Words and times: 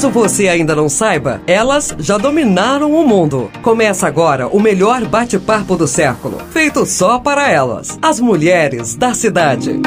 Caso 0.00 0.10
você 0.14 0.48
ainda 0.48 0.74
não 0.74 0.88
saiba, 0.88 1.42
elas 1.46 1.94
já 1.98 2.16
dominaram 2.16 2.90
o 2.90 3.06
mundo. 3.06 3.50
Começa 3.60 4.06
agora 4.06 4.48
o 4.48 4.58
melhor 4.58 5.04
bate-papo 5.04 5.76
do 5.76 5.86
século, 5.86 6.38
feito 6.52 6.86
só 6.86 7.18
para 7.18 7.50
elas, 7.50 7.98
as 8.00 8.18
mulheres 8.18 8.94
da 8.94 9.12
cidade. 9.12 9.78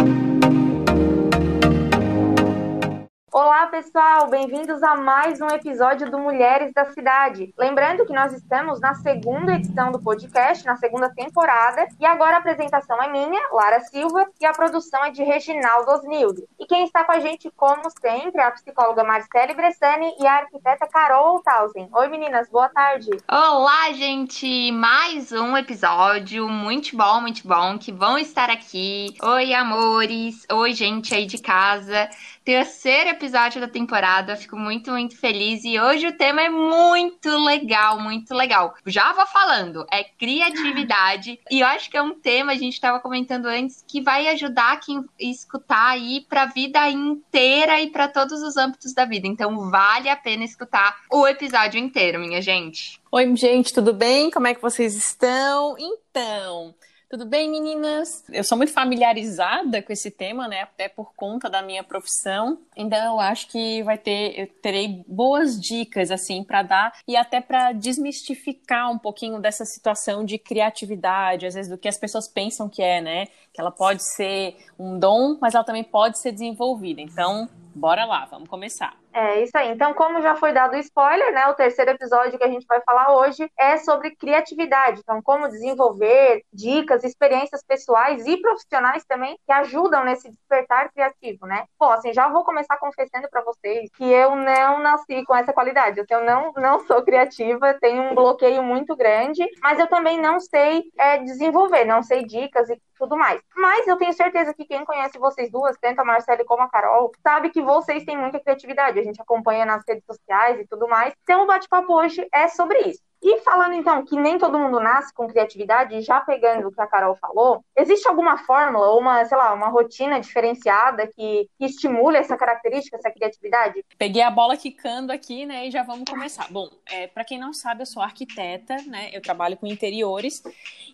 Pessoal! 3.74 4.28
Bem-vindos 4.28 4.84
a 4.84 4.96
mais 4.96 5.42
um 5.42 5.48
episódio 5.48 6.12
do 6.12 6.20
Mulheres 6.20 6.72
da 6.74 6.86
Cidade. 6.94 7.52
Lembrando 7.58 8.06
que 8.06 8.14
nós 8.14 8.32
estamos 8.32 8.80
na 8.80 8.94
segunda 8.94 9.56
edição 9.56 9.92
do 9.92 10.00
podcast, 10.00 10.64
na 10.64 10.76
segunda 10.76 11.10
temporada, 11.10 11.88
e 12.00 12.06
agora 12.06 12.36
a 12.36 12.38
apresentação 12.38 13.02
é 13.02 13.12
minha, 13.12 13.42
Lara 13.52 13.80
Silva, 13.80 14.28
e 14.40 14.46
a 14.46 14.52
produção 14.52 15.04
é 15.04 15.10
de 15.10 15.24
Reginaldo 15.24 15.90
Osnildo. 15.90 16.48
E 16.60 16.68
quem 16.68 16.84
está 16.84 17.04
com 17.04 17.14
a 17.14 17.20
gente, 17.20 17.50
como 17.58 17.90
sempre, 18.00 18.40
é 18.40 18.46
a 18.46 18.52
psicóloga 18.52 19.04
Marcele 19.04 19.56
Bressani 19.56 20.14
e 20.20 20.28
a 20.28 20.36
arquiteta 20.36 20.88
Carol 20.88 21.42
Tausen. 21.42 21.90
Oi, 21.92 22.08
meninas, 22.10 22.48
boa 22.52 22.70
tarde! 22.70 23.10
Olá, 23.28 23.92
gente! 23.94 24.72
Mais 24.72 25.32
um 25.32 25.58
episódio 25.58 26.48
muito 26.48 26.96
bom, 26.96 27.22
muito 27.22 27.48
bom, 27.48 27.80
que 27.80 27.92
vão 27.92 28.20
estar 28.20 28.52
aqui. 28.52 29.16
Oi, 29.20 29.52
amores! 29.52 30.46
Oi, 30.52 30.74
gente 30.74 31.16
aí 31.16 31.26
de 31.26 31.40
casa 31.40 32.08
terceiro 32.44 33.10
episódio 33.10 33.60
da 33.62 33.68
temporada. 33.68 34.36
Fico 34.36 34.56
muito, 34.56 34.92
muito 34.92 35.18
feliz. 35.18 35.64
E 35.64 35.80
hoje 35.80 36.08
o 36.08 36.18
tema 36.18 36.42
é 36.42 36.50
muito 36.50 37.30
legal, 37.40 38.00
muito 38.00 38.34
legal. 38.34 38.74
Já 38.86 39.14
vou 39.14 39.26
falando, 39.28 39.86
é 39.92 40.04
criatividade. 40.04 41.40
e 41.50 41.62
eu 41.62 41.68
acho 41.68 41.90
que 41.90 41.98
é 41.98 42.02
um 42.02 42.14
tema, 42.14 42.52
a 42.52 42.56
gente 42.56 42.74
estava 42.74 43.00
comentando 43.00 43.46
antes, 43.46 43.84
que 43.88 44.02
vai 44.02 44.28
ajudar 44.30 44.80
quem 44.80 45.04
escutar 45.20 45.92
aí 45.92 46.26
para 46.28 46.44
a 46.44 46.48
vida 46.48 46.90
inteira 46.90 47.80
e 47.80 47.90
para 47.90 48.08
todos 48.08 48.42
os 48.42 48.58
âmbitos 48.58 48.94
da 48.94 49.06
vida. 49.06 49.28
Então 49.28 49.70
vale 49.70 50.10
a 50.10 50.16
pena 50.16 50.44
escutar 50.44 50.98
o 51.12 51.28
episódio 51.28 51.80
inteiro, 51.80 52.20
minha 52.20 52.42
gente. 52.42 53.02
Oi, 53.12 53.36
gente, 53.36 53.74
tudo 53.74 53.94
bem? 53.94 54.32
Como 54.32 54.48
é 54.48 54.54
que 54.54 54.62
vocês 54.62 54.96
estão? 54.96 55.76
Então. 55.78 56.74
Tudo 57.14 57.28
bem, 57.28 57.48
meninas? 57.48 58.24
Eu 58.28 58.44
sou 58.44 58.58
muito 58.58 58.74
familiarizada 58.74 59.84
com 59.84 59.94
esse 59.94 60.10
tema, 60.10 60.48
né? 60.48 60.64
Até 60.64 60.90
por 60.90 61.14
conta 61.14 61.48
da 61.48 61.62
minha 61.62 61.84
profissão. 61.84 62.58
Então 62.76 62.98
eu 63.06 63.20
acho 63.20 63.50
que 63.50 63.84
vai 63.84 64.00
ter, 64.00 64.34
eu 64.36 64.48
terei 64.48 65.04
boas 65.08 65.62
dicas 65.62 66.10
assim 66.10 66.44
para 66.44 66.64
dar 66.64 66.94
e 67.08 67.16
até 67.16 67.40
para 67.40 67.72
desmistificar 67.72 68.92
um 68.92 68.98
pouquinho 68.98 69.40
dessa 69.40 69.64
situação 69.64 70.26
de 70.26 70.40
criatividade, 70.40 71.46
às 71.46 71.54
vezes 71.54 71.70
do 71.70 71.78
que 71.78 71.88
as 71.88 72.00
pessoas 72.00 72.28
pensam 72.28 72.68
que 72.68 72.82
é, 72.82 73.00
né? 73.00 73.28
Que 73.54 73.62
ela 73.62 73.70
pode 73.70 74.04
ser 74.16 74.58
um 74.80 74.98
dom, 74.98 75.38
mas 75.40 75.54
ela 75.54 75.64
também 75.64 75.84
pode 75.84 76.18
ser 76.18 76.32
desenvolvida. 76.32 77.00
Então, 77.00 77.48
bora 77.76 78.06
lá, 78.06 78.26
vamos 78.26 78.50
começar. 78.50 79.03
É 79.14 79.44
isso 79.44 79.56
aí. 79.56 79.70
Então, 79.70 79.94
como 79.94 80.22
já 80.24 80.36
foi 80.36 80.52
dado 80.52 80.76
spoiler, 80.78 81.32
né? 81.34 81.48
O 81.48 81.54
terceiro 81.54 81.92
episódio 81.92 82.38
que 82.38 82.44
a 82.44 82.50
gente 82.50 82.66
vai 82.66 82.82
falar 82.82 83.16
hoje 83.16 83.48
é 83.58 83.78
sobre 83.78 84.16
criatividade. 84.16 85.02
Então, 85.02 85.22
como 85.22 85.48
desenvolver 85.48 86.44
dicas, 86.52 87.04
experiências 87.04 87.64
pessoais 87.64 88.26
e 88.26 88.38
profissionais 88.38 89.06
também 89.06 89.38
que 89.46 89.52
ajudam 89.52 90.04
nesse 90.04 90.32
despertar 90.32 90.92
criativo, 90.92 91.46
né? 91.46 91.66
Bom, 91.80 91.92
assim, 91.92 92.12
já 92.12 92.28
vou 92.28 92.44
começar 92.44 92.78
confessando 92.78 93.30
para 93.30 93.44
vocês 93.44 93.88
que 93.96 94.04
eu 94.04 94.36
não 94.36 94.80
nasci 94.80 95.24
com 95.26 95.36
essa 95.36 95.54
qualidade. 95.54 96.00
Assim, 96.00 96.14
eu 96.16 96.26
não, 96.26 96.52
não 96.54 96.80
sou 96.80 97.04
criativa, 97.04 97.76
tenho 97.80 98.02
um 98.02 98.16
bloqueio 98.16 98.64
muito 98.64 98.96
grande, 98.96 99.46
mas 99.62 99.78
eu 99.78 99.86
também 99.88 100.20
não 100.20 100.40
sei 100.40 100.86
é, 100.98 101.20
desenvolver, 101.20 101.86
não 101.86 102.02
sei 102.02 102.26
dicas 102.26 102.68
e 102.68 102.82
tudo 102.98 103.18
mais. 103.18 103.40
Mas 103.56 103.88
eu 103.88 103.98
tenho 103.98 104.14
certeza 104.14 104.54
que 104.54 104.66
quem 104.66 104.86
conhece 104.86 105.20
vocês 105.20 105.52
duas, 105.52 105.78
tanto 105.80 106.00
a 106.00 106.06
Marcela 106.06 106.44
como 106.46 106.64
a 106.64 106.70
Carol, 106.70 107.12
sabe 107.22 107.50
que 107.50 107.62
vocês 107.62 108.04
têm 108.06 108.18
muita 108.18 108.40
criatividade 108.40 109.03
a 109.04 109.06
gente 109.06 109.22
acompanha 109.22 109.66
nas 109.66 109.84
redes 109.88 110.06
sociais 110.06 110.60
e 110.60 110.68
tudo 110.68 110.88
mais. 110.88 111.14
Então, 111.24 111.44
o 111.44 111.48
bate-papo 111.48 111.94
hoje 111.94 112.28
é 112.34 112.48
sobre 112.48 112.80
isso. 112.80 113.02
E 113.24 113.40
falando 113.40 113.74
então 113.74 114.04
que 114.04 114.18
nem 114.18 114.38
todo 114.38 114.60
mundo 114.60 114.80
nasce 114.82 115.14
com 115.14 115.28
criatividade, 115.28 116.02
já 116.02 116.20
pegando 116.20 116.68
o 116.68 116.72
que 116.72 116.82
a 116.82 116.88
Carol 116.88 117.16
falou, 117.16 117.64
existe 117.76 118.08
alguma 118.08 118.38
fórmula 118.38 118.88
ou 118.90 119.00
uma, 119.00 119.24
sei 119.24 119.38
lá, 119.38 119.54
uma 119.54 119.70
rotina 119.70 120.20
diferenciada 120.20 121.08
que, 121.08 121.50
que 121.58 121.66
estimule 121.66 122.18
essa 122.18 122.36
característica, 122.36 122.98
essa 122.98 123.10
criatividade? 123.10 123.84
Peguei 123.98 124.22
a 124.22 124.30
bola 124.30 124.58
quicando 124.58 125.12
aqui, 125.12 125.46
né, 125.46 125.68
e 125.68 125.72
já 125.72 125.84
vamos 125.84 126.04
começar. 126.10 126.48
Bom, 126.52 126.70
é, 126.92 127.08
para 127.08 127.24
quem 127.24 127.40
não 127.40 127.54
sabe, 127.54 127.84
eu 127.84 127.86
sou 127.86 128.04
arquiteta, 128.04 128.76
né, 128.88 129.10
eu 129.14 129.22
trabalho 129.22 129.56
com 129.56 129.66
interiores 129.68 130.44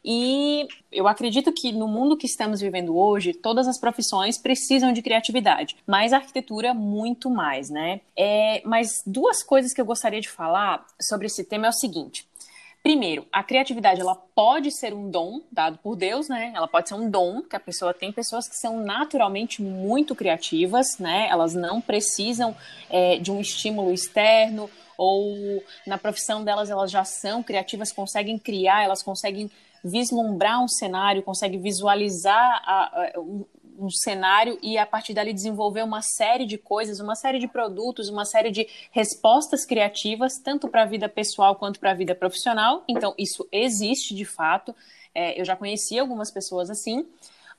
e 0.05 0.67
eu 0.91 1.07
acredito 1.07 1.51
que 1.51 1.71
no 1.71 1.87
mundo 1.87 2.17
que 2.17 2.27
estamos 2.27 2.61
vivendo 2.61 2.95
hoje, 2.95 3.33
todas 3.33 3.67
as 3.67 3.79
profissões 3.79 4.37
precisam 4.37 4.93
de 4.93 5.01
criatividade, 5.01 5.77
mas 5.85 6.13
a 6.13 6.17
arquitetura 6.17 6.73
muito 6.73 7.29
mais, 7.29 7.69
né? 7.69 8.01
É, 8.15 8.61
mas 8.65 9.01
duas 9.05 9.43
coisas 9.43 9.73
que 9.73 9.81
eu 9.81 9.85
gostaria 9.85 10.21
de 10.21 10.29
falar 10.29 10.85
sobre 11.01 11.27
esse 11.27 11.43
tema 11.43 11.67
é 11.67 11.69
o 11.69 11.73
seguinte. 11.73 12.18
Primeiro, 12.81 13.27
a 13.31 13.43
criatividade 13.43 13.99
ela 13.99 14.15
pode 14.15 14.71
ser 14.71 14.93
um 14.93 15.11
dom 15.11 15.41
dado 15.51 15.77
por 15.79 15.95
Deus, 15.97 16.29
né? 16.29 16.53
Ela 16.55 16.67
pode 16.67 16.87
ser 16.87 16.95
um 16.95 17.09
dom 17.09 17.41
que 17.41 17.55
a 17.55 17.59
pessoa 17.59 17.93
tem 17.93 18.11
pessoas 18.11 18.47
que 18.47 18.55
são 18.55 18.79
naturalmente 18.79 19.61
muito 19.61 20.15
criativas, 20.15 20.97
né? 20.97 21.27
Elas 21.29 21.53
não 21.53 21.81
precisam 21.81 22.55
é, 22.89 23.17
de 23.17 23.31
um 23.31 23.41
estímulo 23.41 23.91
externo 23.93 24.69
ou 24.97 25.63
na 25.85 25.97
profissão 25.97 26.43
delas 26.43 26.69
elas 26.69 26.89
já 26.89 27.03
são 27.03 27.43
criativas, 27.43 27.91
conseguem 27.91 28.37
criar, 28.37 28.83
elas 28.83 29.03
conseguem 29.03 29.51
vislumbrar 29.83 30.63
um 30.63 30.67
cenário, 30.67 31.23
conseguem 31.23 31.61
visualizar 31.61 32.61
a, 32.65 32.83
a, 32.83 33.13
um 33.79 33.89
cenário 33.89 34.59
e 34.61 34.77
a 34.77 34.85
partir 34.85 35.13
dali 35.13 35.33
desenvolver 35.33 35.83
uma 35.83 36.01
série 36.01 36.45
de 36.45 36.57
coisas, 36.57 36.99
uma 36.99 37.15
série 37.15 37.39
de 37.39 37.47
produtos, 37.47 38.09
uma 38.09 38.25
série 38.25 38.51
de 38.51 38.67
respostas 38.91 39.65
criativas, 39.65 40.37
tanto 40.37 40.67
para 40.67 40.83
a 40.83 40.85
vida 40.85 41.07
pessoal 41.07 41.55
quanto 41.55 41.79
para 41.79 41.91
a 41.91 41.95
vida 41.95 42.13
profissional. 42.13 42.83
Então, 42.87 43.13
isso 43.17 43.47
existe 43.51 44.13
de 44.13 44.25
fato. 44.25 44.75
É, 45.15 45.39
eu 45.39 45.45
já 45.45 45.55
conheci 45.55 45.97
algumas 45.97 46.29
pessoas 46.31 46.69
assim. 46.69 47.07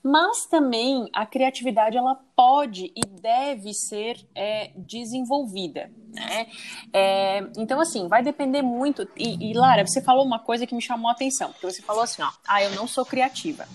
Mas 0.02 0.46
também 0.46 1.10
a 1.12 1.26
criatividade 1.26 1.96
ela 1.96 2.18
pode 2.34 2.90
e 2.96 3.00
deve 3.20 3.74
ser 3.74 4.26
é, 4.34 4.70
desenvolvida, 4.74 5.90
né? 6.08 6.46
É, 6.90 7.40
então 7.58 7.78
assim 7.78 8.08
vai 8.08 8.22
depender 8.22 8.62
muito. 8.62 9.06
E, 9.14 9.50
e 9.50 9.52
Lara, 9.52 9.86
você 9.86 10.00
falou 10.00 10.24
uma 10.24 10.38
coisa 10.38 10.66
que 10.66 10.74
me 10.74 10.80
chamou 10.80 11.10
a 11.10 11.12
atenção, 11.12 11.52
porque 11.52 11.70
você 11.70 11.82
falou 11.82 12.02
assim, 12.02 12.22
ó, 12.22 12.30
ah, 12.48 12.62
eu 12.62 12.70
não 12.70 12.86
sou 12.86 13.04
criativa. 13.04 13.68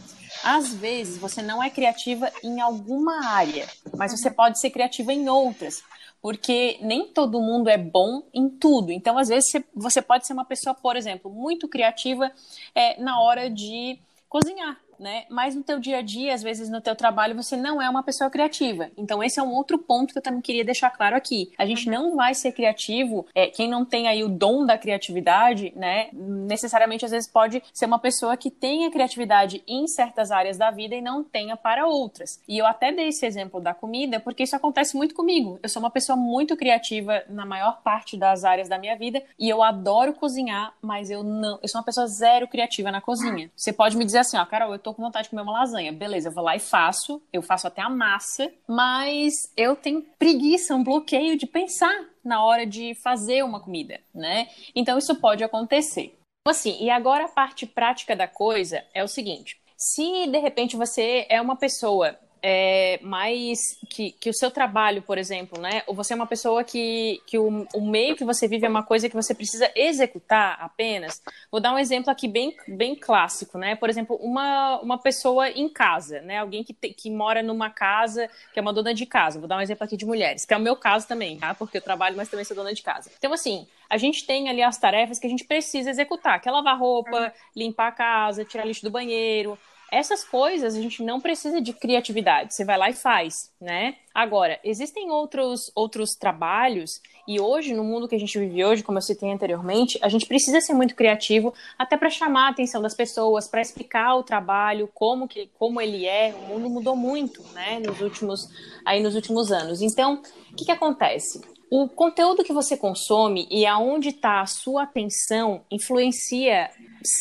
Às 0.43 0.73
vezes 0.73 1.17
você 1.17 1.41
não 1.41 1.61
é 1.61 1.69
criativa 1.69 2.31
em 2.43 2.61
alguma 2.61 3.25
área, 3.25 3.67
mas 3.95 4.11
você 4.11 4.29
pode 4.29 4.59
ser 4.59 4.69
criativa 4.69 5.13
em 5.13 5.27
outras, 5.29 5.83
porque 6.21 6.77
nem 6.81 7.07
todo 7.07 7.41
mundo 7.41 7.69
é 7.69 7.77
bom 7.77 8.23
em 8.33 8.49
tudo. 8.49 8.91
Então, 8.91 9.17
às 9.17 9.29
vezes, 9.29 9.51
você 9.73 10.01
pode 10.01 10.25
ser 10.25 10.33
uma 10.33 10.45
pessoa, 10.45 10.73
por 10.73 10.95
exemplo, 10.95 11.31
muito 11.31 11.67
criativa 11.67 12.31
é, 12.73 12.99
na 13.01 13.19
hora 13.21 13.49
de 13.49 13.99
cozinhar 14.27 14.77
né? 14.99 15.25
Mas 15.29 15.55
no 15.55 15.63
teu 15.63 15.79
dia 15.79 15.97
a 15.97 16.01
dia, 16.01 16.33
às 16.33 16.43
vezes 16.43 16.69
no 16.69 16.81
teu 16.81 16.95
trabalho, 16.95 17.35
você 17.35 17.55
não 17.55 17.81
é 17.81 17.89
uma 17.89 18.03
pessoa 18.03 18.29
criativa. 18.29 18.89
Então 18.97 19.23
esse 19.23 19.39
é 19.39 19.43
um 19.43 19.53
outro 19.53 19.77
ponto 19.77 20.13
que 20.13 20.19
eu 20.19 20.23
também 20.23 20.41
queria 20.41 20.63
deixar 20.63 20.89
claro 20.89 21.15
aqui. 21.15 21.51
A 21.57 21.65
gente 21.65 21.89
não 21.89 22.15
vai 22.15 22.33
ser 22.33 22.51
criativo, 22.51 23.25
é, 23.33 23.47
quem 23.47 23.69
não 23.69 23.85
tem 23.85 24.07
aí 24.07 24.23
o 24.23 24.29
dom 24.29 24.65
da 24.65 24.77
criatividade, 24.77 25.73
né? 25.75 26.09
Necessariamente 26.13 27.05
às 27.05 27.11
vezes 27.11 27.29
pode 27.29 27.61
ser 27.73 27.85
uma 27.85 27.99
pessoa 27.99 28.37
que 28.37 28.49
tenha 28.49 28.91
criatividade 28.91 29.63
em 29.67 29.87
certas 29.87 30.31
áreas 30.31 30.57
da 30.57 30.71
vida 30.71 30.95
e 30.95 31.01
não 31.01 31.23
tenha 31.23 31.55
para 31.55 31.87
outras. 31.87 32.41
E 32.47 32.57
eu 32.57 32.65
até 32.65 32.91
dei 32.91 33.09
esse 33.09 33.25
exemplo 33.25 33.59
da 33.59 33.73
comida 33.73 34.19
porque 34.19 34.43
isso 34.43 34.55
acontece 34.55 34.95
muito 34.95 35.15
comigo. 35.15 35.59
Eu 35.61 35.69
sou 35.69 35.81
uma 35.81 35.91
pessoa 35.91 36.15
muito 36.15 36.55
criativa 36.55 37.23
na 37.29 37.45
maior 37.45 37.81
parte 37.81 38.17
das 38.17 38.43
áreas 38.43 38.69
da 38.69 38.77
minha 38.77 38.95
vida 38.95 39.23
e 39.37 39.49
eu 39.49 39.61
adoro 39.63 40.13
cozinhar, 40.13 40.73
mas 40.81 41.09
eu 41.09 41.23
não, 41.23 41.59
eu 41.61 41.67
sou 41.67 41.79
uma 41.79 41.85
pessoa 41.85 42.07
zero 42.07 42.47
criativa 42.47 42.91
na 42.91 43.01
cozinha. 43.01 43.49
Você 43.55 43.71
pode 43.73 43.97
me 43.97 44.05
dizer 44.05 44.19
assim, 44.19 44.37
ó, 44.37 44.45
Carol, 44.45 44.73
eu 44.73 44.79
tô 44.85 44.93
com 44.93 45.01
vontade 45.01 45.23
de 45.23 45.29
comer 45.31 45.41
uma 45.41 45.51
lasanha. 45.51 45.91
Beleza, 45.91 46.29
eu 46.29 46.31
vou 46.31 46.43
lá 46.43 46.55
e 46.55 46.59
faço. 46.59 47.19
Eu 47.33 47.41
faço 47.41 47.65
até 47.65 47.81
a 47.81 47.89
massa, 47.89 48.53
mas 48.67 49.33
eu 49.57 49.75
tenho 49.75 50.05
preguiça, 50.19 50.75
um 50.75 50.83
bloqueio 50.83 51.35
de 51.35 51.47
pensar 51.47 52.05
na 52.23 52.45
hora 52.45 52.67
de 52.67 52.93
fazer 53.03 53.43
uma 53.43 53.59
comida, 53.59 53.99
né? 54.13 54.47
Então 54.75 54.99
isso 54.99 55.15
pode 55.15 55.43
acontecer. 55.43 56.15
Assim, 56.47 56.77
e 56.79 56.91
agora 56.91 57.25
a 57.25 57.29
parte 57.29 57.65
prática 57.65 58.15
da 58.15 58.27
coisa 58.27 58.85
é 58.93 59.03
o 59.03 59.07
seguinte: 59.07 59.59
se 59.75 60.27
de 60.27 60.37
repente 60.37 60.77
você 60.77 61.25
é 61.29 61.41
uma 61.41 61.55
pessoa 61.55 62.15
é, 62.47 62.99
mais 63.01 63.57
que, 63.89 64.11
que 64.11 64.29
o 64.29 64.33
seu 64.33 64.51
trabalho, 64.51 65.01
por 65.01 65.17
exemplo, 65.17 65.59
né? 65.59 65.81
Ou 65.87 65.95
você 65.95 66.13
é 66.13 66.15
uma 66.15 66.27
pessoa 66.27 66.63
que, 66.63 67.19
que 67.25 67.39
o, 67.39 67.65
o 67.73 67.81
meio 67.81 68.15
que 68.15 68.23
você 68.23 68.47
vive 68.47 68.67
é 68.67 68.69
uma 68.69 68.83
coisa 68.83 69.09
que 69.09 69.15
você 69.15 69.33
precisa 69.33 69.71
executar 69.75 70.55
apenas. 70.61 71.23
Vou 71.51 71.59
dar 71.59 71.73
um 71.73 71.79
exemplo 71.79 72.11
aqui 72.11 72.27
bem, 72.27 72.55
bem 72.67 72.95
clássico, 72.95 73.57
né? 73.57 73.75
Por 73.75 73.89
exemplo, 73.89 74.15
uma, 74.17 74.79
uma 74.79 74.99
pessoa 74.99 75.49
em 75.49 75.67
casa, 75.67 76.21
né? 76.21 76.37
Alguém 76.37 76.63
que, 76.63 76.71
te, 76.71 76.89
que 76.89 77.09
mora 77.09 77.41
numa 77.41 77.71
casa, 77.71 78.29
que 78.53 78.59
é 78.59 78.61
uma 78.61 78.71
dona 78.71 78.93
de 78.93 79.07
casa. 79.07 79.39
Vou 79.39 79.47
dar 79.47 79.57
um 79.57 79.61
exemplo 79.61 79.83
aqui 79.83 79.97
de 79.97 80.05
mulheres, 80.05 80.45
que 80.45 80.53
é 80.53 80.57
o 80.57 80.61
meu 80.61 80.75
caso 80.75 81.07
também, 81.07 81.39
tá? 81.39 81.55
Porque 81.55 81.77
eu 81.77 81.81
trabalho, 81.81 82.15
mas 82.15 82.29
também 82.29 82.45
sou 82.45 82.55
dona 82.55 82.75
de 82.75 82.83
casa. 82.83 83.09
Então, 83.17 83.33
assim, 83.33 83.65
a 83.89 83.97
gente 83.97 84.23
tem 84.23 84.49
ali 84.49 84.61
as 84.61 84.77
tarefas 84.77 85.17
que 85.17 85.25
a 85.25 85.29
gente 85.31 85.45
precisa 85.45 85.89
executar, 85.89 86.39
que 86.39 86.47
é 86.47 86.51
lavar 86.51 86.77
roupa, 86.77 87.33
limpar 87.55 87.87
a 87.87 87.91
casa, 87.91 88.45
tirar 88.45 88.65
lixo 88.65 88.83
do 88.83 88.91
banheiro, 88.91 89.57
essas 89.95 90.23
coisas 90.23 90.75
a 90.75 90.81
gente 90.81 91.01
não 91.01 91.21
precisa 91.21 91.61
de 91.61 91.71
criatividade. 91.71 92.53
Você 92.53 92.65
vai 92.65 92.77
lá 92.77 92.89
e 92.89 92.93
faz, 92.93 93.51
né? 93.61 93.95
Agora, 94.13 94.59
existem 94.63 95.09
outros, 95.09 95.71
outros 95.73 96.15
trabalhos, 96.15 97.01
e 97.27 97.39
hoje, 97.39 97.73
no 97.73 97.83
mundo 97.83 98.07
que 98.07 98.15
a 98.15 98.19
gente 98.19 98.37
vive 98.37 98.63
hoje, 98.63 98.83
como 98.83 98.97
eu 98.97 99.01
citei 99.01 99.31
anteriormente, 99.31 99.97
a 100.01 100.09
gente 100.09 100.27
precisa 100.27 100.61
ser 100.61 100.73
muito 100.73 100.95
criativo 100.95 101.53
até 101.77 101.97
para 101.97 102.09
chamar 102.09 102.47
a 102.47 102.49
atenção 102.49 102.81
das 102.81 102.93
pessoas, 102.93 103.47
para 103.47 103.61
explicar 103.61 104.15
o 104.15 104.23
trabalho, 104.23 104.89
como, 104.93 105.27
que, 105.27 105.49
como 105.57 105.81
ele 105.81 106.05
é. 106.05 106.35
O 106.35 106.49
mundo 106.49 106.69
mudou 106.69 106.95
muito, 106.95 107.41
né, 107.53 107.79
nos 107.79 107.99
últimos, 107.99 108.47
aí 108.85 109.01
nos 109.01 109.15
últimos 109.15 109.51
anos. 109.51 109.81
Então, 109.81 110.21
o 110.51 110.55
que, 110.55 110.65
que 110.65 110.71
acontece? 110.71 111.54
O 111.69 111.89
conteúdo 111.89 112.43
que 112.43 112.53
você 112.53 112.77
consome 112.77 113.47
e 113.49 113.65
aonde 113.65 114.09
está 114.09 114.41
a 114.41 114.45
sua 114.45 114.83
atenção 114.83 115.65
influencia 115.71 116.69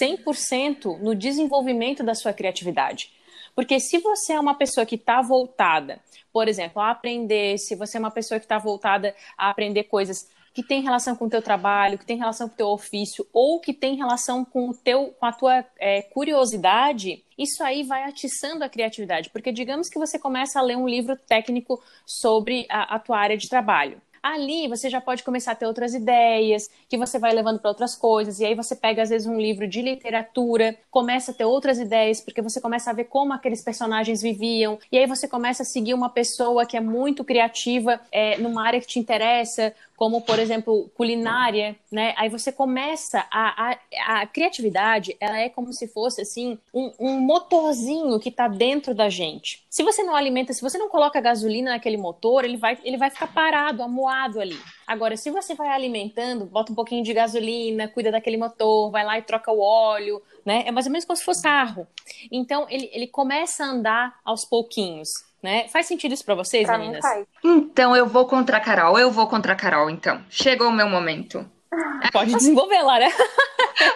100% 0.01 0.99
no 0.99 1.15
desenvolvimento 1.15 2.03
da 2.03 2.15
sua 2.15 2.33
criatividade. 2.33 3.11
Porque 3.55 3.81
se 3.81 3.99
você 3.99 4.35
é 4.35 4.41
uma 4.41 4.55
pessoa 4.55 4.85
que 4.85 4.97
está 4.97 5.23
voltada, 5.23 5.99
por 6.33 6.47
exemplo, 6.47 6.83
a 6.83 6.91
aprender, 6.91 7.57
se 7.59 7.75
você 7.75 7.97
é 7.97 8.01
uma 8.01 8.11
pessoa 8.11 8.39
que 8.39 8.45
está 8.45 8.59
voltada 8.59 9.15
a 9.39 9.49
aprender 9.49 9.85
coisas 9.85 10.29
que 10.53 10.63
tem 10.63 10.83
relação 10.83 11.17
com 11.17 11.25
o 11.25 11.31
teu 11.31 11.43
trabalho, 11.43 11.99
que 11.99 12.07
tem 12.07 12.17
relação 12.17 12.49
com 12.49 12.55
o 12.55 12.57
teu 12.57 12.69
ofício, 12.69 13.27
ou 13.33 13.59
que 13.59 13.73
tem 13.73 13.97
relação 13.97 14.45
com, 14.45 14.69
o 14.69 14.75
teu, 14.75 15.13
com 15.19 15.27
a 15.27 15.33
tua 15.33 15.65
é, 15.79 16.03
curiosidade, 16.03 17.25
isso 17.37 17.63
aí 17.65 17.83
vai 17.83 18.05
atiçando 18.05 18.63
a 18.63 18.69
criatividade. 18.69 19.31
Porque 19.31 19.51
digamos 19.51 19.89
que 19.89 19.99
você 19.99 20.19
começa 20.19 20.59
a 20.61 20.63
ler 20.63 20.77
um 20.77 20.87
livro 20.87 21.17
técnico 21.17 21.83
sobre 22.07 22.67
a, 22.69 22.95
a 22.95 22.99
tua 22.99 23.19
área 23.19 23.37
de 23.37 23.49
trabalho 23.49 24.01
ali 24.25 24.67
você 24.67 24.89
já 24.89 25.03
pode 25.03 25.23
começar 25.23 25.53
a 25.53 25.55
ter 25.55 25.67
outras 25.67 25.93
ideias, 25.95 26.71
que 26.89 26.97
você 26.97 27.19
vai 27.19 27.35
levando 27.35 27.59
para 27.59 27.69
outras 27.69 27.95
coisas, 27.95 28.41
e 28.41 28.47
aí 28.47 28.55
você 28.55 28.75
pega 28.75 29.03
às 29.03 29.11
vezes 29.11 29.27
um 29.27 29.39
livro 29.39 29.69
de 29.69 29.83
literatura, 29.83 30.75
começa 30.91 31.31
a 31.31 31.35
ter 31.35 31.45
outras 31.45 31.79
ideias, 31.79 32.23
porque 32.23 32.41
você 32.41 32.59
começa 32.59 32.89
a 32.89 32.95
ver 32.95 33.05
como 33.05 33.35
aqueles 33.35 33.61
personagens 33.61 34.23
viviam, 34.23 34.79
e 34.91 34.97
aí 34.97 35.07
você 35.07 35.29
começa 35.29 35.63
a 35.63 35.67
seguir 35.67 35.93
uma 35.93 36.09
pessoa 36.09 36.65
que 36.65 36.75
é 36.75 36.81
muito 36.81 37.23
criativa 37.23 38.01
é, 38.11 38.39
numa 38.39 38.67
área 38.67 38.81
que 38.81 38.87
te 38.87 38.99
interessa, 38.99 39.75
como 39.97 40.23
por 40.23 40.39
exemplo 40.39 40.91
culinária, 40.95 41.77
né? 41.91 42.15
Aí 42.17 42.29
você 42.29 42.51
começa 42.51 43.27
a, 43.31 43.71
a, 43.71 44.23
a 44.23 44.27
criatividade, 44.27 45.17
ela 45.21 45.39
é 45.39 45.49
como 45.49 45.73
se 45.73 45.87
fosse 45.87 46.21
assim 46.21 46.59
um, 46.73 46.93
um 46.99 47.21
motorzinho 47.21 48.19
que 48.19 48.29
está 48.29 48.49
dentro 48.49 48.95
da 48.95 49.09
gente. 49.09 49.65
Se 49.71 49.83
você 49.83 50.03
não 50.03 50.15
alimenta, 50.15 50.53
se 50.53 50.63
você 50.63 50.79
não 50.79 50.89
coloca 50.89 51.21
gasolina 51.21 51.71
naquele 51.71 51.97
motor, 51.97 52.45
ele 52.45 52.57
vai, 52.57 52.79
ele 52.85 52.97
vai 52.97 53.11
ficar 53.11 53.29
parado, 53.29 53.83
amuado 53.83 54.41
ali. 54.41 54.59
Agora, 54.87 55.17
se 55.17 55.31
você 55.31 55.55
vai 55.55 55.69
alimentando, 55.69 56.45
bota 56.45 56.73
um 56.73 56.75
pouquinho 56.75 57.03
de 57.03 57.13
gasolina, 57.13 57.89
cuida 57.89 58.11
daquele 58.11 58.37
motor, 58.37 58.91
vai 58.91 59.05
lá 59.05 59.19
e 59.19 59.23
troca 59.23 59.51
o 59.51 59.61
óleo, 59.61 60.23
né? 60.45 60.65
É 60.67 60.71
mais 60.71 60.87
ou 60.87 60.93
menos 60.93 61.05
como 61.05 61.17
se 61.17 61.25
fosse 61.25 61.43
carro. 61.43 61.87
Então 62.31 62.67
ele, 62.69 62.91
ele 62.93 63.07
começa 63.07 63.65
a 63.65 63.69
andar 63.69 64.21
aos 64.25 64.45
pouquinhos. 64.45 65.25
Né? 65.45 65.69
Faz 65.69 65.85
sentido 65.85 66.15
isso 66.15 66.25
para 66.25 66.35
vocês, 66.35 66.67
pra 66.67 66.79
meninas? 66.79 67.05
Então 67.45 67.95
eu 67.95 68.07
vou 68.07 68.27
contra 68.27 68.57
a 68.57 68.61
Carol, 68.61 68.99
eu 68.99 69.11
vou 69.11 69.27
contra 69.27 69.53
a 69.53 69.55
Carol, 69.55 69.91
então. 69.91 70.25
Chegou 70.31 70.69
o 70.69 70.73
meu 70.73 70.89
momento. 70.89 71.47
Pode 72.11 72.33
desenvolver, 72.33 72.81
Lara. 72.81 73.09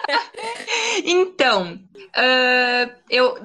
então, 1.03 1.73
uh, 1.73 2.93
eu, 3.09 3.35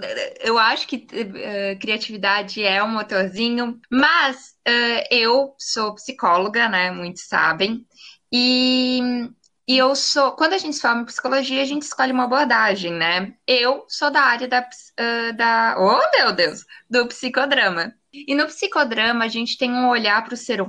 eu 0.41 0.59
acho 0.59 0.87
que 0.87 0.97
uh, 0.97 1.79
criatividade 1.81 2.63
é 2.63 2.85
um 2.85 2.89
motorzinho, 2.89 3.81
mas 3.91 4.55
uh, 4.69 5.07
eu 5.11 5.55
sou 5.57 5.95
psicóloga, 5.95 6.69
né? 6.69 6.91
Muitos 6.91 7.23
sabem. 7.27 7.87
E 8.31 9.01
e 9.67 9.79
eu 9.79 9.95
sou, 9.97 10.33
quando 10.33 10.53
a 10.53 10.59
gente 10.59 10.79
fala 10.79 11.01
em 11.01 11.05
psicologia, 11.07 11.63
a 11.63 11.67
gente 11.67 11.83
escolhe 11.83 12.13
uma 12.13 12.25
abordagem, 12.25 12.93
né? 12.93 13.35
Eu 13.47 13.85
sou 13.89 14.11
da 14.11 14.21
área 14.21 14.47
da, 14.47 14.61
uh, 14.61 15.37
da 15.37 15.77
oh 15.79 16.19
meu 16.19 16.33
Deus, 16.33 16.67
do 16.89 17.07
psicodrama. 17.09 17.95
E 18.13 18.35
no 18.35 18.47
psicodrama 18.47 19.25
a 19.25 19.29
gente 19.29 19.57
tem 19.57 19.73
um 19.73 19.89
olhar 19.89 20.23
para 20.23 20.35
o 20.35 20.37
ser, 20.37 20.61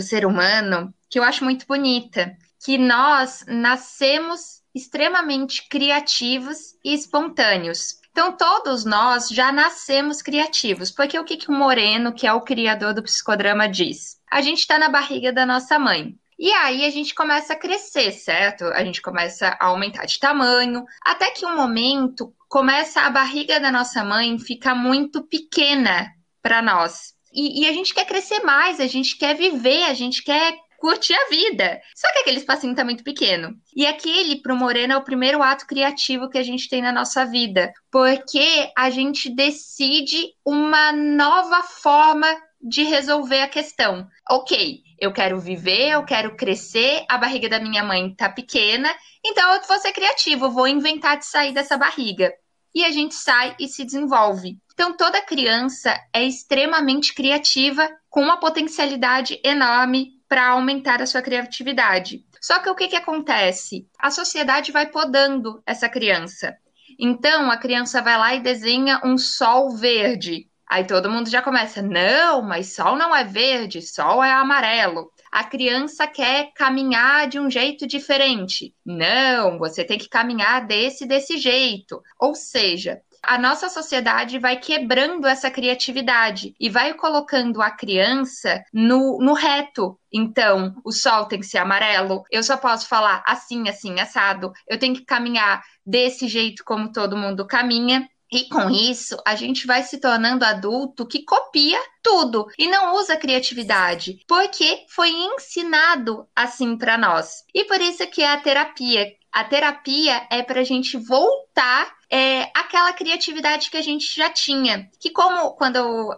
ser 0.00 0.26
humano 0.26 0.94
que 1.08 1.18
eu 1.18 1.22
acho 1.22 1.44
muito 1.44 1.66
bonita, 1.66 2.34
que 2.64 2.78
nós 2.78 3.44
nascemos 3.46 4.62
extremamente 4.74 5.68
criativos 5.68 6.74
e 6.82 6.94
espontâneos. 6.94 8.00
Então, 8.10 8.32
todos 8.32 8.84
nós 8.84 9.28
já 9.28 9.50
nascemos 9.52 10.22
criativos, 10.22 10.90
porque 10.90 11.18
o 11.18 11.24
que, 11.24 11.36
que 11.36 11.50
o 11.50 11.54
Moreno, 11.54 12.12
que 12.12 12.26
é 12.26 12.32
o 12.32 12.40
criador 12.40 12.94
do 12.94 13.02
psicodrama, 13.02 13.68
diz? 13.68 14.20
A 14.30 14.40
gente 14.40 14.60
está 14.60 14.78
na 14.78 14.88
barriga 14.88 15.32
da 15.32 15.44
nossa 15.44 15.78
mãe. 15.78 16.18
E 16.42 16.50
aí 16.50 16.84
a 16.84 16.90
gente 16.90 17.14
começa 17.14 17.52
a 17.52 17.56
crescer, 17.56 18.10
certo? 18.10 18.64
A 18.64 18.84
gente 18.84 19.00
começa 19.00 19.56
a 19.60 19.66
aumentar 19.66 20.06
de 20.06 20.18
tamanho, 20.18 20.84
até 21.00 21.30
que 21.30 21.46
um 21.46 21.54
momento 21.54 22.34
começa 22.48 23.02
a 23.02 23.10
barriga 23.10 23.60
da 23.60 23.70
nossa 23.70 24.02
mãe 24.02 24.36
ficar 24.40 24.74
muito 24.74 25.22
pequena 25.22 26.10
para 26.42 26.60
nós. 26.60 27.14
E, 27.32 27.62
e, 27.62 27.68
a 27.68 27.72
gente 27.72 27.94
quer 27.94 28.06
crescer 28.06 28.40
mais, 28.40 28.80
a 28.80 28.88
gente 28.88 29.16
quer 29.16 29.36
viver, 29.36 29.84
a 29.84 29.94
gente 29.94 30.24
quer 30.24 30.52
curtir 30.80 31.14
a 31.14 31.28
vida. 31.28 31.80
Só 31.94 32.12
que 32.12 32.18
aquele 32.18 32.38
espacinho 32.38 32.74
tá 32.74 32.82
muito 32.82 33.04
pequeno. 33.04 33.54
E 33.76 33.86
aquele, 33.86 34.42
pro 34.42 34.56
Moreno, 34.56 34.94
é 34.94 34.96
o 34.96 35.04
primeiro 35.04 35.40
ato 35.44 35.64
criativo 35.64 36.28
que 36.28 36.38
a 36.38 36.42
gente 36.42 36.68
tem 36.68 36.82
na 36.82 36.90
nossa 36.90 37.24
vida. 37.24 37.72
Porque 37.88 38.68
a 38.76 38.90
gente 38.90 39.32
decide 39.32 40.34
uma 40.44 40.90
nova 40.90 41.62
forma 41.62 42.26
de 42.60 42.82
resolver 42.82 43.42
a 43.42 43.48
questão. 43.48 44.08
Ok, 44.28 44.82
eu 45.02 45.12
quero 45.12 45.40
viver, 45.40 45.90
eu 45.90 46.04
quero 46.04 46.36
crescer, 46.36 47.04
a 47.08 47.18
barriga 47.18 47.48
da 47.48 47.58
minha 47.58 47.82
mãe 47.82 48.14
tá 48.14 48.28
pequena, 48.28 48.88
então 49.26 49.52
eu 49.52 49.60
vou 49.66 49.76
ser 49.80 49.92
criativo, 49.92 50.48
vou 50.48 50.68
inventar 50.68 51.18
de 51.18 51.26
sair 51.26 51.52
dessa 51.52 51.76
barriga. 51.76 52.32
E 52.72 52.84
a 52.84 52.90
gente 52.92 53.16
sai 53.16 53.56
e 53.58 53.66
se 53.66 53.84
desenvolve. 53.84 54.58
Então 54.72 54.96
toda 54.96 55.20
criança 55.20 55.98
é 56.12 56.22
extremamente 56.22 57.14
criativa, 57.14 57.90
com 58.08 58.22
uma 58.22 58.38
potencialidade 58.38 59.40
enorme 59.44 60.12
para 60.28 60.50
aumentar 60.50 61.02
a 61.02 61.06
sua 61.06 61.20
criatividade. 61.20 62.24
Só 62.40 62.60
que 62.60 62.70
o 62.70 62.74
que, 62.76 62.86
que 62.86 62.96
acontece? 62.96 63.88
A 63.98 64.08
sociedade 64.08 64.70
vai 64.70 64.86
podando 64.86 65.60
essa 65.66 65.88
criança. 65.88 66.56
Então 66.96 67.50
a 67.50 67.56
criança 67.56 68.00
vai 68.00 68.16
lá 68.16 68.34
e 68.36 68.40
desenha 68.40 69.00
um 69.04 69.18
sol 69.18 69.76
verde. 69.76 70.48
Aí 70.72 70.86
todo 70.86 71.10
mundo 71.10 71.28
já 71.28 71.42
começa: 71.42 71.82
não, 71.82 72.40
mas 72.40 72.74
sol 72.74 72.96
não 72.96 73.14
é 73.14 73.22
verde, 73.24 73.82
sol 73.82 74.24
é 74.24 74.32
amarelo. 74.32 75.12
A 75.30 75.44
criança 75.44 76.06
quer 76.06 76.50
caminhar 76.54 77.28
de 77.28 77.38
um 77.38 77.50
jeito 77.50 77.86
diferente. 77.86 78.74
Não, 78.82 79.58
você 79.58 79.84
tem 79.84 79.98
que 79.98 80.08
caminhar 80.08 80.66
desse 80.66 81.04
desse 81.04 81.36
jeito. 81.36 82.00
Ou 82.18 82.34
seja, 82.34 83.02
a 83.22 83.36
nossa 83.36 83.68
sociedade 83.68 84.38
vai 84.38 84.56
quebrando 84.56 85.26
essa 85.26 85.50
criatividade 85.50 86.54
e 86.58 86.70
vai 86.70 86.94
colocando 86.94 87.60
a 87.60 87.70
criança 87.70 88.64
no, 88.72 89.18
no 89.20 89.34
reto. 89.34 89.98
Então, 90.10 90.74
o 90.84 90.90
sol 90.90 91.26
tem 91.26 91.38
que 91.38 91.46
ser 91.46 91.58
amarelo, 91.58 92.24
eu 92.30 92.42
só 92.42 92.56
posso 92.56 92.88
falar 92.88 93.22
assim, 93.26 93.68
assim, 93.68 94.00
assado, 94.00 94.52
eu 94.66 94.78
tenho 94.78 94.94
que 94.94 95.04
caminhar 95.04 95.62
desse 95.86 96.26
jeito 96.28 96.64
como 96.64 96.90
todo 96.92 97.16
mundo 97.16 97.46
caminha. 97.46 98.08
E 98.32 98.48
com 98.48 98.70
isso, 98.70 99.16
a 99.26 99.34
gente 99.34 99.66
vai 99.66 99.82
se 99.82 100.00
tornando 100.00 100.42
adulto 100.42 101.06
que 101.06 101.22
copia 101.22 101.78
tudo 102.02 102.46
e 102.58 102.66
não 102.66 102.96
usa 102.96 103.14
criatividade, 103.14 104.20
porque 104.26 104.86
foi 104.88 105.10
ensinado 105.10 106.26
assim 106.34 106.78
para 106.78 106.96
nós. 106.96 107.44
E 107.54 107.64
por 107.64 107.78
isso 107.78 108.06
que 108.06 108.22
é 108.22 108.30
a 108.30 108.40
terapia. 108.40 109.06
A 109.30 109.44
terapia 109.44 110.26
é 110.30 110.42
para 110.42 110.60
a 110.60 110.64
gente 110.64 110.96
voltar 110.96 111.90
é, 112.10 112.42
aquela 112.54 112.92
criatividade 112.92 113.70
que 113.70 113.76
a 113.78 113.80
gente 113.80 114.14
já 114.14 114.28
tinha. 114.28 114.90
Que 115.00 115.08
como 115.10 115.52
quando 115.52 115.76
eu 115.76 116.10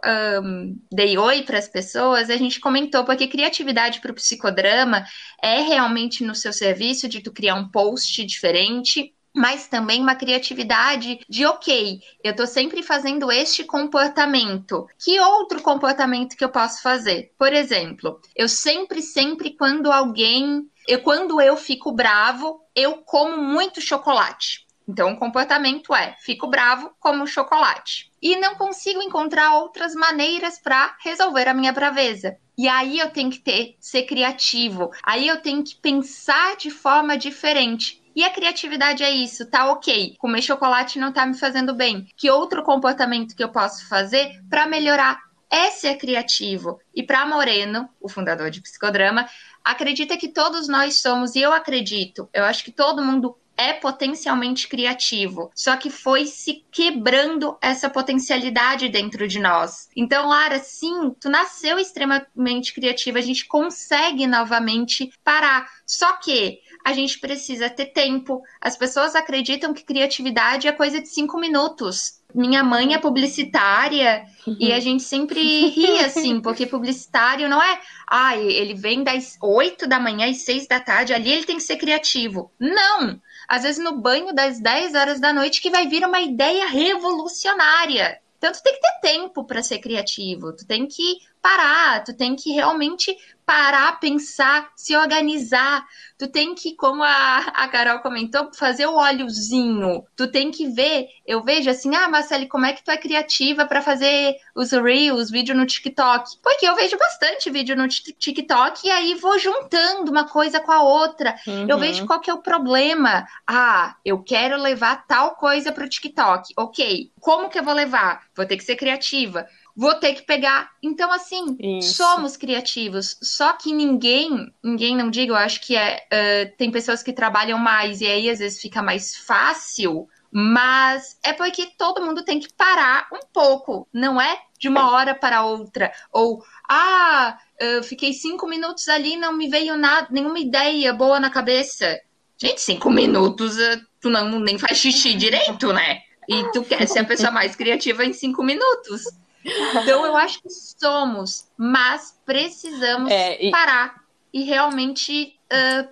um, 0.43 0.77
dei 0.93 1.17
oi 1.17 1.43
para 1.43 1.57
as 1.57 1.69
pessoas, 1.69 2.29
a 2.29 2.37
gente 2.37 2.59
comentou, 2.59 3.05
porque 3.05 3.29
criatividade 3.29 4.01
para 4.01 4.11
o 4.11 4.15
psicodrama 4.15 5.05
é 5.41 5.61
realmente 5.61 6.25
no 6.25 6.35
seu 6.35 6.53
serviço 6.53 7.09
de 7.09 7.21
tu 7.21 7.33
criar 7.33 7.55
um 7.55 7.71
post 7.71 8.25
diferente, 8.25 9.14
mas 9.35 9.67
também 9.67 10.01
uma 10.01 10.15
criatividade 10.15 11.21
de 11.29 11.45
ok, 11.45 12.01
eu 12.23 12.31
estou 12.31 12.47
sempre 12.47 12.83
fazendo 12.83 13.33
este 13.33 13.65
comportamento. 13.65 14.87
Que 14.99 15.19
outro 15.19 15.61
comportamento 15.61 16.37
que 16.37 16.45
eu 16.45 16.51
posso 16.51 16.81
fazer? 16.81 17.33
Por 17.37 17.53
exemplo, 17.53 18.21
eu 18.37 18.49
sempre, 18.49 19.03
sempre 19.03 19.57
quando 19.57 19.91
alguém, 19.91 20.69
eu 20.87 21.01
quando 21.03 21.41
eu 21.41 21.57
fico 21.57 21.91
bravo, 21.91 22.61
eu 22.75 22.99
como 22.99 23.37
muito 23.37 23.81
chocolate. 23.81 24.65
Então, 24.87 25.13
o 25.13 25.17
comportamento 25.17 25.95
é: 25.95 26.15
fico 26.21 26.47
bravo, 26.47 26.93
como 27.01 27.27
chocolate. 27.27 28.13
E 28.21 28.37
não 28.37 28.55
consigo 28.55 29.03
encontrar 29.03 29.57
outras 29.57 29.95
maneiras 29.95 30.59
para 30.59 30.97
resolver 31.03 31.49
a 31.49 31.55
minha 31.55 31.73
braveza. 31.73 32.37
E 32.57 32.69
aí 32.69 32.99
eu 32.99 33.11
tenho 33.11 33.31
que 33.31 33.41
ter, 33.41 33.77
ser 33.81 34.05
criativo. 34.05 34.91
Aí 35.03 35.27
eu 35.27 35.41
tenho 35.41 35.65
que 35.65 35.75
pensar 35.75 36.57
de 36.57 36.71
forma 36.71 37.17
diferente. 37.17 38.04
E 38.15 38.23
a 38.23 38.31
criatividade 38.31 39.03
é 39.03 39.11
isso, 39.11 39.47
tá 39.47 39.71
ok. 39.71 40.15
Comer 40.19 40.43
chocolate 40.43 40.99
não 40.99 41.13
tá 41.13 41.27
me 41.27 41.37
fazendo 41.37 41.75
bem. 41.75 42.07
Que 42.17 42.31
outro 42.31 42.63
comportamento 42.63 43.35
que 43.35 43.43
eu 43.43 43.49
posso 43.49 43.89
fazer 43.89 44.41
para 44.49 44.67
melhorar? 44.67 45.21
Esse 45.51 45.87
é 45.87 45.95
criativo. 45.95 46.81
E 46.95 47.03
para 47.03 47.27
Moreno, 47.27 47.89
o 48.01 48.09
fundador 48.09 48.51
de 48.51 48.61
Psicodrama, 48.61 49.29
acredita 49.65 50.17
que 50.17 50.29
todos 50.29 50.69
nós 50.69 51.01
somos, 51.01 51.35
e 51.35 51.41
eu 51.41 51.53
acredito, 51.53 52.29
eu 52.33 52.45
acho 52.45 52.65
que 52.65 52.73
todo 52.73 53.05
mundo 53.05 53.37
é 53.57 53.73
potencialmente 53.73 54.67
criativo, 54.67 55.51
só 55.55 55.77
que 55.77 55.89
foi 55.91 56.27
se 56.27 56.65
quebrando 56.73 57.57
essa 57.63 57.89
potencialidade 57.89 58.89
dentro 58.89 59.29
de 59.29 59.39
nós. 59.39 59.89
Então, 59.95 60.29
Lara, 60.29 60.59
sim, 60.59 61.15
tu 61.21 61.31
nasceu 61.31 61.79
extremamente 61.79 62.75
criativa, 62.75 63.19
a 63.19 63.23
gente 63.23 63.47
consegue 63.47 64.27
novamente 64.27 65.13
parar. 65.23 65.71
Só 65.87 66.15
que 66.15 66.59
a 66.85 66.93
gente 66.93 67.19
precisa 67.19 67.71
ter 67.71 67.87
tempo. 67.87 68.43
As 68.61 68.77
pessoas 68.77 69.15
acreditam 69.15 69.73
que 69.73 69.83
criatividade 69.83 70.69
é 70.69 70.73
coisa 70.73 71.01
de 71.01 71.09
cinco 71.09 71.41
minutos. 71.41 72.21
Minha 72.35 72.63
mãe 72.63 72.93
é 72.93 72.99
publicitária 72.99 74.27
e 74.59 74.71
a 74.71 74.79
gente 74.81 75.03
sempre 75.03 75.41
ri 75.69 75.99
assim, 76.05 76.41
porque 76.41 76.67
publicitário 76.67 77.49
não 77.49 77.63
é, 77.63 77.81
ah, 78.07 78.37
ele 78.37 78.75
vem 78.75 79.03
das 79.03 79.39
oito 79.41 79.87
da 79.89 79.99
manhã 79.99 80.29
às 80.29 80.39
seis 80.39 80.67
da 80.67 80.79
tarde, 80.79 81.15
ali 81.15 81.33
ele 81.33 81.45
tem 81.45 81.57
que 81.57 81.63
ser 81.63 81.77
criativo. 81.77 82.53
Não! 82.61 83.19
Às 83.49 83.63
vezes 83.63 83.83
no 83.83 83.97
banho 83.97 84.35
das 84.35 84.61
10 84.61 84.95
horas 84.95 85.21
da 85.21 85.33
noite 85.33 85.63
que 85.63 85.71
vai 85.71 85.87
vir 85.87 86.05
uma 86.05 86.21
ideia 86.21 86.67
revolucionária. 86.67 88.19
Então 88.37 88.53
tu 88.53 88.63
tem 88.63 88.75
que 88.75 88.81
ter 88.81 89.01
tempo 89.01 89.45
para 89.45 89.63
ser 89.63 89.79
criativo, 89.79 90.53
tu 90.53 90.67
tem 90.67 90.87
que 90.87 91.19
parar, 91.45 92.03
tu 92.03 92.17
tem 92.17 92.35
que 92.35 92.53
realmente 92.53 93.15
parar, 93.45 94.01
pensar, 94.01 94.71
se 94.75 94.97
organizar. 94.97 95.85
Tu 96.17 96.27
tem 96.29 96.55
que, 96.55 96.75
como 96.75 97.03
a, 97.03 97.39
a 97.39 97.69
Carol 97.69 97.99
comentou, 97.99 98.51
fazer 98.55 98.87
o 98.87 98.95
óleozinho. 98.95 100.03
Tu 100.17 100.27
tem 100.29 100.51
que 100.51 100.69
ver. 100.69 101.07
Eu 101.27 101.43
vejo 101.43 101.69
assim, 101.69 101.95
ah, 101.95 102.09
Marcele, 102.09 102.49
como 102.49 102.65
é 102.65 102.73
que 102.73 102.83
tu 102.83 102.91
é 102.91 102.97
criativa 102.97 103.67
para 103.67 103.83
fazer 103.83 104.35
os 104.55 104.73
reels, 104.73 105.31
vídeo 105.31 105.55
no 105.55 105.67
TikTok? 105.67 106.39
Porque 106.43 106.67
eu 106.67 106.75
vejo 106.75 106.97
bastante 106.97 107.51
vídeo 107.51 107.77
no 107.77 107.87
TikTok 107.89 108.87
e 108.87 108.91
aí 108.91 109.15
vou 109.17 109.39
juntando 109.39 110.11
uma 110.11 110.27
coisa 110.27 110.61
com 110.61 110.73
a 110.73 110.83
outra. 110.83 111.35
Uhum. 111.47 111.67
Eu 111.69 111.79
vejo 111.79 112.07
qual 112.07 112.21
que 112.21 112.31
é 112.31 112.35
o 112.35 112.41
problema. 112.41 113.27
Ah, 113.47 113.97
eu 114.03 114.23
quero 114.23 114.57
levar 114.57 115.07
tal 115.07 115.35
coisa 115.35 115.71
pro 115.73 115.89
TikTok. 115.89 116.55
Ok, 116.57 117.11
como 117.21 117.51
que 117.51 117.59
eu 117.59 117.65
vou 117.65 117.75
levar? 117.75 118.23
Vou 118.35 118.47
ter 118.47 118.57
que 118.57 118.65
ser 118.65 118.77
criativa 118.77 119.47
vou 119.77 119.95
ter 119.95 120.15
que 120.15 120.23
pegar. 120.23 120.71
Então, 120.83 121.13
assim, 121.13 121.57
Isso. 121.59 121.97
somos 121.97 122.37
criativos. 122.37 123.17
Só 123.23 123.53
que 123.53 123.73
ninguém, 123.73 124.53
ninguém 124.63 124.97
não 124.97 125.11
diga, 125.11 125.33
eu 125.33 125.37
acho 125.37 125.61
que 125.61 125.77
é. 125.77 126.07
Uh, 126.13 126.57
tem 126.57 126.71
pessoas 126.71 127.03
que 127.03 127.13
trabalham 127.13 127.59
mais 127.59 128.01
e 128.01 128.07
aí 128.07 128.31
às 128.31 128.39
vezes 128.39 128.61
fica 128.61 128.83
mais 128.83 129.17
fácil. 129.17 130.09
Mas 130.37 131.17
é 131.23 131.33
porque 131.33 131.67
todo 131.79 132.05
mundo 132.05 132.25
tem 132.25 132.41
que 132.41 132.53
parar 132.53 133.07
um 133.13 133.21
pouco, 133.33 133.87
não 133.93 134.21
é 134.21 134.37
de 134.59 134.69
uma 134.69 134.91
hora 134.91 135.15
para 135.15 135.45
outra. 135.45 135.93
Ou, 136.13 136.43
ah, 136.69 137.39
eu 137.61 137.85
fiquei 137.85 138.13
cinco 138.13 138.45
minutos 138.49 138.89
ali 138.89 139.17
não 139.17 139.33
me 139.33 139.49
veio 139.49 139.77
nada, 139.77 140.09
nenhuma 140.11 140.41
ideia 140.41 140.93
boa 140.93 141.21
na 141.21 141.31
cabeça. 141.31 142.01
Gente, 142.37 142.61
cinco 142.61 142.91
minutos, 142.91 143.57
tu 144.01 144.11
não 144.11 144.41
nem 144.41 144.59
faz 144.59 144.77
xixi 144.79 145.15
direito, 145.15 145.73
né? 145.73 146.01
E 146.29 146.51
tu 146.51 146.65
quer 146.65 146.89
ser 146.89 147.01
a 147.01 147.05
pessoa 147.05 147.31
mais 147.31 147.55
criativa 147.55 148.05
em 148.05 148.13
cinco 148.13 148.43
minutos. 148.43 149.05
Então 149.45 150.07
eu 150.07 150.17
acho 150.17 150.41
que 150.41 150.49
somos, 150.51 151.49
mas 151.57 152.19
precisamos 152.25 153.11
é, 153.11 153.45
e... 153.45 153.51
parar 153.51 154.03
e 154.33 154.43
realmente 154.43 155.39
uh, 155.53 155.89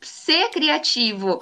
ser 0.00 0.50
criativo 0.50 1.38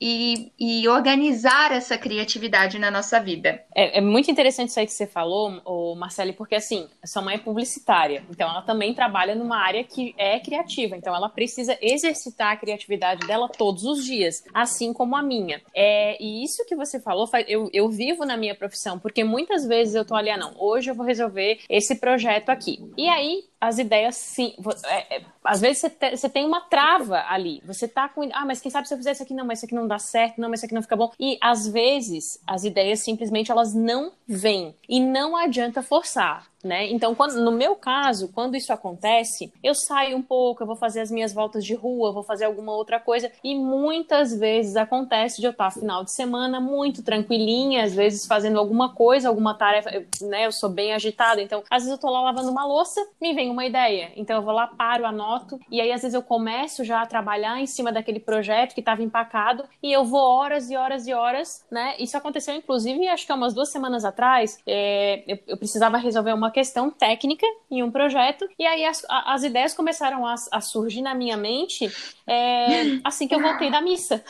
e, 0.00 0.52
e, 0.58 0.88
organizar 0.88 1.72
essa 1.72 1.96
criatividade 1.96 2.78
na 2.78 2.90
nossa 2.90 3.18
vida. 3.20 3.62
É, 3.74 3.98
é, 3.98 4.00
muito 4.00 4.30
interessante 4.30 4.68
isso 4.68 4.80
aí 4.80 4.86
que 4.86 4.92
você 4.92 5.06
falou, 5.06 5.94
Marcele, 5.96 6.32
porque 6.32 6.54
assim, 6.54 6.86
sua 7.04 7.22
mãe 7.22 7.36
é 7.36 7.38
publicitária, 7.38 8.24
então 8.30 8.48
ela 8.48 8.62
também 8.62 8.94
trabalha 8.94 9.34
numa 9.34 9.58
área 9.58 9.82
que 9.84 10.14
é 10.18 10.38
criativa, 10.38 10.96
então 10.96 11.14
ela 11.14 11.28
precisa 11.28 11.76
exercitar 11.80 12.52
a 12.52 12.56
criatividade 12.56 13.26
dela 13.26 13.48
todos 13.48 13.84
os 13.84 14.04
dias, 14.04 14.44
assim 14.52 14.92
como 14.92 15.16
a 15.16 15.22
minha. 15.22 15.60
É, 15.74 16.22
e 16.22 16.44
isso 16.44 16.64
que 16.66 16.76
você 16.76 17.00
falou, 17.00 17.28
eu, 17.48 17.70
eu 17.72 17.88
vivo 17.88 18.24
na 18.24 18.36
minha 18.36 18.54
profissão, 18.54 18.98
porque 18.98 19.24
muitas 19.24 19.66
vezes 19.66 19.94
eu 19.94 20.04
tô 20.04 20.14
ali, 20.14 20.30
ah, 20.30 20.36
não, 20.36 20.54
hoje 20.58 20.90
eu 20.90 20.94
vou 20.94 21.06
resolver 21.06 21.60
esse 21.68 21.96
projeto 21.96 22.50
aqui. 22.50 22.78
E 22.96 23.08
aí 23.08 23.44
as 23.66 23.78
ideias 23.78 24.16
sim. 24.16 24.54
É, 24.84 25.16
é, 25.16 25.22
às 25.44 25.60
vezes 25.60 25.78
você, 25.78 25.90
te, 25.90 26.16
você, 26.16 26.28
tem 26.28 26.46
uma 26.46 26.60
trava 26.60 27.24
ali. 27.28 27.62
Você 27.66 27.88
tá 27.88 28.08
com. 28.08 28.28
Ah, 28.32 28.44
mas 28.44 28.60
quem 28.60 28.70
sabe 28.70 28.86
se 28.86 28.94
eu 28.94 28.98
fizer 28.98 29.12
isso 29.12 29.22
aqui 29.22 29.34
não, 29.34 29.44
mas 29.44 29.58
isso 29.58 29.66
aqui 29.66 29.74
não 29.74 29.86
dá 29.86 29.98
certo, 29.98 30.40
não, 30.40 30.48
mas 30.48 30.60
isso 30.60 30.66
aqui 30.66 30.74
não 30.74 30.82
fica 30.82 30.96
bom. 30.96 31.10
E 31.18 31.38
às 31.40 31.66
vezes 31.66 32.40
as 32.46 32.64
ideias 32.64 33.00
simplesmente 33.00 33.50
elas 33.50 33.74
não 33.74 34.12
vêm. 34.26 34.74
E 34.88 35.00
não 35.00 35.36
adianta 35.36 35.82
forçar 35.82 36.46
né? 36.64 36.86
Então, 36.90 37.14
quando, 37.14 37.40
no 37.42 37.52
meu 37.52 37.76
caso, 37.76 38.28
quando 38.32 38.56
isso 38.56 38.72
acontece, 38.72 39.52
eu 39.62 39.74
saio 39.74 40.16
um 40.16 40.22
pouco, 40.22 40.62
eu 40.62 40.66
vou 40.66 40.76
fazer 40.76 41.00
as 41.00 41.10
minhas 41.10 41.32
voltas 41.32 41.64
de 41.64 41.74
rua, 41.74 42.12
vou 42.12 42.22
fazer 42.22 42.44
alguma 42.44 42.72
outra 42.72 42.98
coisa, 42.98 43.30
e 43.42 43.54
muitas 43.54 44.34
vezes 44.34 44.76
acontece 44.76 45.40
de 45.40 45.46
eu 45.46 45.52
estar 45.52 45.70
final 45.70 46.04
de 46.04 46.12
semana 46.12 46.60
muito 46.60 47.02
tranquilinha, 47.02 47.84
às 47.84 47.94
vezes 47.94 48.26
fazendo 48.26 48.58
alguma 48.58 48.94
coisa, 48.94 49.28
alguma 49.28 49.54
tarefa, 49.54 49.90
eu, 49.90 50.06
né? 50.28 50.46
Eu 50.46 50.52
sou 50.52 50.68
bem 50.68 50.92
agitada, 50.92 51.40
então 51.40 51.62
às 51.70 51.82
vezes 51.82 51.92
eu 51.92 52.00
tô 52.00 52.10
lá 52.10 52.20
lavando 52.20 52.50
uma 52.50 52.64
louça, 52.64 53.00
me 53.20 53.32
vem 53.32 53.50
uma 53.50 53.64
ideia, 53.64 54.10
então 54.16 54.36
eu 54.36 54.42
vou 54.42 54.52
lá, 54.52 54.66
paro, 54.66 55.06
anoto, 55.06 55.58
e 55.70 55.80
aí 55.80 55.92
às 55.92 56.02
vezes 56.02 56.14
eu 56.14 56.22
começo 56.22 56.84
já 56.84 57.02
a 57.02 57.06
trabalhar 57.06 57.60
em 57.60 57.66
cima 57.66 57.92
daquele 57.92 58.20
projeto 58.20 58.74
que 58.74 58.80
estava 58.80 59.02
empacado, 59.02 59.64
e 59.82 59.92
eu 59.92 60.04
vou 60.04 60.20
horas 60.20 60.70
e 60.70 60.76
horas 60.76 61.06
e 61.06 61.12
horas, 61.12 61.64
né? 61.70 61.94
Isso 61.98 62.16
aconteceu 62.16 62.54
inclusive, 62.54 63.06
acho 63.08 63.26
que 63.26 63.32
há 63.32 63.34
umas 63.34 63.54
duas 63.54 63.70
semanas 63.70 64.04
atrás, 64.04 64.58
é, 64.66 65.22
eu, 65.26 65.38
eu 65.46 65.56
precisava 65.56 65.96
resolver 65.96 66.32
uma 66.32 66.45
questão 66.50 66.90
técnica 66.90 67.46
em 67.70 67.82
um 67.82 67.90
projeto, 67.90 68.48
e 68.58 68.64
aí 68.64 68.84
as, 68.84 69.04
as 69.08 69.42
ideias 69.42 69.74
começaram 69.74 70.26
a, 70.26 70.34
a, 70.52 70.60
surgir 70.60 71.02
na 71.02 71.14
minha 71.14 71.36
mente 71.36 71.90
é, 72.26 72.98
assim 73.04 73.26
que 73.26 73.34
eu 73.34 73.40
voltei 73.40 73.70
da 73.70 73.80
missa, 73.80 74.24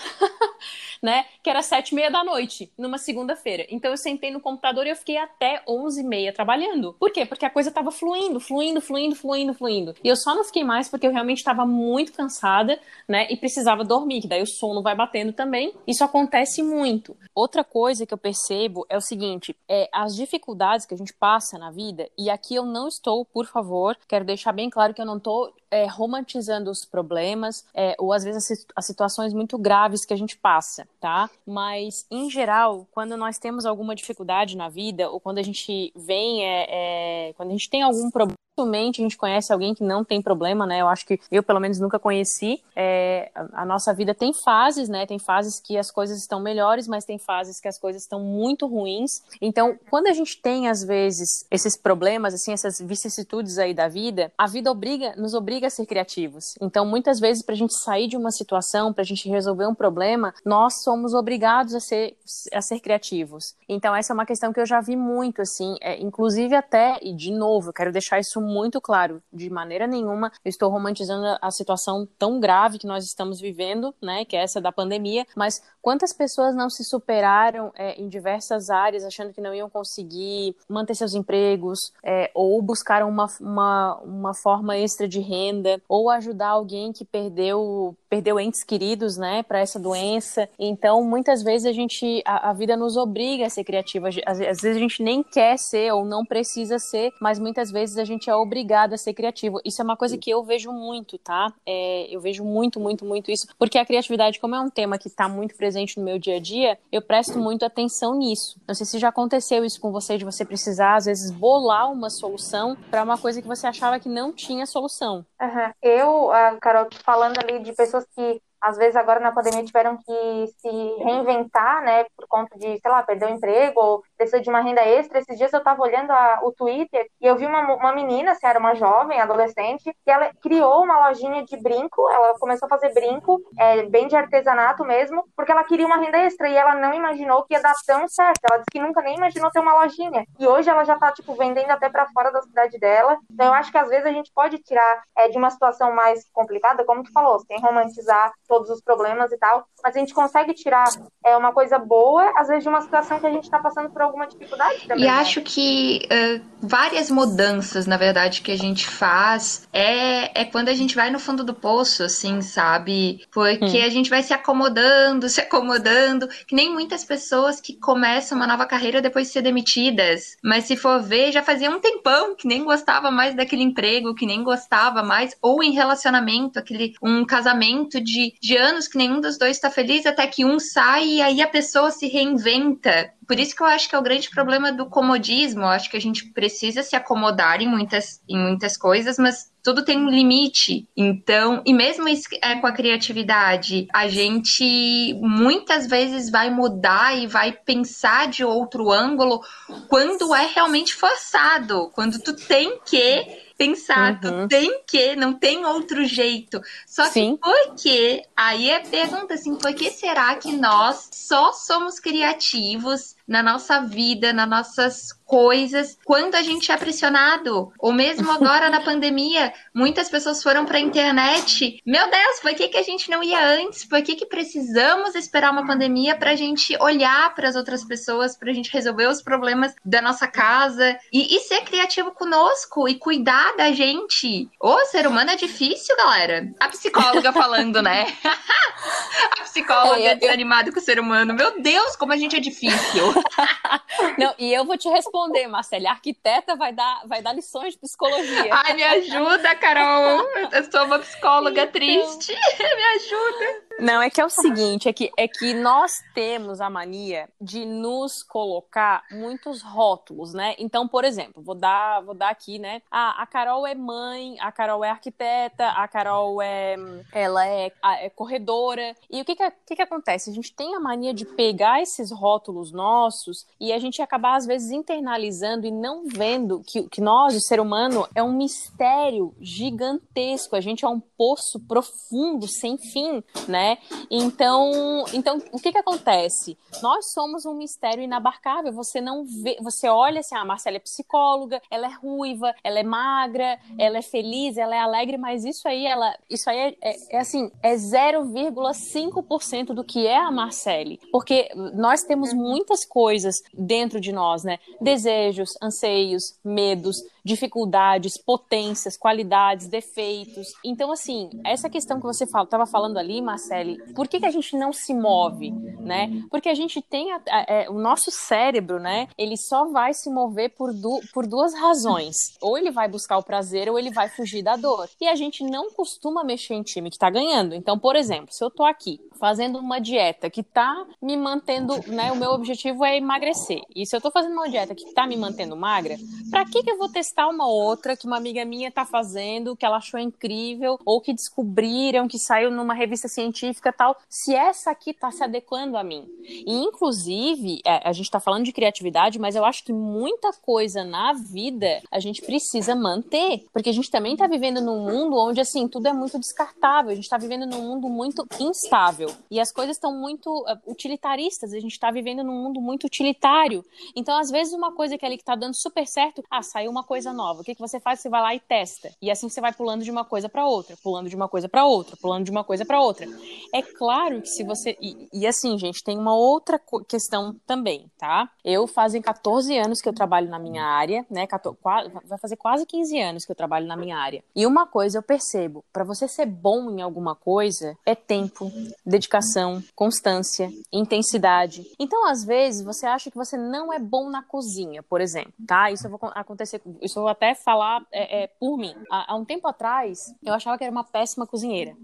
né? 1.02 1.26
Que 1.42 1.50
era 1.50 1.62
sete 1.62 1.90
e 1.90 1.94
meia 1.94 2.10
da 2.10 2.24
noite, 2.24 2.70
numa 2.78 2.98
segunda-feira. 2.98 3.66
Então 3.68 3.90
eu 3.90 3.96
sentei 3.96 4.30
no 4.30 4.40
computador 4.40 4.86
e 4.86 4.90
eu 4.90 4.96
fiquei 4.96 5.16
até 5.16 5.62
onze 5.66 6.00
e 6.00 6.04
meia 6.04 6.32
trabalhando. 6.32 6.94
Por 6.98 7.10
quê? 7.10 7.26
Porque 7.26 7.44
a 7.44 7.50
coisa 7.50 7.70
tava 7.70 7.90
fluindo, 7.90 8.40
fluindo, 8.40 8.80
fluindo, 8.80 9.14
fluindo, 9.14 9.54
fluindo. 9.54 9.94
E 10.02 10.08
eu 10.08 10.16
só 10.16 10.34
não 10.34 10.44
fiquei 10.44 10.64
mais 10.64 10.88
porque 10.88 11.06
eu 11.06 11.12
realmente 11.12 11.38
estava 11.38 11.66
muito 11.66 12.12
cansada, 12.12 12.78
né? 13.08 13.26
E 13.30 13.36
precisava 13.36 13.84
dormir, 13.84 14.22
que 14.22 14.28
daí 14.28 14.42
o 14.42 14.46
sono 14.46 14.82
vai 14.82 14.94
batendo 14.94 15.32
também. 15.32 15.74
Isso 15.86 16.04
acontece 16.04 16.62
muito. 16.62 17.16
Outra 17.34 17.62
coisa 17.62 18.06
que 18.06 18.14
eu 18.14 18.18
percebo 18.18 18.86
é 18.88 18.96
o 18.96 19.00
seguinte: 19.00 19.56
é 19.68 19.88
as 19.92 20.14
dificuldades 20.14 20.86
que 20.86 20.94
a 20.94 20.96
gente 20.96 21.12
passa 21.12 21.58
na 21.58 21.70
vida 21.70 22.05
e 22.16 22.30
aqui 22.30 22.54
eu 22.54 22.64
não 22.64 22.88
estou, 22.88 23.24
por 23.24 23.46
favor, 23.46 23.96
quero 24.08 24.24
deixar 24.24 24.52
bem 24.52 24.70
claro 24.70 24.94
que 24.94 25.00
eu 25.00 25.06
não 25.06 25.16
estou 25.16 25.52
é, 25.70 25.86
romantizando 25.86 26.70
os 26.70 26.84
problemas 26.84 27.64
é, 27.74 27.94
ou 27.98 28.12
às 28.12 28.24
vezes 28.24 28.66
as, 28.74 28.86
situações 28.86 29.32
muito 29.32 29.58
graves 29.58 30.04
que 30.04 30.14
a 30.14 30.16
gente 30.16 30.36
passa, 30.36 30.86
tá? 31.00 31.28
Mas 31.46 32.06
em 32.10 32.30
geral, 32.30 32.86
quando 32.92 33.16
nós 33.16 33.38
temos 33.38 33.66
alguma 33.66 33.94
dificuldade 33.94 34.56
na 34.56 34.68
vida 34.68 35.10
ou 35.10 35.20
quando 35.20 35.38
a 35.38 35.42
gente 35.42 35.92
vem, 35.94 36.44
é, 36.44 37.28
é 37.28 37.32
quando 37.34 37.50
a 37.50 37.52
gente 37.52 37.68
tem 37.68 37.82
algum 37.82 38.10
problema 38.10 38.36
dificilmente 38.56 39.00
a 39.00 39.04
gente 39.04 39.16
conhece 39.16 39.52
alguém 39.52 39.74
que 39.74 39.84
não 39.84 40.02
tem 40.02 40.22
problema, 40.22 40.66
né? 40.66 40.80
Eu 40.80 40.88
acho 40.88 41.06
que 41.06 41.20
eu, 41.30 41.42
pelo 41.42 41.60
menos, 41.60 41.78
nunca 41.78 41.98
conheci. 41.98 42.62
É, 42.74 43.30
a 43.52 43.64
nossa 43.64 43.92
vida 43.92 44.14
tem 44.14 44.32
fases, 44.32 44.88
né? 44.88 45.06
Tem 45.06 45.18
fases 45.18 45.60
que 45.60 45.76
as 45.76 45.90
coisas 45.90 46.18
estão 46.18 46.40
melhores, 46.40 46.88
mas 46.88 47.04
tem 47.04 47.18
fases 47.18 47.60
que 47.60 47.68
as 47.68 47.78
coisas 47.78 48.02
estão 48.02 48.20
muito 48.20 48.66
ruins. 48.66 49.22
Então, 49.40 49.78
quando 49.90 50.06
a 50.06 50.12
gente 50.12 50.40
tem, 50.40 50.68
às 50.68 50.82
vezes, 50.82 51.46
esses 51.50 51.76
problemas, 51.76 52.32
assim, 52.32 52.52
essas 52.52 52.80
vicissitudes 52.80 53.58
aí 53.58 53.74
da 53.74 53.88
vida, 53.88 54.32
a 54.38 54.46
vida 54.46 54.70
obriga, 54.70 55.14
nos 55.16 55.34
obriga 55.34 55.66
a 55.66 55.70
ser 55.70 55.84
criativos. 55.84 56.54
Então, 56.60 56.86
muitas 56.86 57.20
vezes, 57.20 57.42
para 57.44 57.54
a 57.54 57.58
gente 57.58 57.76
sair 57.78 58.08
de 58.08 58.16
uma 58.16 58.30
situação, 58.30 58.92
para 58.92 59.02
a 59.02 59.06
gente 59.06 59.28
resolver 59.28 59.66
um 59.66 59.74
problema, 59.74 60.32
nós 60.44 60.82
somos 60.82 61.12
obrigados 61.12 61.74
a 61.74 61.80
ser, 61.80 62.16
a 62.52 62.62
ser 62.62 62.80
criativos. 62.80 63.54
Então, 63.68 63.94
essa 63.94 64.12
é 64.12 64.14
uma 64.14 64.26
questão 64.26 64.52
que 64.52 64.60
eu 64.60 64.66
já 64.66 64.80
vi 64.80 64.96
muito, 64.96 65.42
assim, 65.42 65.76
é, 65.80 66.00
inclusive 66.00 66.54
até, 66.54 66.98
e 67.02 67.14
de 67.14 67.30
novo, 67.30 67.68
eu 67.68 67.72
quero 67.72 67.92
deixar 67.92 68.18
isso 68.18 68.40
muito 68.46 68.80
claro. 68.80 69.22
De 69.32 69.50
maneira 69.50 69.86
nenhuma 69.86 70.32
eu 70.44 70.48
estou 70.48 70.70
romantizando 70.70 71.38
a 71.40 71.50
situação 71.50 72.08
tão 72.18 72.40
grave 72.40 72.78
que 72.78 72.86
nós 72.86 73.04
estamos 73.04 73.40
vivendo, 73.40 73.94
né? 74.00 74.24
Que 74.24 74.36
é 74.36 74.42
essa 74.42 74.60
da 74.60 74.72
pandemia. 74.72 75.26
Mas 75.36 75.62
quantas 75.82 76.12
pessoas 76.12 76.54
não 76.54 76.70
se 76.70 76.84
superaram 76.84 77.72
é, 77.74 78.00
em 78.00 78.08
diversas 78.08 78.70
áreas, 78.70 79.04
achando 79.04 79.32
que 79.32 79.40
não 79.40 79.54
iam 79.54 79.68
conseguir 79.68 80.56
manter 80.68 80.94
seus 80.94 81.14
empregos, 81.14 81.92
é, 82.02 82.30
ou 82.34 82.60
buscaram 82.62 83.08
uma, 83.08 83.26
uma, 83.40 83.96
uma 84.02 84.34
forma 84.34 84.76
extra 84.76 85.08
de 85.08 85.20
renda, 85.20 85.80
ou 85.88 86.10
ajudar 86.10 86.48
alguém 86.48 86.92
que 86.92 87.04
perdeu 87.04 87.96
perdeu 88.08 88.38
entes 88.38 88.62
queridos, 88.62 89.16
né, 89.16 89.42
para 89.42 89.58
essa 89.58 89.78
doença. 89.78 90.48
Então, 90.58 91.02
muitas 91.02 91.42
vezes 91.42 91.66
a 91.66 91.72
gente 91.72 92.22
a, 92.24 92.50
a, 92.50 92.52
vida 92.52 92.76
nos 92.76 92.96
obriga 92.96 93.46
a 93.46 93.50
ser 93.50 93.64
criativa. 93.64 94.08
Às, 94.08 94.40
às, 94.40 94.60
vezes 94.60 94.76
a 94.76 94.80
gente 94.80 95.02
nem 95.02 95.22
quer 95.22 95.58
ser 95.58 95.92
ou 95.92 96.04
não 96.04 96.24
precisa 96.24 96.78
ser, 96.78 97.12
mas 97.20 97.38
muitas 97.38 97.70
vezes 97.70 97.98
a 97.98 98.04
gente 98.04 98.30
é 98.30 98.35
obrigado 98.40 98.92
a 98.92 98.98
ser 98.98 99.14
criativo. 99.14 99.60
Isso 99.64 99.80
é 99.80 99.84
uma 99.84 99.96
coisa 99.96 100.16
que 100.16 100.30
eu 100.30 100.42
vejo 100.42 100.72
muito, 100.72 101.18
tá? 101.18 101.52
É, 101.66 102.06
eu 102.10 102.20
vejo 102.20 102.44
muito, 102.44 102.78
muito, 102.80 103.04
muito 103.04 103.30
isso, 103.30 103.48
porque 103.58 103.78
a 103.78 103.84
criatividade, 103.86 104.40
como 104.40 104.54
é 104.54 104.60
um 104.60 104.70
tema 104.70 104.98
que 104.98 105.08
está 105.08 105.28
muito 105.28 105.54
presente 105.56 105.98
no 105.98 106.04
meu 106.04 106.18
dia 106.18 106.36
a 106.36 106.40
dia, 106.40 106.78
eu 106.90 107.02
presto 107.02 107.38
muito 107.38 107.64
atenção 107.64 108.14
nisso. 108.14 108.60
Não 108.66 108.74
sei 108.74 108.86
se 108.86 108.98
já 108.98 109.08
aconteceu 109.08 109.64
isso 109.64 109.80
com 109.80 109.90
você, 109.90 110.18
de 110.18 110.24
você 110.24 110.44
precisar, 110.44 110.96
às 110.96 111.06
vezes, 111.06 111.30
bolar 111.30 111.90
uma 111.90 112.10
solução 112.10 112.76
para 112.90 113.02
uma 113.02 113.18
coisa 113.18 113.40
que 113.40 113.48
você 113.48 113.66
achava 113.66 113.98
que 113.98 114.08
não 114.08 114.32
tinha 114.32 114.66
solução. 114.66 115.24
Uhum. 115.40 115.72
Eu, 115.82 116.30
a 116.32 116.56
Carol, 116.60 116.88
falando 117.04 117.38
ali 117.38 117.60
de 117.60 117.72
pessoas 117.72 118.06
que 118.14 118.40
às 118.60 118.76
vezes 118.76 118.96
agora 118.96 119.20
na 119.20 119.32
pandemia 119.32 119.64
tiveram 119.64 119.96
que 119.96 120.46
se 120.58 120.68
reinventar, 121.04 121.84
né, 121.84 122.04
por 122.16 122.26
conta 122.26 122.58
de, 122.58 122.78
sei 122.78 122.90
lá, 122.90 123.02
perder 123.02 123.26
o 123.26 123.34
emprego 123.34 123.80
ou 123.80 124.02
precisa 124.16 124.40
de 124.40 124.48
uma 124.48 124.60
renda 124.60 124.82
extra. 124.82 125.18
Esses 125.18 125.36
dias 125.36 125.52
eu 125.52 125.58
estava 125.58 125.82
olhando 125.82 126.10
a, 126.10 126.40
o 126.42 126.52
Twitter 126.52 127.06
e 127.20 127.26
eu 127.26 127.36
vi 127.36 127.46
uma, 127.46 127.74
uma 127.74 127.92
menina, 127.92 128.34
se 128.34 128.46
era 128.46 128.58
uma 128.58 128.74
jovem, 128.74 129.20
adolescente, 129.20 129.94
que 130.04 130.10
ela 130.10 130.30
criou 130.42 130.84
uma 130.84 131.08
lojinha 131.08 131.44
de 131.44 131.56
brinco, 131.56 132.08
ela 132.10 132.38
começou 132.38 132.66
a 132.66 132.70
fazer 132.70 132.92
brinco, 132.92 133.40
é, 133.58 133.82
bem 133.84 134.08
de 134.08 134.16
artesanato 134.16 134.84
mesmo, 134.84 135.24
porque 135.36 135.52
ela 135.52 135.64
queria 135.64 135.86
uma 135.86 135.96
renda 135.96 136.18
extra 136.18 136.48
e 136.48 136.56
ela 136.56 136.74
não 136.74 136.92
imaginou 136.94 137.44
que 137.44 137.54
ia 137.54 137.60
dar 137.60 137.74
tão 137.86 138.08
certo. 138.08 138.40
Ela 138.48 138.58
disse 138.58 138.70
que 138.70 138.80
nunca 138.80 139.02
nem 139.02 139.16
imaginou 139.16 139.50
ter 139.50 139.60
uma 139.60 139.74
lojinha. 139.82 140.24
E 140.38 140.46
hoje 140.46 140.70
ela 140.70 140.84
já 140.84 140.96
tá, 140.96 141.12
tipo, 141.12 141.34
vendendo 141.34 141.70
até 141.70 141.88
para 141.88 142.06
fora 142.08 142.30
da 142.30 142.42
cidade 142.42 142.78
dela. 142.78 143.18
Então 143.30 143.46
eu 143.46 143.52
acho 143.52 143.70
que 143.70 143.78
às 143.78 143.88
vezes 143.88 144.06
a 144.06 144.12
gente 144.12 144.32
pode 144.34 144.58
tirar 144.58 145.02
é, 145.16 145.28
de 145.28 145.38
uma 145.38 145.50
situação 145.50 145.92
mais 145.92 146.28
complicada, 146.32 146.84
como 146.84 147.02
tu 147.02 147.12
falou, 147.12 147.38
sem 147.40 147.60
romantizar 147.60 148.32
todos 148.48 148.70
os 148.70 148.80
problemas 148.80 149.32
e 149.32 149.38
tal, 149.38 149.66
mas 149.82 149.96
a 149.96 149.98
gente 149.98 150.14
consegue 150.14 150.54
tirar 150.54 150.84
é, 151.24 151.36
uma 151.36 151.52
coisa 151.52 151.78
boa, 151.78 152.32
às 152.36 152.48
vezes, 152.48 152.62
de 152.62 152.68
uma 152.68 152.80
situação 152.80 153.18
que 153.18 153.26
a 153.26 153.30
gente 153.30 153.44
está 153.44 153.58
passando 153.58 153.90
por 153.90 154.02
alguma 154.06 154.26
dificuldade 154.26 154.86
também. 154.86 155.04
E 155.04 155.06
né? 155.06 155.12
acho 155.12 155.40
que 155.42 156.00
uh, 156.06 156.40
várias 156.60 157.10
mudanças, 157.10 157.86
na 157.86 157.96
verdade, 157.96 158.40
que 158.40 158.50
a 158.50 158.56
gente 158.56 158.86
faz 158.86 159.66
é, 159.72 160.42
é 160.42 160.44
quando 160.44 160.68
a 160.68 160.74
gente 160.74 160.94
vai 160.94 161.10
no 161.10 161.18
fundo 161.18 161.44
do 161.44 161.54
poço, 161.54 162.02
assim, 162.02 162.40
sabe? 162.42 163.20
Porque 163.30 163.80
hum. 163.80 163.84
a 163.84 163.88
gente 163.88 164.10
vai 164.10 164.22
se 164.22 164.32
acomodando, 164.32 165.28
se 165.30 165.40
acomodando, 165.40 166.28
que 166.46 166.54
nem 166.54 166.72
muitas 166.72 167.04
pessoas 167.04 167.60
que 167.60 167.74
começam 167.74 168.36
uma 168.36 168.46
nova 168.46 168.66
carreira 168.66 169.02
depois 169.02 169.26
de 169.26 169.32
ser 169.32 169.42
demitidas. 169.42 170.36
Mas 170.42 170.64
se 170.64 170.76
for 170.76 171.02
ver, 171.02 171.32
já 171.32 171.42
fazia 171.42 171.70
um 171.70 171.80
tempão 171.80 172.34
que 172.34 172.48
nem 172.48 172.64
gostava 172.64 173.10
mais 173.10 173.34
daquele 173.34 173.62
emprego, 173.62 174.14
que 174.14 174.26
nem 174.26 174.42
gostava 174.42 175.02
mais, 175.02 175.36
ou 175.40 175.62
em 175.62 175.72
relacionamento, 175.72 176.58
aquele 176.58 176.94
um 177.02 177.24
casamento 177.24 178.00
de, 178.00 178.34
de 178.40 178.56
anos 178.56 178.88
que 178.88 178.98
nenhum 178.98 179.20
dos 179.20 179.38
dois 179.38 179.56
está 179.56 179.70
feliz, 179.70 180.06
até 180.06 180.26
que 180.26 180.44
um 180.44 180.58
sai 180.58 181.06
e 181.06 181.22
aí 181.22 181.42
a 181.42 181.48
pessoa 181.48 181.90
se 181.90 182.06
reinventa. 182.06 183.10
Por 183.26 183.38
isso 183.38 183.54
que 183.54 183.62
eu 183.62 183.66
acho 183.66 183.88
que 183.88 183.94
é 183.94 183.98
o 183.98 184.02
grande 184.02 184.30
problema 184.30 184.72
do 184.72 184.86
comodismo. 184.86 185.62
Eu 185.62 185.68
acho 185.68 185.90
que 185.90 185.96
a 185.96 186.00
gente 186.00 186.26
precisa 186.32 186.82
se 186.82 186.94
acomodar 186.94 187.60
em 187.60 187.68
muitas, 187.68 188.20
em 188.28 188.38
muitas 188.38 188.76
coisas, 188.76 189.18
mas 189.18 189.50
tudo 189.62 189.84
tem 189.84 189.98
um 189.98 190.08
limite. 190.08 190.88
Então, 190.96 191.60
e 191.66 191.72
mesmo 191.72 192.08
isso 192.08 192.28
é 192.40 192.54
com 192.54 192.68
a 192.68 192.72
criatividade, 192.72 193.88
a 193.92 194.06
gente 194.06 195.12
muitas 195.20 195.88
vezes 195.88 196.30
vai 196.30 196.50
mudar 196.50 197.18
e 197.18 197.26
vai 197.26 197.50
pensar 197.50 198.28
de 198.28 198.44
outro 198.44 198.92
ângulo 198.92 199.40
quando 199.88 200.32
é 200.32 200.46
realmente 200.46 200.94
forçado, 200.94 201.90
quando 201.94 202.20
tu 202.20 202.34
tem 202.36 202.78
que 202.84 203.45
pensar, 203.56 204.20
uhum. 204.24 204.48
tem 204.48 204.82
que, 204.86 205.16
não 205.16 205.32
tem 205.32 205.64
outro 205.64 206.04
jeito. 206.04 206.60
Só 206.86 207.04
Sim. 207.06 207.36
que 207.36 207.42
por 207.42 207.74
que? 207.74 208.22
Aí 208.36 208.70
é 208.70 208.80
pergunta 208.80 209.34
assim, 209.34 209.56
por 209.56 209.72
que 209.74 209.90
será 209.90 210.34
que 210.36 210.52
nós 210.52 211.08
só 211.12 211.52
somos 211.52 211.98
criativos 211.98 213.16
na 213.26 213.42
nossa 213.42 213.80
vida, 213.80 214.32
nas 214.32 214.48
nossas 214.48 215.12
coisas, 215.24 215.98
quando 216.04 216.36
a 216.36 216.42
gente 216.42 216.70
é 216.70 216.76
pressionado. 216.76 217.72
Ou 217.78 217.92
mesmo 217.92 218.30
agora 218.30 218.70
na 218.70 218.80
pandemia, 218.84 219.52
muitas 219.74 220.08
pessoas 220.08 220.42
foram 220.42 220.64
para 220.64 220.78
a 220.78 220.80
internet. 220.80 221.82
Meu 221.84 222.08
Deus, 222.08 222.40
por 222.40 222.54
que, 222.54 222.68
que 222.68 222.76
a 222.76 222.82
gente 222.82 223.10
não 223.10 223.22
ia 223.22 223.44
antes? 223.44 223.84
Por 223.84 224.00
que, 224.02 224.14
que 224.14 224.26
precisamos 224.26 225.14
esperar 225.14 225.50
uma 225.50 225.66
pandemia 225.66 226.16
para 226.16 226.30
a 226.30 226.36
gente 226.36 226.76
olhar 226.80 227.34
para 227.34 227.48
as 227.48 227.56
outras 227.56 227.84
pessoas, 227.84 228.36
para 228.36 228.50
a 228.50 228.54
gente 228.54 228.72
resolver 228.72 229.08
os 229.08 229.20
problemas 229.20 229.74
da 229.84 230.00
nossa 230.00 230.28
casa 230.28 230.96
e, 231.12 231.36
e, 231.36 231.40
ser 231.40 231.62
criativo 231.62 232.12
conosco 232.12 232.88
e 232.88 232.94
cuidar 232.94 233.45
da 233.52 233.72
gente? 233.72 234.48
O 234.60 234.84
ser 234.86 235.06
humano 235.06 235.30
é 235.30 235.36
difícil, 235.36 235.96
galera. 235.96 236.52
A 236.58 236.68
psicóloga 236.68 237.32
falando, 237.32 237.82
né? 237.82 238.06
a 239.38 239.42
psicóloga 239.42 240.00
é, 240.00 240.12
eu... 240.12 240.18
desanimada 240.18 240.72
com 240.72 240.78
o 240.78 240.82
ser 240.82 240.98
humano. 240.98 241.34
Meu 241.34 241.60
Deus, 241.60 241.96
como 241.96 242.12
a 242.12 242.16
gente 242.16 242.36
é 242.36 242.40
difícil. 242.40 243.14
Não, 244.18 244.34
e 244.38 244.52
eu 244.52 244.64
vou 244.64 244.76
te 244.76 244.88
responder, 244.88 245.46
Marcela. 245.46 245.88
A 245.88 245.92
arquiteta 245.92 246.56
vai 246.56 246.72
dar, 246.72 247.02
vai 247.06 247.22
dar 247.22 247.32
lições 247.32 247.74
de 247.74 247.80
psicologia. 247.80 248.50
Ai, 248.50 248.74
me 248.74 248.82
ajuda, 248.82 249.54
Carol. 249.54 250.22
Eu 250.52 250.70
sou 250.70 250.84
uma 250.84 250.98
psicóloga 250.98 251.62
então... 251.62 251.72
triste. 251.72 252.32
Me 252.58 252.84
ajuda. 252.96 253.65
Não, 253.78 254.00
é 254.00 254.08
que 254.08 254.20
é 254.20 254.24
o 254.24 254.30
seguinte, 254.30 254.88
é 254.88 254.92
que, 254.92 255.10
é 255.18 255.28
que 255.28 255.52
nós 255.52 256.02
temos 256.14 256.62
a 256.62 256.70
mania 256.70 257.28
de 257.38 257.66
nos 257.66 258.22
colocar 258.22 259.04
muitos 259.10 259.60
rótulos, 259.60 260.32
né? 260.32 260.54
Então, 260.58 260.88
por 260.88 261.04
exemplo, 261.04 261.42
vou 261.42 261.54
dar, 261.54 262.00
vou 262.00 262.14
dar 262.14 262.30
aqui, 262.30 262.58
né? 262.58 262.80
Ah, 262.90 263.22
a 263.22 263.26
Carol 263.26 263.66
é 263.66 263.74
mãe, 263.74 264.36
a 264.40 264.50
Carol 264.50 264.82
é 264.82 264.90
arquiteta, 264.90 265.68
a 265.68 265.86
Carol 265.86 266.40
é, 266.40 266.76
ela 267.12 267.46
é, 267.46 267.70
é 268.00 268.08
corredora. 268.08 268.94
E 269.10 269.20
o 269.20 269.24
que 269.24 269.36
que, 269.36 269.50
que 269.66 269.76
que 269.76 269.82
acontece? 269.82 270.30
A 270.30 270.32
gente 270.32 270.54
tem 270.54 270.74
a 270.74 270.80
mania 270.80 271.12
de 271.12 271.26
pegar 271.26 271.82
esses 271.82 272.10
rótulos 272.10 272.72
nossos 272.72 273.46
e 273.60 273.72
a 273.72 273.78
gente 273.78 274.00
acabar, 274.00 274.36
às 274.36 274.46
vezes, 274.46 274.70
internalizando 274.70 275.66
e 275.66 275.70
não 275.70 276.06
vendo 276.06 276.62
que, 276.66 276.88
que 276.88 277.02
nós, 277.02 277.36
o 277.36 277.40
ser 277.40 277.60
humano, 277.60 278.08
é 278.14 278.22
um 278.22 278.32
mistério 278.32 279.34
gigantesco. 279.38 280.56
A 280.56 280.60
gente 280.62 280.84
é 280.84 280.88
um 280.88 281.00
poço 281.00 281.60
profundo, 281.68 282.48
sem 282.48 282.78
fim, 282.78 283.22
né? 283.46 283.65
Né? 283.66 283.78
Então, 284.10 285.04
então 285.12 285.38
o 285.50 285.58
que 285.58 285.72
que 285.72 285.78
acontece? 285.78 286.56
Nós 286.80 287.12
somos 287.12 287.44
um 287.44 287.54
mistério 287.54 288.02
inabarcável. 288.02 288.72
Você 288.72 289.00
não 289.00 289.24
vê, 289.24 289.56
você 289.60 289.88
olha 289.88 290.20
assim, 290.20 290.36
ah, 290.36 290.42
a 290.42 290.44
Marcela 290.44 290.76
é 290.76 290.80
psicóloga, 290.80 291.60
ela 291.70 291.86
é 291.86 291.94
ruiva, 291.94 292.54
ela 292.62 292.78
é 292.78 292.84
magra, 292.84 293.58
ela 293.78 293.98
é 293.98 294.02
feliz, 294.02 294.56
ela 294.56 294.76
é 294.76 294.78
alegre, 294.78 295.18
mas 295.18 295.44
isso 295.44 295.66
aí, 295.66 295.84
ela, 295.84 296.16
isso 296.30 296.48
aí 296.48 296.58
é, 296.58 296.76
é, 296.80 297.16
é 297.16 297.18
assim, 297.18 297.50
é 297.62 297.74
0,5% 297.74 299.74
do 299.74 299.82
que 299.82 300.06
é 300.06 300.18
a 300.18 300.30
Marcele, 300.30 301.00
porque 301.10 301.48
nós 301.74 302.04
temos 302.04 302.32
muitas 302.32 302.84
coisas 302.84 303.42
dentro 303.52 304.00
de 304.00 304.12
nós, 304.12 304.44
né? 304.44 304.60
Desejos, 304.80 305.58
anseios, 305.60 306.38
medos, 306.44 307.02
dificuldades, 307.26 308.16
potências, 308.16 308.96
qualidades, 308.96 309.66
defeitos. 309.66 310.52
Então, 310.64 310.92
assim, 310.92 311.28
essa 311.44 311.68
questão 311.68 311.98
que 311.98 312.06
você 312.06 312.22
estava 312.22 312.66
falando 312.66 312.98
ali, 312.98 313.20
Marcele, 313.20 313.55
por 313.94 314.08
que, 314.08 314.20
que 314.20 314.26
a 314.26 314.30
gente 314.30 314.56
não 314.56 314.72
se 314.72 314.92
move, 314.94 315.50
né? 315.80 316.10
Porque 316.30 316.48
a 316.48 316.54
gente 316.54 316.82
tem 316.82 317.12
a, 317.12 317.20
a, 317.28 317.44
é, 317.48 317.70
o 317.70 317.74
nosso 317.74 318.10
cérebro, 318.10 318.78
né? 318.78 319.08
Ele 319.16 319.36
só 319.36 319.66
vai 319.66 319.94
se 319.94 320.10
mover 320.10 320.50
por, 320.50 320.72
du, 320.72 321.00
por 321.12 321.26
duas 321.26 321.54
razões. 321.54 322.16
Ou 322.40 322.58
ele 322.58 322.70
vai 322.70 322.88
buscar 322.88 323.18
o 323.18 323.22
prazer, 323.22 323.68
ou 323.68 323.78
ele 323.78 323.90
vai 323.90 324.08
fugir 324.08 324.42
da 324.42 324.56
dor. 324.56 324.88
E 325.00 325.06
a 325.06 325.14
gente 325.14 325.44
não 325.44 325.70
costuma 325.70 326.24
mexer 326.24 326.54
em 326.54 326.62
time 326.62 326.90
que 326.90 326.98
tá 326.98 327.08
ganhando. 327.08 327.54
Então, 327.54 327.78
por 327.78 327.96
exemplo, 327.96 328.32
se 328.32 328.44
eu 328.44 328.50
tô 328.50 328.64
aqui 328.64 329.00
fazendo 329.18 329.58
uma 329.58 329.80
dieta 329.80 330.28
que 330.28 330.42
tá 330.42 330.86
me 331.00 331.16
mantendo, 331.16 331.74
né? 331.86 332.12
O 332.12 332.16
meu 332.16 332.30
objetivo 332.30 332.84
é 332.84 332.96
emagrecer. 332.96 333.62
E 333.74 333.86
se 333.86 333.96
eu 333.96 334.00
tô 334.00 334.10
fazendo 334.10 334.32
uma 334.32 334.48
dieta 334.48 334.74
que 334.74 334.92
tá 334.92 335.06
me 335.06 335.16
mantendo 335.16 335.56
magra, 335.56 335.96
para 336.30 336.44
que 336.44 336.62
que 336.62 336.70
eu 336.70 336.78
vou 336.78 336.88
testar 336.88 337.28
uma 337.28 337.46
outra 337.46 337.96
que 337.96 338.06
uma 338.06 338.16
amiga 338.16 338.44
minha 338.44 338.70
tá 338.70 338.84
fazendo, 338.84 339.56
que 339.56 339.64
ela 339.64 339.76
achou 339.78 339.98
incrível, 339.98 340.78
ou 340.84 341.00
que 341.00 341.12
descobriram 341.12 342.08
que 342.08 342.18
saiu 342.18 342.50
numa 342.50 342.74
revista 342.74 343.08
científica 343.08 343.45
tal, 343.76 343.96
se 344.08 344.34
essa 344.34 344.70
aqui 344.70 344.92
tá 344.92 345.10
se 345.10 345.22
adequando 345.22 345.76
a 345.76 345.84
mim? 345.84 346.06
E 346.22 346.52
inclusive, 346.52 347.60
é, 347.64 347.88
a 347.88 347.92
gente 347.92 348.10
tá 348.10 348.20
falando 348.20 348.44
de 348.44 348.52
criatividade, 348.52 349.18
mas 349.18 349.36
eu 349.36 349.44
acho 349.44 349.64
que 349.64 349.72
muita 349.72 350.32
coisa 350.32 350.84
na 350.84 351.12
vida 351.12 351.82
a 351.90 352.00
gente 352.00 352.22
precisa 352.22 352.74
manter, 352.74 353.44
porque 353.52 353.70
a 353.70 353.72
gente 353.72 353.90
também 353.90 354.16
tá 354.16 354.26
vivendo 354.26 354.60
num 354.60 354.84
mundo 354.84 355.16
onde 355.16 355.40
assim, 355.40 355.68
tudo 355.68 355.88
é 355.88 355.92
muito 355.92 356.18
descartável, 356.18 356.92
a 356.92 356.94
gente 356.94 357.08
tá 357.08 357.18
vivendo 357.18 357.46
num 357.46 357.62
mundo 357.62 357.88
muito 357.88 358.26
instável. 358.40 359.10
E 359.30 359.40
as 359.40 359.52
coisas 359.52 359.76
estão 359.76 359.94
muito 359.94 360.28
uh, 360.30 360.70
utilitaristas, 360.70 361.52
a 361.52 361.60
gente 361.60 361.72
está 361.72 361.90
vivendo 361.90 362.22
num 362.22 362.42
mundo 362.42 362.60
muito 362.60 362.84
utilitário. 362.84 363.64
Então, 363.94 364.18
às 364.18 364.30
vezes, 364.30 364.52
uma 364.52 364.72
coisa 364.72 364.96
que 364.96 365.04
é 365.04 365.08
ali 365.08 365.16
que 365.16 365.22
está 365.22 365.34
dando 365.34 365.54
super 365.54 365.86
certo, 365.86 366.22
ah, 366.30 366.42
saiu 366.42 366.70
uma 366.70 366.84
coisa 366.84 367.12
nova. 367.12 367.40
O 367.40 367.44
que, 367.44 367.54
que 367.54 367.60
você 367.60 367.80
faz? 367.80 368.00
Você 368.00 368.08
vai 368.08 368.20
lá 368.20 368.34
e 368.34 368.40
testa. 368.40 368.92
E 369.00 369.10
assim 369.10 369.28
você 369.28 369.40
vai 369.40 369.52
pulando 369.52 369.84
de 369.84 369.90
uma 369.90 370.04
coisa 370.04 370.28
para 370.28 370.46
outra, 370.46 370.76
pulando 370.82 371.08
de 371.08 371.16
uma 371.16 371.28
coisa 371.28 371.48
para 371.48 371.64
outra, 371.64 371.96
pulando 371.96 372.24
de 372.24 372.30
uma 372.30 372.44
coisa 372.44 372.64
para 372.64 372.80
outra. 372.80 373.06
É 373.52 373.62
claro 373.62 374.20
que 374.20 374.28
se 374.28 374.44
você. 374.44 374.76
E, 374.80 375.08
e 375.12 375.26
assim, 375.26 375.58
gente, 375.58 375.82
tem 375.82 375.98
uma 375.98 376.14
outra 376.14 376.60
questão 376.88 377.34
também, 377.46 377.90
tá? 377.98 378.30
Eu 378.44 378.66
fazem 378.66 379.02
14 379.02 379.56
anos 379.58 379.80
que 379.80 379.88
eu 379.88 379.94
trabalho 379.94 380.28
na 380.28 380.38
minha 380.38 380.64
área, 380.64 381.04
né? 381.10 381.26
14, 381.26 381.58
vai 382.04 382.18
fazer 382.18 382.36
quase 382.36 382.66
15 382.66 383.00
anos 383.00 383.24
que 383.24 383.32
eu 383.32 383.36
trabalho 383.36 383.66
na 383.66 383.76
minha 383.76 383.96
área. 383.96 384.22
E 384.34 384.46
uma 384.46 384.66
coisa 384.66 384.98
eu 384.98 385.02
percebo: 385.02 385.64
para 385.72 385.84
você 385.84 386.06
ser 386.06 386.26
bom 386.26 386.70
em 386.70 386.82
alguma 386.82 387.14
coisa, 387.14 387.76
é 387.84 387.94
tempo, 387.94 388.50
dedicação, 388.84 389.62
constância, 389.74 390.50
intensidade. 390.72 391.64
Então, 391.78 392.06
às 392.06 392.24
vezes, 392.24 392.64
você 392.64 392.86
acha 392.86 393.10
que 393.10 393.16
você 393.16 393.36
não 393.36 393.72
é 393.72 393.78
bom 393.78 394.10
na 394.10 394.22
cozinha, 394.22 394.82
por 394.82 395.00
exemplo, 395.00 395.32
tá? 395.46 395.70
Isso 395.70 395.88
vou 395.88 395.98
acontecer, 396.14 396.60
isso 396.80 396.98
eu 396.98 397.02
vou 397.02 397.10
até 397.10 397.34
falar 397.34 397.84
é, 397.92 398.24
é, 398.24 398.26
por 398.26 398.56
mim. 398.56 398.74
Há, 398.90 399.12
há, 399.12 399.16
um 399.16 399.24
tempo 399.24 399.48
atrás, 399.48 399.98
eu 400.22 400.34
achava 400.34 400.56
que 400.58 400.64
era 400.64 400.72
uma 400.72 400.84
péssima 400.84 401.26
cozinheira. 401.26 401.76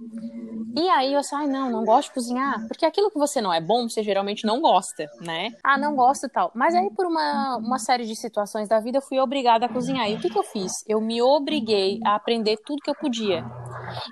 E 0.77 0.89
aí 0.89 1.13
eu 1.13 1.21
assim, 1.21 1.37
ai, 1.43 1.49
não, 1.49 1.71
não 1.71 1.85
gosto 1.85 2.09
de 2.09 2.15
cozinhar, 2.15 2.67
porque 2.69 2.87
aquilo 2.87 3.11
que 3.11 3.19
você 3.19 3.41
não 3.41 3.53
é 3.53 3.61
bom, 3.61 3.89
você 3.89 4.03
geralmente 4.03 4.47
não 4.47 4.61
gosta, 4.61 5.11
né? 5.21 5.55
Ah, 5.63 5.77
não 5.77 5.95
gosto 5.95 6.27
e 6.27 6.29
tal. 6.29 6.51
Mas 6.55 6.75
aí, 6.75 6.91
por 6.91 7.07
uma, 7.07 7.57
uma 7.57 7.79
série 7.79 8.07
de 8.07 8.15
situações 8.15 8.69
da 8.69 8.81
vida, 8.81 8.99
eu 8.99 9.03
fui 9.03 9.19
obrigada 9.19 9.67
a 9.67 9.69
cozinhar. 9.69 10.09
E 10.11 10.15
o 10.15 10.21
que, 10.21 10.31
que 10.31 10.39
eu 10.39 10.45
fiz? 10.45 10.85
Eu 10.87 11.01
me 11.01 11.21
obriguei 11.21 12.01
a 12.05 12.15
aprender 12.15 12.59
tudo 12.65 12.83
que 12.83 12.91
eu 12.91 12.95
podia. 12.95 13.45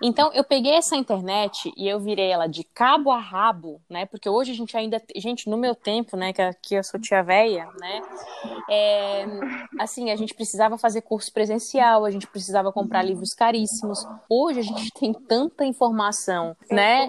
Então, 0.02 0.32
eu 0.32 0.44
peguei 0.44 0.74
essa 0.74 0.96
internet 0.96 1.72
e 1.76 1.88
eu 1.88 2.00
virei 2.00 2.30
ela 2.30 2.46
de 2.46 2.64
cabo 2.64 3.10
a 3.10 3.18
rabo, 3.18 3.80
né? 3.88 4.06
Porque 4.06 4.28
hoje 4.28 4.52
a 4.52 4.54
gente 4.54 4.76
ainda. 4.76 5.00
Gente, 5.16 5.48
no 5.48 5.56
meu 5.56 5.74
tempo, 5.74 6.16
né? 6.16 6.32
Que 6.32 6.42
aqui 6.42 6.74
eu 6.74 6.84
sou 6.84 7.00
tia 7.00 7.22
véia, 7.22 7.68
né? 7.80 8.02
É, 8.68 9.26
assim, 9.78 10.10
a 10.10 10.16
gente 10.16 10.34
precisava 10.34 10.76
fazer 10.76 11.02
curso 11.02 11.32
presencial, 11.32 12.04
a 12.04 12.10
gente 12.10 12.26
precisava 12.26 12.72
comprar 12.72 13.02
livros 13.02 13.32
caríssimos. 13.34 14.06
Hoje 14.28 14.60
a 14.60 14.62
gente 14.62 14.90
tem 14.92 15.12
tanta 15.12 15.64
informação, 15.64 16.56
né? 16.70 17.06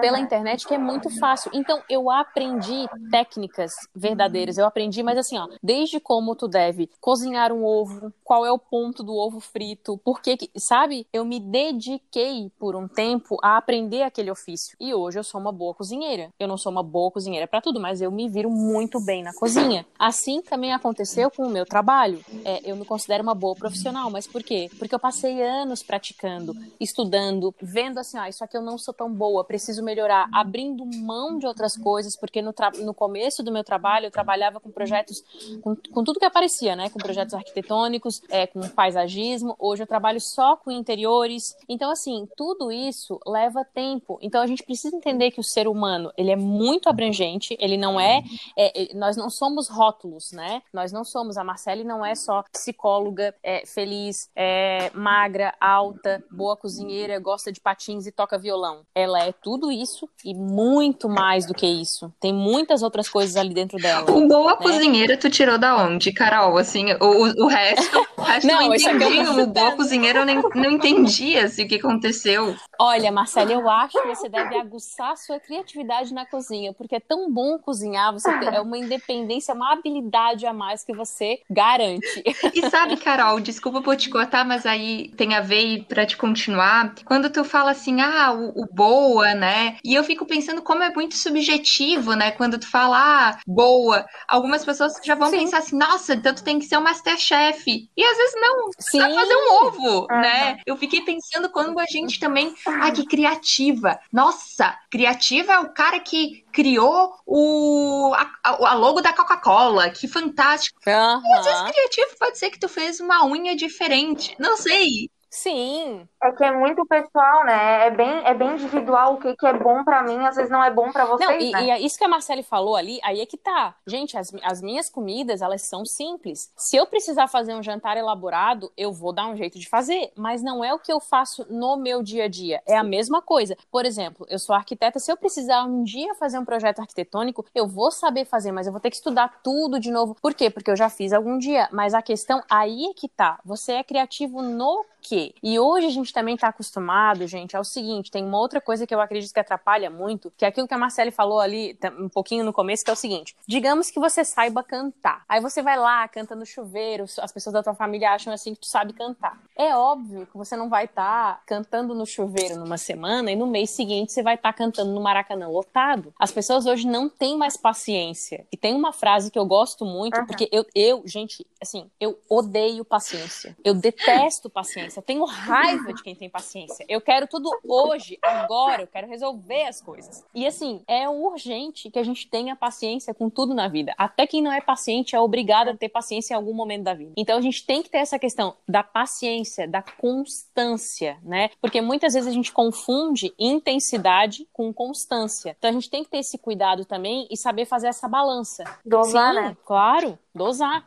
Pela 0.00 0.18
internet 0.18 0.66
que 0.66 0.74
é 0.74 0.78
muito 0.78 1.10
fácil. 1.18 1.50
Então, 1.54 1.82
eu 1.88 2.10
aprendi 2.10 2.86
técnicas 3.10 3.72
verdadeiras. 3.94 4.58
Eu 4.58 4.66
aprendi, 4.66 5.02
mas 5.02 5.18
assim, 5.18 5.38
ó, 5.38 5.48
desde 5.62 6.00
como 6.00 6.34
tu 6.34 6.48
deve 6.48 6.90
cozinhar 7.00 7.52
um 7.52 7.64
ovo, 7.64 8.12
qual 8.24 8.44
é 8.44 8.52
o 8.52 8.58
ponto 8.58 9.02
do 9.02 9.14
ovo 9.14 9.40
frito, 9.40 9.98
por 9.98 10.20
que, 10.20 10.50
sabe? 10.56 11.06
Eu 11.12 11.24
me 11.24 11.40
dediquei 11.40 12.50
por 12.58 12.76
um 12.76 12.86
tempo 12.88 13.36
a 13.42 13.56
aprender 13.56 14.02
aquele 14.02 14.30
ofício. 14.30 14.76
E 14.80 14.94
hoje 14.94 15.18
eu 15.18 15.24
sou 15.24 15.40
uma 15.40 15.52
boa 15.52 15.74
cozinheira. 15.74 16.30
Eu 16.38 16.48
não 16.48 16.56
sou 16.56 16.70
uma 16.70 16.82
boa 16.82 17.10
cozinheira 17.10 17.46
para 17.46 17.60
tudo, 17.60 17.80
mas 17.80 18.00
eu 18.00 18.10
me 18.10 18.28
viro 18.28 18.50
muito 18.50 19.00
bem 19.00 19.22
na 19.22 19.32
cozinha. 19.34 19.86
Assim 19.98 20.42
também 20.42 20.72
aconteceu 20.72 21.30
com 21.30 21.44
o 21.44 21.50
meu 21.50 21.64
trabalho. 21.64 22.24
É, 22.44 22.60
eu 22.64 22.76
me 22.76 22.84
considero 22.84 23.22
uma 23.22 23.34
boa 23.34 23.54
profissional, 23.54 24.10
mas 24.10 24.26
por 24.26 24.42
quê? 24.42 24.70
Porque 24.78 24.94
eu 24.94 24.98
passei 24.98 25.42
anos 25.42 25.82
praticando, 25.82 26.54
estudando, 26.80 27.54
vendo 27.60 27.98
assim, 27.98 28.18
ah, 28.18 28.28
isso 28.28 28.44
aqui 28.44 28.56
eu 28.56 28.62
não 28.62 28.78
sou 28.78 28.94
tão 28.94 29.12
boa, 29.12 29.37
preciso 29.44 29.82
melhorar, 29.82 30.28
abrindo 30.32 30.84
mão 30.84 31.38
de 31.38 31.46
outras 31.46 31.76
coisas, 31.76 32.16
porque 32.16 32.42
no, 32.42 32.54
no 32.84 32.94
começo 32.94 33.42
do 33.42 33.52
meu 33.52 33.64
trabalho 33.64 34.06
eu 34.06 34.10
trabalhava 34.10 34.60
com 34.60 34.70
projetos, 34.70 35.22
com, 35.62 35.76
com 35.76 36.04
tudo 36.04 36.18
que 36.18 36.24
aparecia, 36.24 36.74
né? 36.76 36.90
Com 36.90 36.98
projetos 36.98 37.34
arquitetônicos, 37.34 38.20
é, 38.28 38.46
com 38.46 38.60
paisagismo. 38.68 39.54
Hoje 39.58 39.82
eu 39.82 39.86
trabalho 39.86 40.20
só 40.20 40.56
com 40.56 40.70
interiores. 40.70 41.56
Então, 41.68 41.90
assim, 41.90 42.28
tudo 42.36 42.70
isso 42.70 43.18
leva 43.26 43.64
tempo. 43.64 44.18
Então, 44.22 44.42
a 44.42 44.46
gente 44.46 44.62
precisa 44.62 44.96
entender 44.96 45.30
que 45.30 45.40
o 45.40 45.44
ser 45.44 45.68
humano, 45.68 46.12
ele 46.16 46.30
é 46.30 46.36
muito 46.36 46.88
abrangente, 46.88 47.56
ele 47.60 47.76
não 47.76 47.98
é, 48.00 48.22
é 48.56 48.94
nós 48.94 49.16
não 49.16 49.30
somos 49.30 49.68
rótulos, 49.68 50.32
né? 50.32 50.62
Nós 50.72 50.92
não 50.92 51.04
somos, 51.04 51.36
a 51.36 51.44
Marcele 51.44 51.84
não 51.84 52.04
é 52.04 52.14
só 52.14 52.42
psicóloga, 52.52 53.34
é, 53.42 53.64
feliz, 53.66 54.30
é, 54.34 54.90
magra, 54.94 55.54
alta, 55.60 56.22
boa 56.30 56.56
cozinheira, 56.56 57.18
gosta 57.18 57.52
de 57.52 57.60
patins 57.60 58.06
e 58.06 58.12
toca 58.12 58.38
violão. 58.38 58.82
Ela 58.94 59.24
é 59.24 59.27
tudo 59.32 59.70
isso 59.70 60.08
e 60.24 60.34
muito 60.34 61.08
mais 61.08 61.46
do 61.46 61.54
que 61.54 61.66
isso. 61.66 62.12
Tem 62.20 62.32
muitas 62.32 62.82
outras 62.82 63.08
coisas 63.08 63.36
ali 63.36 63.54
dentro 63.54 63.78
dela. 63.78 64.10
O 64.10 64.26
boa 64.26 64.52
né? 64.52 64.56
cozinheira 64.56 65.16
tu 65.16 65.30
tirou 65.30 65.58
da 65.58 65.76
onde, 65.76 66.12
Carol? 66.12 66.56
Assim, 66.58 66.92
o, 67.00 67.44
o 67.44 67.46
resto, 67.46 68.06
o 68.16 68.22
resto 68.22 68.46
não, 68.46 68.68
não 68.68 68.74
entendi. 68.74 69.40
O 69.40 69.46
boa 69.46 69.72
cozinheira 69.72 70.20
eu 70.20 70.24
nem, 70.26 70.40
não 70.54 70.70
entendia 70.70 71.44
assim, 71.44 71.64
o 71.64 71.68
que 71.68 71.76
aconteceu. 71.76 72.54
Olha, 72.80 73.10
Marcela, 73.10 73.52
eu 73.52 73.68
acho 73.68 74.00
que 74.00 74.08
você 74.08 74.28
deve 74.28 74.56
aguçar 74.56 75.12
a 75.12 75.16
sua 75.16 75.40
criatividade 75.40 76.14
na 76.14 76.24
cozinha, 76.24 76.72
porque 76.72 76.94
é 76.94 77.00
tão 77.00 77.30
bom 77.30 77.58
cozinhar, 77.58 78.12
você 78.12 78.30
tem, 78.38 78.48
é 78.54 78.60
uma 78.60 78.78
independência, 78.78 79.54
uma 79.54 79.72
habilidade 79.72 80.46
a 80.46 80.52
mais 80.52 80.84
que 80.84 80.92
você 80.92 81.40
garante. 81.50 82.22
E 82.54 82.70
sabe, 82.70 82.96
Carol, 82.96 83.40
desculpa 83.40 83.82
por 83.82 83.96
te 83.96 84.08
cortar, 84.08 84.44
mas 84.44 84.64
aí 84.64 85.12
tem 85.16 85.34
a 85.34 85.40
ver 85.40 85.84
para 85.88 86.06
te 86.06 86.16
continuar. 86.16 86.94
Quando 87.04 87.30
tu 87.30 87.44
fala 87.44 87.72
assim, 87.72 88.00
ah, 88.00 88.32
o, 88.32 88.62
o, 88.62 88.66
boa, 88.72 89.34
né? 89.34 89.76
E 89.84 89.94
eu 89.94 90.04
fico 90.04 90.24
pensando 90.24 90.62
como 90.62 90.82
é 90.82 90.92
muito 90.92 91.16
subjetivo, 91.16 92.14
né? 92.14 92.30
Quando 92.30 92.58
tu 92.58 92.68
fala, 92.68 92.98
ah, 92.98 93.38
boa, 93.46 94.06
algumas 94.28 94.64
pessoas 94.64 94.94
já 95.02 95.14
vão 95.14 95.30
Sim. 95.30 95.38
pensar 95.38 95.58
assim, 95.58 95.76
nossa, 95.76 96.14
então 96.14 96.34
tu 96.34 96.44
tem 96.44 96.58
que 96.58 96.66
ser 96.66 96.78
um 96.78 96.82
Masterchef. 96.82 97.64
E 97.66 98.04
às 98.04 98.16
vezes 98.16 98.34
não, 98.40 98.70
Sim. 98.78 99.00
sabe 99.00 99.14
fazer 99.14 99.34
um 99.34 99.66
ovo, 99.66 100.00
uhum. 100.00 100.20
né? 100.20 100.58
Eu 100.66 100.76
fiquei 100.76 101.00
pensando 101.00 101.48
quando 101.50 101.78
a 101.78 101.86
gente 101.86 102.20
também, 102.20 102.54
ah, 102.70 102.90
que 102.90 103.06
criativa. 103.06 103.98
Nossa, 104.12 104.76
criativa 104.90 105.52
é 105.52 105.60
o 105.60 105.72
cara 105.72 106.00
que 106.00 106.44
criou 106.52 107.14
o, 107.26 108.12
a, 108.14 108.30
a 108.44 108.74
logo 108.74 109.00
da 109.00 109.12
Coca-Cola. 109.12 109.90
Que 109.90 110.08
fantástico. 110.08 110.78
Uhum. 110.86 111.34
Às 111.34 111.44
vezes 111.44 111.62
criativo 111.70 112.16
pode 112.18 112.38
ser 112.38 112.50
que 112.50 112.58
tu 112.58 112.68
fez 112.68 113.00
uma 113.00 113.24
unha 113.24 113.54
diferente. 113.56 114.34
Não 114.38 114.56
sei. 114.56 115.10
Sim. 115.30 116.08
É 116.22 116.32
que 116.32 116.44
é 116.44 116.50
muito 116.50 116.84
pessoal, 116.86 117.44
né? 117.44 117.86
É 117.86 117.90
bem, 117.90 118.22
é 118.24 118.34
bem 118.34 118.52
individual 118.54 119.14
o 119.14 119.16
que, 119.18 119.36
que 119.36 119.46
é 119.46 119.52
bom 119.52 119.84
para 119.84 120.02
mim, 120.02 120.18
às 120.26 120.34
vezes 120.34 120.50
não 120.50 120.62
é 120.62 120.70
bom 120.70 120.90
para 120.90 121.04
vocês, 121.04 121.28
não, 121.28 121.38
e, 121.38 121.52
né? 121.52 121.64
e 121.64 121.70
é 121.70 121.80
isso 121.80 121.96
que 121.96 122.04
a 122.04 122.08
Marcele 122.08 122.42
falou 122.42 122.74
ali, 122.74 122.98
aí 123.04 123.20
é 123.20 123.26
que 123.26 123.36
tá. 123.36 123.76
Gente, 123.86 124.18
as, 124.18 124.32
as 124.42 124.60
minhas 124.60 124.90
comidas, 124.90 125.40
elas 125.42 125.62
são 125.62 125.84
simples. 125.84 126.52
Se 126.56 126.76
eu 126.76 126.86
precisar 126.86 127.28
fazer 127.28 127.54
um 127.54 127.62
jantar 127.62 127.96
elaborado, 127.96 128.72
eu 128.76 128.92
vou 128.92 129.12
dar 129.12 129.26
um 129.26 129.36
jeito 129.36 129.58
de 129.58 129.68
fazer, 129.68 130.12
mas 130.16 130.42
não 130.42 130.64
é 130.64 130.74
o 130.74 130.78
que 130.78 130.92
eu 130.92 130.98
faço 130.98 131.46
no 131.48 131.76
meu 131.76 132.02
dia 132.02 132.24
a 132.24 132.28
dia. 132.28 132.60
É 132.66 132.76
a 132.76 132.82
mesma 132.82 133.22
coisa. 133.22 133.56
Por 133.70 133.86
exemplo, 133.86 134.26
eu 134.28 134.38
sou 134.38 134.54
arquiteta, 134.54 134.98
se 134.98 135.12
eu 135.12 135.16
precisar 135.16 135.64
um 135.64 135.84
dia 135.84 136.14
fazer 136.16 136.38
um 136.38 136.44
projeto 136.44 136.80
arquitetônico, 136.80 137.46
eu 137.54 137.66
vou 137.66 137.90
saber 137.90 138.24
fazer, 138.24 138.50
mas 138.50 138.66
eu 138.66 138.72
vou 138.72 138.80
ter 138.80 138.90
que 138.90 138.96
estudar 138.96 139.40
tudo 139.42 139.78
de 139.78 139.90
novo. 139.90 140.16
Por 140.20 140.34
quê? 140.34 140.50
Porque 140.50 140.70
eu 140.70 140.76
já 140.76 140.88
fiz 140.88 141.12
algum 141.12 141.38
dia, 141.38 141.68
mas 141.70 141.94
a 141.94 142.02
questão 142.02 142.42
aí 142.50 142.86
é 142.86 142.94
que 142.94 143.08
tá. 143.08 143.38
Você 143.44 143.72
é 143.72 143.84
criativo 143.84 144.42
no 144.42 144.84
quê? 145.00 145.34
E 145.42 145.58
hoje 145.58 145.86
a 145.86 145.90
gente 145.90 146.07
também 146.12 146.34
está 146.34 146.48
acostumado, 146.48 147.26
gente, 147.26 147.56
ao 147.56 147.64
seguinte: 147.64 148.10
tem 148.10 148.24
uma 148.24 148.38
outra 148.38 148.60
coisa 148.60 148.86
que 148.86 148.94
eu 148.94 149.00
acredito 149.00 149.32
que 149.32 149.40
atrapalha 149.40 149.90
muito, 149.90 150.32
que 150.36 150.44
é 150.44 150.48
aquilo 150.48 150.68
que 150.68 150.74
a 150.74 150.78
Marcele 150.78 151.10
falou 151.10 151.40
ali 151.40 151.76
um 151.98 152.08
pouquinho 152.08 152.44
no 152.44 152.52
começo, 152.52 152.84
que 152.84 152.90
é 152.90 152.92
o 152.92 152.96
seguinte: 152.96 153.36
digamos 153.46 153.90
que 153.90 153.98
você 153.98 154.24
saiba 154.24 154.62
cantar. 154.62 155.24
Aí 155.28 155.40
você 155.40 155.62
vai 155.62 155.76
lá, 155.76 156.06
canta 156.08 156.34
no 156.34 156.46
chuveiro, 156.46 157.04
as 157.20 157.32
pessoas 157.32 157.54
da 157.54 157.62
tua 157.62 157.74
família 157.74 158.12
acham 158.12 158.32
assim 158.32 158.54
que 158.54 158.60
tu 158.60 158.66
sabe 158.66 158.92
cantar. 158.92 159.38
É 159.56 159.74
óbvio 159.74 160.26
que 160.26 160.36
você 160.36 160.56
não 160.56 160.68
vai 160.68 160.84
estar 160.84 161.34
tá 161.34 161.42
cantando 161.44 161.94
no 161.94 162.06
chuveiro 162.06 162.56
numa 162.56 162.78
semana 162.78 163.30
e 163.30 163.36
no 163.36 163.46
mês 163.46 163.70
seguinte 163.70 164.12
você 164.12 164.22
vai 164.22 164.34
estar 164.36 164.52
tá 164.52 164.58
cantando 164.58 164.92
no 164.92 165.00
Maracanã 165.00 165.48
lotado. 165.48 166.14
As 166.18 166.30
pessoas 166.30 166.66
hoje 166.66 166.86
não 166.86 167.08
têm 167.08 167.36
mais 167.36 167.56
paciência. 167.56 168.46
E 168.52 168.56
tem 168.56 168.74
uma 168.74 168.92
frase 168.92 169.30
que 169.30 169.38
eu 169.38 169.46
gosto 169.46 169.84
muito, 169.84 170.18
uhum. 170.18 170.26
porque 170.26 170.48
eu, 170.52 170.64
eu, 170.74 171.02
gente, 171.04 171.46
assim, 171.60 171.90
eu 172.00 172.18
odeio 172.28 172.84
paciência. 172.84 173.56
Eu 173.64 173.74
detesto 173.74 174.48
paciência 174.48 175.02
tenho 175.08 175.24
raiva 175.24 175.92
de 175.98 176.02
quem 176.02 176.14
tem 176.14 176.30
paciência. 176.30 176.84
Eu 176.88 177.00
quero 177.00 177.26
tudo 177.26 177.50
hoje, 177.64 178.18
agora. 178.22 178.82
Eu 178.82 178.86
quero 178.86 179.06
resolver 179.06 179.64
as 179.64 179.80
coisas. 179.80 180.24
E 180.34 180.46
assim, 180.46 180.82
é 180.86 181.08
urgente 181.08 181.90
que 181.90 181.98
a 181.98 182.02
gente 182.02 182.28
tenha 182.28 182.56
paciência 182.56 183.12
com 183.12 183.28
tudo 183.28 183.54
na 183.54 183.68
vida. 183.68 183.94
Até 183.98 184.26
quem 184.26 184.42
não 184.42 184.52
é 184.52 184.60
paciente 184.60 185.14
é 185.14 185.20
obrigado 185.20 185.68
a 185.68 185.76
ter 185.76 185.88
paciência 185.88 186.34
em 186.34 186.36
algum 186.36 186.54
momento 186.54 186.84
da 186.84 186.94
vida. 186.94 187.12
Então 187.16 187.36
a 187.36 187.40
gente 187.40 187.64
tem 187.64 187.82
que 187.82 187.90
ter 187.90 187.98
essa 187.98 188.18
questão 188.18 188.54
da 188.66 188.82
paciência, 188.82 189.68
da 189.68 189.82
constância, 189.82 191.18
né? 191.22 191.50
Porque 191.60 191.80
muitas 191.80 192.14
vezes 192.14 192.28
a 192.28 192.32
gente 192.32 192.52
confunde 192.52 193.34
intensidade 193.38 194.48
com 194.52 194.72
constância. 194.72 195.54
Então 195.58 195.70
a 195.70 195.72
gente 195.72 195.90
tem 195.90 196.04
que 196.04 196.10
ter 196.10 196.18
esse 196.18 196.38
cuidado 196.38 196.84
também 196.84 197.26
e 197.30 197.36
saber 197.36 197.64
fazer 197.64 197.88
essa 197.88 198.08
balança. 198.08 198.64
Dosar, 198.84 199.34
né? 199.34 199.56
Claro, 199.64 200.18
dosar. 200.38 200.84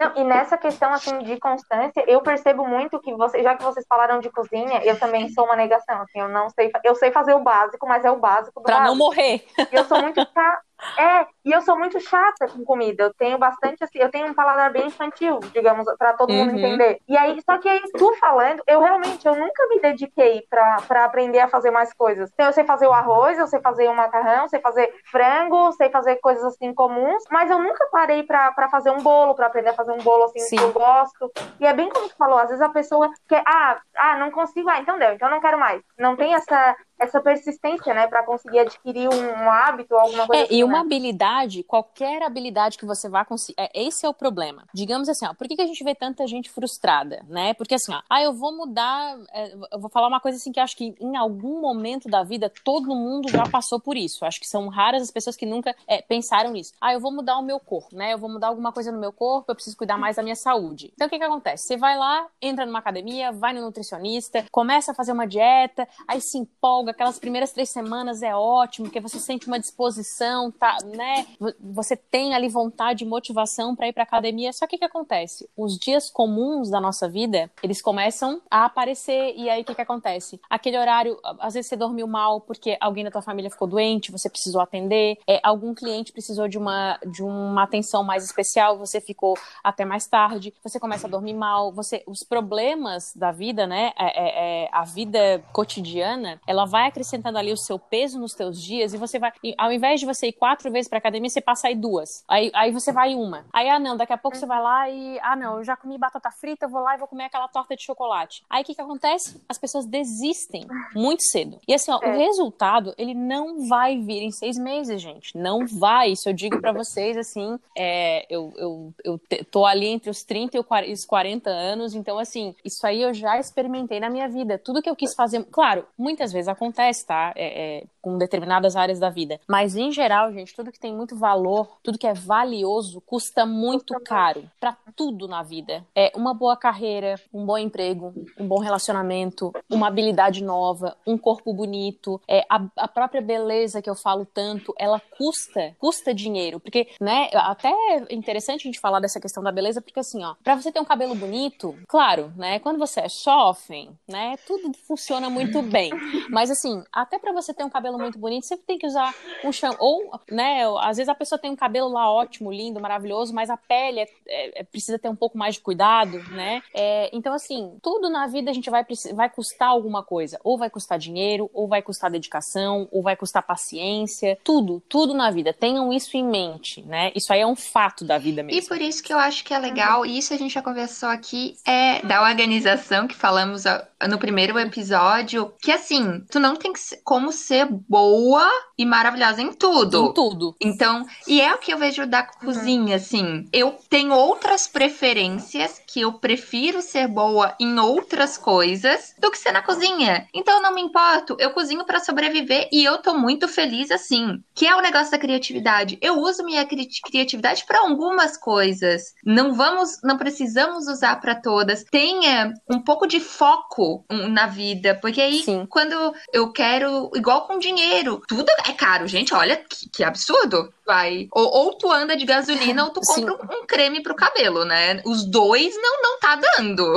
Não, 0.00 0.16
e 0.16 0.24
nessa 0.24 0.58
questão 0.58 0.92
assim 0.92 1.18
de 1.20 1.38
constância, 1.38 2.04
eu 2.06 2.20
percebo 2.20 2.66
muito 2.66 3.00
que 3.00 3.14
você, 3.14 3.42
já 3.42 3.56
que 3.56 3.62
vocês 3.62 3.86
falaram 3.88 4.20
de 4.20 4.30
cozinha, 4.30 4.82
eu 4.84 4.98
também 4.98 5.28
sou 5.30 5.44
uma 5.44 5.56
negação, 5.56 6.02
assim, 6.02 6.20
eu 6.20 6.28
não 6.28 6.50
sei, 6.50 6.70
eu 6.84 6.94
sei 6.94 7.10
fazer 7.10 7.34
o 7.34 7.42
básico, 7.42 7.86
mas 7.86 8.04
é 8.04 8.10
o 8.10 8.18
básico 8.18 8.60
do 8.60 8.64
básico. 8.64 8.88
não 8.88 8.96
morrer. 8.96 9.44
Eu 9.72 9.84
sou 9.84 10.00
muito 10.02 10.20
é, 10.98 11.26
e 11.44 11.52
eu 11.52 11.60
sou 11.62 11.78
muito 11.78 11.98
chata 12.00 12.46
com 12.48 12.64
comida. 12.64 13.04
Eu 13.04 13.14
tenho 13.14 13.38
bastante 13.38 13.82
assim, 13.82 13.98
eu 13.98 14.10
tenho 14.10 14.28
um 14.28 14.34
paladar 14.34 14.70
bem 14.72 14.86
infantil, 14.86 15.40
digamos, 15.52 15.86
para 15.98 16.12
todo 16.12 16.32
mundo 16.32 16.52
uhum. 16.52 16.58
entender. 16.58 17.00
E 17.08 17.16
aí, 17.16 17.40
só 17.42 17.58
que 17.58 17.68
aí 17.68 17.80
tu 17.96 18.14
falando, 18.16 18.62
eu 18.66 18.80
realmente 18.80 19.26
eu 19.26 19.34
nunca 19.34 19.66
me 19.68 19.80
dediquei 19.80 20.44
para 20.48 21.04
aprender 21.04 21.40
a 21.40 21.48
fazer 21.48 21.70
mais 21.70 21.92
coisas. 21.92 22.30
Então, 22.32 22.46
eu 22.46 22.52
sei 22.52 22.64
fazer 22.64 22.86
o 22.86 22.92
arroz, 22.92 23.38
eu 23.38 23.46
sei 23.46 23.60
fazer 23.60 23.88
o 23.88 23.94
macarrão, 23.94 24.48
sei 24.48 24.60
fazer 24.60 24.92
frango, 25.10 25.72
sei 25.72 25.90
fazer 25.90 26.16
coisas 26.16 26.44
assim 26.44 26.72
comuns, 26.72 27.24
mas 27.30 27.50
eu 27.50 27.58
nunca 27.58 27.86
parei 27.90 28.22
para 28.22 28.68
fazer 28.70 28.90
um 28.90 29.02
bolo, 29.02 29.34
para 29.34 29.46
aprender 29.46 29.70
a 29.70 29.74
fazer 29.74 29.92
um 29.92 29.98
bolo 29.98 30.24
assim 30.24 30.40
Sim. 30.40 30.56
que 30.56 30.62
eu 30.62 30.72
gosto. 30.72 31.32
E 31.60 31.66
é 31.66 31.72
bem 31.72 31.88
como 31.88 32.08
tu 32.08 32.16
falou, 32.16 32.38
às 32.38 32.48
vezes 32.48 32.62
a 32.62 32.68
pessoa 32.68 33.10
quer, 33.28 33.42
ah, 33.46 33.80
ah, 33.96 34.16
não 34.18 34.30
consigo, 34.30 34.68
ah, 34.68 34.80
então 34.80 34.98
deu, 34.98 35.12
então 35.12 35.30
não 35.30 35.40
quero 35.40 35.58
mais. 35.58 35.82
Não 35.98 36.16
tem 36.16 36.34
essa 36.34 36.76
essa 36.98 37.20
persistência, 37.20 37.94
né, 37.94 38.06
para 38.06 38.24
conseguir 38.24 38.60
adquirir 38.60 39.08
um, 39.08 39.14
um 39.14 39.50
hábito 39.50 39.94
ou 39.94 40.00
alguma 40.00 40.26
coisa 40.26 40.42
é, 40.42 40.44
assim, 40.46 40.56
E 40.56 40.64
uma 40.64 40.74
né? 40.74 40.78
habilidade, 40.80 41.62
qualquer 41.62 42.22
habilidade 42.22 42.76
que 42.76 42.84
você 42.84 43.08
vá 43.08 43.24
conseguir, 43.24 43.54
é, 43.58 43.70
esse 43.74 44.04
é 44.04 44.08
o 44.08 44.14
problema. 44.14 44.64
Digamos 44.74 45.08
assim, 45.08 45.26
ó, 45.26 45.34
por 45.34 45.46
que, 45.46 45.56
que 45.56 45.62
a 45.62 45.66
gente 45.66 45.82
vê 45.84 45.94
tanta 45.94 46.26
gente 46.26 46.50
frustrada, 46.50 47.24
né? 47.28 47.54
Porque 47.54 47.74
assim, 47.74 47.92
ó, 47.92 48.02
ah, 48.10 48.22
eu 48.22 48.32
vou 48.32 48.56
mudar, 48.56 49.18
é, 49.32 49.54
eu 49.72 49.80
vou 49.80 49.90
falar 49.90 50.08
uma 50.08 50.20
coisa 50.20 50.36
assim 50.36 50.50
que 50.50 50.60
acho 50.60 50.76
que 50.76 50.94
em 51.00 51.16
algum 51.16 51.60
momento 51.60 52.08
da 52.08 52.22
vida 52.22 52.52
todo 52.64 52.88
mundo 52.94 53.28
já 53.28 53.48
passou 53.48 53.80
por 53.80 53.96
isso. 53.96 54.24
Acho 54.24 54.40
que 54.40 54.48
são 54.48 54.68
raras 54.68 55.02
as 55.02 55.10
pessoas 55.10 55.36
que 55.36 55.46
nunca 55.46 55.74
é, 55.86 56.02
pensaram 56.02 56.50
nisso. 56.50 56.72
Ah, 56.80 56.92
eu 56.92 57.00
vou 57.00 57.12
mudar 57.12 57.38
o 57.38 57.42
meu 57.42 57.60
corpo, 57.60 57.94
né? 57.94 58.12
Eu 58.12 58.18
vou 58.18 58.30
mudar 58.30 58.48
alguma 58.48 58.72
coisa 58.72 58.90
no 58.90 58.98
meu 58.98 59.12
corpo, 59.12 59.50
eu 59.50 59.54
preciso 59.54 59.76
cuidar 59.76 59.96
mais 59.96 60.16
da 60.16 60.22
minha 60.22 60.36
saúde. 60.36 60.92
Então 60.94 61.06
o 61.06 61.10
que 61.10 61.18
que 61.18 61.24
acontece? 61.24 61.66
Você 61.66 61.76
vai 61.76 61.96
lá, 61.96 62.26
entra 62.42 62.66
numa 62.66 62.78
academia, 62.80 63.30
vai 63.30 63.52
no 63.52 63.60
nutricionista, 63.60 64.44
começa 64.50 64.92
a 64.92 64.94
fazer 64.94 65.12
uma 65.12 65.26
dieta, 65.26 65.86
aí 66.06 66.20
se 66.20 66.38
empolga 66.38 66.87
longa, 66.88 66.90
aquelas 66.90 67.18
primeiras 67.18 67.52
três 67.52 67.70
semanas 67.70 68.22
é 68.22 68.34
ótimo, 68.34 68.86
porque 68.86 69.00
você 69.00 69.18
sente 69.18 69.46
uma 69.46 69.58
disposição, 69.58 70.50
tá, 70.50 70.78
né? 70.84 71.26
Você 71.60 71.96
tem 71.96 72.34
ali 72.34 72.48
vontade 72.48 73.04
e 73.04 73.06
motivação 73.06 73.76
para 73.76 73.88
ir 73.88 73.92
para 73.92 74.02
academia. 74.02 74.52
Só 74.52 74.66
que 74.66 74.76
o 74.76 74.78
que 74.78 74.84
acontece? 74.84 75.48
Os 75.56 75.78
dias 75.78 76.10
comuns 76.10 76.70
da 76.70 76.80
nossa 76.80 77.08
vida, 77.08 77.50
eles 77.62 77.80
começam 77.82 78.40
a 78.50 78.64
aparecer 78.64 79.34
e 79.36 79.48
aí 79.48 79.62
o 79.62 79.64
que, 79.64 79.74
que 79.74 79.82
acontece? 79.82 80.40
Aquele 80.48 80.78
horário, 80.78 81.18
às 81.40 81.54
vezes 81.54 81.68
você 81.68 81.76
dormiu 81.76 82.06
mal 82.06 82.40
porque 82.40 82.76
alguém 82.80 83.04
da 83.04 83.10
tua 83.10 83.22
família 83.22 83.50
ficou 83.50 83.68
doente, 83.68 84.10
você 84.10 84.28
precisou 84.28 84.60
atender, 84.60 85.18
é, 85.26 85.40
algum 85.42 85.74
cliente 85.74 86.12
precisou 86.12 86.48
de 86.48 86.58
uma, 86.58 86.98
de 87.06 87.22
uma 87.22 87.62
atenção 87.62 88.02
mais 88.02 88.24
especial, 88.24 88.78
você 88.78 89.00
ficou 89.00 89.36
até 89.62 89.84
mais 89.84 90.06
tarde, 90.06 90.54
você 90.62 90.80
começa 90.80 91.06
a 91.06 91.10
dormir 91.10 91.34
mal, 91.34 91.72
você, 91.72 92.02
os 92.06 92.22
problemas 92.22 93.12
da 93.14 93.30
vida, 93.30 93.66
né, 93.66 93.92
é, 93.98 94.06
é, 94.06 94.64
é, 94.64 94.68
a 94.72 94.84
vida 94.84 95.42
cotidiana, 95.52 96.40
ela 96.46 96.64
vai 96.64 96.77
acrescentando 96.86 97.38
ali 97.38 97.52
o 97.52 97.56
seu 97.56 97.78
peso 97.78 98.18
nos 98.18 98.32
teus 98.32 98.62
dias 98.62 98.94
e 98.94 98.98
você 98.98 99.18
vai, 99.18 99.32
ao 99.56 99.72
invés 99.72 100.00
de 100.00 100.06
você 100.06 100.28
ir 100.28 100.32
quatro 100.32 100.70
vezes 100.70 100.88
pra 100.88 100.98
academia, 100.98 101.28
você 101.28 101.40
passa 101.40 101.68
aí 101.68 101.74
duas, 101.74 102.24
aí, 102.28 102.50
aí 102.54 102.70
você 102.70 102.92
vai 102.92 103.14
uma, 103.14 103.44
aí 103.52 103.68
ah 103.68 103.78
não, 103.78 103.96
daqui 103.96 104.12
a 104.12 104.18
pouco 104.18 104.36
você 104.36 104.46
vai 104.46 104.62
lá 104.62 104.88
e, 104.88 105.18
ah 105.20 105.36
não, 105.36 105.58
eu 105.58 105.64
já 105.64 105.76
comi 105.76 105.98
batata 105.98 106.30
frita, 106.30 106.66
eu 106.66 106.70
vou 106.70 106.80
lá 106.80 106.94
e 106.94 106.98
vou 106.98 107.08
comer 107.08 107.24
aquela 107.24 107.48
torta 107.48 107.76
de 107.76 107.82
chocolate. 107.82 108.44
Aí 108.48 108.62
o 108.62 108.64
que 108.64 108.74
que 108.74 108.80
acontece? 108.80 109.40
As 109.48 109.58
pessoas 109.58 109.86
desistem 109.86 110.66
muito 110.94 111.22
cedo. 111.22 111.58
E 111.66 111.74
assim, 111.74 111.90
ó, 111.90 111.98
é. 112.02 112.10
o 112.10 112.18
resultado, 112.18 112.94
ele 112.96 113.14
não 113.14 113.66
vai 113.68 113.98
vir 113.98 114.22
em 114.22 114.30
seis 114.30 114.58
meses, 114.58 115.00
gente. 115.00 115.36
Não 115.36 115.66
vai. 115.66 116.12
Isso 116.12 116.28
eu 116.28 116.32
digo 116.32 116.60
para 116.60 116.72
vocês, 116.72 117.16
assim, 117.16 117.58
é, 117.76 118.26
eu, 118.30 118.52
eu, 118.56 118.94
eu 119.04 119.20
tô 119.50 119.66
ali 119.66 119.86
entre 119.86 120.10
os 120.10 120.22
30 120.22 120.56
e 120.56 120.92
os 120.92 121.04
40 121.04 121.50
anos, 121.50 121.94
então, 121.94 122.18
assim, 122.18 122.54
isso 122.64 122.86
aí 122.86 123.02
eu 123.02 123.12
já 123.12 123.38
experimentei 123.38 124.00
na 124.00 124.10
minha 124.10 124.28
vida. 124.28 124.58
Tudo 124.58 124.82
que 124.82 124.88
eu 124.90 124.96
quis 124.96 125.14
fazer, 125.14 125.44
claro, 125.44 125.86
muitas 125.96 126.32
vezes 126.32 126.48
acontece, 126.48 126.67
tá? 127.06 127.32
É, 127.36 127.78
é, 127.80 127.84
com 128.08 128.16
determinadas 128.16 128.74
áreas 128.74 128.98
da 128.98 129.10
vida. 129.10 129.38
Mas, 129.46 129.76
em 129.76 129.92
geral, 129.92 130.32
gente, 130.32 130.54
tudo 130.54 130.72
que 130.72 130.80
tem 130.80 130.94
muito 130.94 131.14
valor, 131.14 131.78
tudo 131.82 131.98
que 131.98 132.06
é 132.06 132.14
valioso, 132.14 133.02
custa 133.02 133.44
muito 133.44 133.94
caro 134.00 134.50
para 134.58 134.74
tudo 134.96 135.28
na 135.28 135.42
vida. 135.42 135.84
É 135.94 136.10
uma 136.16 136.32
boa 136.32 136.56
carreira, 136.56 137.16
um 137.32 137.44
bom 137.44 137.58
emprego, 137.58 138.14
um 138.38 138.48
bom 138.48 138.58
relacionamento, 138.58 139.52
uma 139.68 139.88
habilidade 139.88 140.42
nova, 140.42 140.96
um 141.06 141.18
corpo 141.18 141.52
bonito, 141.52 142.20
é, 142.26 142.46
a, 142.48 142.64
a 142.76 142.88
própria 142.88 143.20
beleza 143.20 143.82
que 143.82 143.90
eu 143.90 143.94
falo 143.94 144.24
tanto, 144.24 144.74
ela 144.78 145.00
custa, 145.18 145.76
custa 145.78 146.14
dinheiro. 146.14 146.58
Porque, 146.58 146.88
né, 146.98 147.28
até 147.34 147.68
é 147.68 148.14
interessante 148.14 148.62
a 148.62 148.68
gente 148.68 148.80
falar 148.80 149.00
dessa 149.00 149.20
questão 149.20 149.42
da 149.42 149.52
beleza, 149.52 149.82
porque 149.82 150.00
assim, 150.00 150.24
ó, 150.24 150.34
pra 150.42 150.54
você 150.54 150.72
ter 150.72 150.80
um 150.80 150.84
cabelo 150.84 151.14
bonito, 151.14 151.76
claro, 151.86 152.32
né, 152.36 152.58
quando 152.58 152.78
você 152.78 153.00
é 153.00 153.08
jovem, 153.08 153.90
né, 154.08 154.36
tudo 154.46 154.72
funciona 154.86 155.28
muito 155.28 155.60
bem. 155.60 155.90
Mas 156.30 156.50
assim, 156.50 156.82
até 156.90 157.18
para 157.18 157.32
você 157.32 157.52
ter 157.52 157.64
um 157.64 157.70
cabelo 157.70 157.97
muito 157.98 158.18
bonito, 158.18 158.46
você 158.46 158.56
tem 158.56 158.78
que 158.78 158.86
usar 158.86 159.14
um 159.44 159.52
shampoo, 159.52 159.78
ou, 159.78 160.20
né, 160.30 160.62
às 160.80 160.96
vezes 160.96 161.08
a 161.08 161.14
pessoa 161.14 161.38
tem 161.38 161.50
um 161.50 161.56
cabelo 161.56 161.88
lá 161.88 162.10
ótimo, 162.10 162.52
lindo, 162.52 162.80
maravilhoso, 162.80 163.34
mas 163.34 163.50
a 163.50 163.56
pele 163.56 164.00
é, 164.00 164.08
é, 164.26 164.60
é 164.60 164.64
precisa 164.64 164.98
ter 164.98 165.08
um 165.08 165.16
pouco 165.16 165.36
mais 165.36 165.56
de 165.56 165.60
cuidado, 165.60 166.18
né? 166.30 166.62
É, 166.74 167.10
então, 167.12 167.34
assim, 167.34 167.76
tudo 167.82 168.08
na 168.08 168.26
vida 168.26 168.50
a 168.50 168.54
gente 168.54 168.70
vai, 168.70 168.84
vai 169.14 169.30
custar 169.30 169.68
alguma 169.68 170.02
coisa. 170.02 170.38
Ou 170.42 170.58
vai 170.58 170.70
custar 170.70 170.98
dinheiro, 170.98 171.50
ou 171.52 171.68
vai 171.68 171.82
custar 171.82 172.10
dedicação, 172.10 172.88
ou 172.90 173.02
vai 173.02 173.16
custar 173.16 173.42
paciência. 173.42 174.38
Tudo, 174.44 174.82
tudo 174.88 175.14
na 175.14 175.30
vida. 175.30 175.52
Tenham 175.52 175.92
isso 175.92 176.16
em 176.16 176.24
mente, 176.24 176.82
né? 176.82 177.12
Isso 177.14 177.32
aí 177.32 177.40
é 177.40 177.46
um 177.46 177.56
fato 177.56 178.04
da 178.04 178.18
vida 178.18 178.42
mesmo. 178.42 178.60
E 178.60 178.66
por 178.66 178.80
isso 178.80 179.02
que 179.02 179.12
eu 179.12 179.18
acho 179.18 179.44
que 179.44 179.52
é 179.52 179.58
legal, 179.58 180.04
e 180.04 180.18
isso 180.18 180.32
a 180.32 180.36
gente 180.36 180.54
já 180.54 180.62
conversou 180.62 181.08
aqui, 181.08 181.56
é 181.66 182.00
da 182.06 182.22
organização 182.22 183.06
que 183.06 183.14
falamos 183.14 183.64
no 184.08 184.18
primeiro 184.18 184.58
episódio, 184.58 185.52
que 185.60 185.72
assim, 185.72 186.24
tu 186.30 186.38
não 186.38 186.56
tem 186.56 186.72
como 187.04 187.32
ser 187.32 187.68
boa 187.88 188.48
e 188.76 188.86
maravilhosa 188.86 189.42
em 189.42 189.52
tudo. 189.52 190.06
Em 190.06 190.12
tudo. 190.12 190.56
Então, 190.60 191.06
e 191.26 191.40
é 191.40 191.52
o 191.54 191.58
que 191.58 191.72
eu 191.72 191.78
vejo 191.78 192.06
da 192.06 192.22
cozinha, 192.22 192.90
uhum. 192.90 192.94
assim. 192.94 193.48
Eu 193.52 193.76
tenho 193.88 194.14
outras 194.14 194.66
preferências 194.68 195.80
que 195.86 196.00
eu 196.00 196.12
prefiro 196.12 196.80
ser 196.80 197.08
boa 197.08 197.54
em 197.60 197.78
outras 197.78 198.38
coisas 198.38 199.14
do 199.18 199.30
que 199.30 199.38
ser 199.38 199.52
na 199.52 199.62
cozinha. 199.62 200.26
Então 200.32 200.56
eu 200.56 200.62
não 200.62 200.74
me 200.74 200.80
importo, 200.80 201.36
eu 201.38 201.50
cozinho 201.50 201.84
para 201.84 202.00
sobreviver 202.00 202.68
e 202.72 202.84
eu 202.84 202.98
tô 202.98 203.14
muito 203.14 203.48
feliz 203.48 203.90
assim. 203.90 204.42
Que 204.54 204.66
é 204.66 204.76
o 204.76 204.80
negócio 204.80 205.10
da 205.10 205.18
criatividade. 205.18 205.98
Eu 206.00 206.18
uso 206.18 206.44
minha 206.44 206.64
cri 206.64 206.88
criatividade 207.04 207.64
para 207.66 207.80
algumas 207.80 208.36
coisas. 208.36 209.14
Não 209.24 209.54
vamos, 209.54 209.98
não 210.02 210.16
precisamos 210.16 210.86
usar 210.86 211.20
para 211.20 211.34
todas. 211.34 211.84
Tenha 211.90 212.52
um 212.70 212.80
pouco 212.80 213.06
de 213.06 213.20
foco 213.20 214.04
na 214.10 214.46
vida, 214.46 214.94
porque 215.00 215.20
aí 215.20 215.42
Sim. 215.42 215.66
quando 215.68 216.14
eu 216.32 216.52
quero, 216.52 217.10
igual 217.14 217.46
com 217.46 217.58
dinheiro, 217.74 218.22
tudo 218.26 218.50
é 218.66 218.72
caro, 218.72 219.06
gente. 219.06 219.34
Olha 219.34 219.56
que, 219.56 219.88
que 219.88 220.04
absurdo. 220.04 220.72
Vai. 220.88 221.28
Ou, 221.32 221.44
ou, 221.44 221.74
tu 221.74 221.92
anda 221.92 222.16
de 222.16 222.24
gasolina 222.24 222.82
ou 222.82 222.90
tu 222.90 223.02
compra 223.02 223.34
um, 223.34 223.60
um 223.60 223.66
creme 223.66 224.02
pro 224.02 224.16
cabelo, 224.16 224.64
né? 224.64 225.02
Os 225.04 225.22
dois 225.22 225.76
não, 225.76 226.00
não 226.00 226.18
tá 226.18 226.34
dando. 226.34 226.94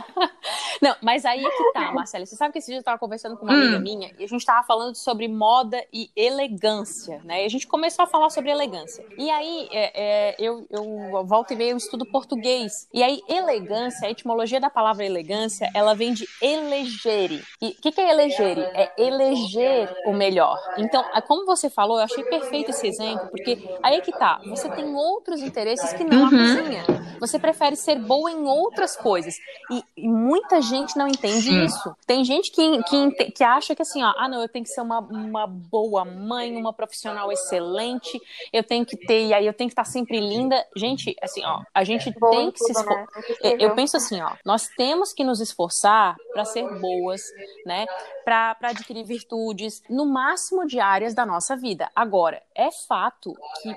não, 0.80 0.96
mas 1.02 1.26
aí 1.26 1.44
é 1.44 1.50
que 1.50 1.72
tá, 1.74 1.92
Marcela. 1.92 2.24
Você 2.24 2.34
sabe 2.34 2.54
que 2.54 2.60
esse 2.60 2.70
dia 2.70 2.78
eu 2.78 2.82
tava 2.82 2.98
conversando 2.98 3.36
com 3.36 3.44
uma 3.44 3.52
hum. 3.52 3.60
amiga 3.60 3.78
minha 3.78 4.10
e 4.18 4.24
a 4.24 4.26
gente 4.26 4.42
tava 4.46 4.66
falando 4.66 4.94
sobre 4.94 5.28
moda 5.28 5.84
e 5.92 6.10
elegância, 6.16 7.20
né? 7.24 7.42
E 7.42 7.44
a 7.44 7.48
gente 7.50 7.66
começou 7.66 8.04
a 8.04 8.06
falar 8.06 8.30
sobre 8.30 8.50
elegância. 8.50 9.04
E 9.18 9.30
aí, 9.30 9.68
é, 9.70 9.92
é, 10.02 10.36
eu, 10.38 10.66
eu 10.70 11.26
volto 11.26 11.52
e 11.52 11.56
meio, 11.56 11.72
eu 11.72 11.76
estudo 11.76 12.06
português. 12.06 12.88
E 12.90 13.02
aí, 13.02 13.20
elegância, 13.28 14.08
a 14.08 14.10
etimologia 14.10 14.58
da 14.58 14.70
palavra 14.70 15.04
elegância, 15.04 15.70
ela 15.74 15.92
vem 15.94 16.14
de 16.14 16.26
elegere. 16.40 17.44
E 17.60 17.68
o 17.68 17.74
que, 17.82 17.92
que 17.92 18.00
é 18.00 18.08
elegere? 18.10 18.62
É 18.62 18.90
eleger 18.96 19.94
o 20.06 20.14
melhor. 20.14 20.58
Então, 20.78 21.04
como 21.26 21.44
você 21.44 21.68
falou, 21.68 21.98
eu 21.98 22.04
achei 22.04 22.24
perfeito 22.24 22.70
esse 22.70 22.93
exemplo, 22.94 23.28
porque 23.28 23.58
aí 23.82 23.96
é 23.96 24.00
que 24.00 24.12
tá. 24.12 24.40
Você 24.46 24.68
tem 24.70 24.94
outros 24.94 25.40
interesses 25.42 25.92
que 25.92 26.04
não 26.04 26.22
uhum. 26.22 26.26
a 26.26 26.30
cozinha. 26.30 26.84
Você 27.20 27.38
prefere 27.38 27.76
ser 27.76 27.98
boa 27.98 28.30
em 28.30 28.44
outras 28.46 28.96
coisas. 28.96 29.34
E, 29.70 29.82
e 29.96 30.08
muita 30.08 30.60
gente 30.60 30.96
não 30.96 31.08
entende 31.08 31.48
Sim. 31.48 31.64
isso. 31.64 31.96
Tem 32.06 32.24
gente 32.24 32.50
que, 32.50 32.82
que, 32.84 33.32
que 33.32 33.44
acha 33.44 33.74
que 33.74 33.82
assim, 33.82 34.02
ó, 34.02 34.12
ah, 34.16 34.28
não, 34.28 34.42
eu 34.42 34.48
tenho 34.48 34.64
que 34.64 34.70
ser 34.70 34.80
uma, 34.80 35.00
uma 35.00 35.46
boa 35.46 36.04
mãe, 36.04 36.54
uma 36.56 36.72
profissional 36.72 37.30
excelente, 37.32 38.20
eu 38.52 38.62
tenho 38.62 38.84
que 38.84 38.96
ter, 38.96 39.26
e 39.26 39.34
aí 39.34 39.46
eu 39.46 39.52
tenho 39.52 39.68
que 39.68 39.72
estar 39.72 39.84
sempre 39.84 40.20
linda. 40.20 40.64
Gente, 40.76 41.16
assim, 41.22 41.44
ó, 41.44 41.62
a 41.72 41.84
gente 41.84 42.12
tem 42.12 42.50
que 42.50 42.58
se 42.58 42.72
esforçar. 42.72 43.06
Né? 43.42 43.56
Eu 43.58 43.74
penso 43.74 43.96
assim, 43.96 44.20
ó, 44.20 44.32
nós 44.44 44.68
temos 44.76 45.12
que 45.12 45.24
nos 45.24 45.40
esforçar 45.40 46.16
para 46.32 46.44
ser 46.44 46.68
boas, 46.78 47.22
né? 47.64 47.86
Para 48.24 48.56
adquirir 48.62 49.04
virtudes, 49.04 49.82
no 49.88 50.06
máximo 50.06 50.66
de 50.66 50.80
áreas 50.80 51.14
da 51.14 51.24
nossa 51.24 51.56
vida. 51.56 51.90
Agora, 51.94 52.42
é 52.54 52.70
fato 52.86 53.34
que 53.62 53.74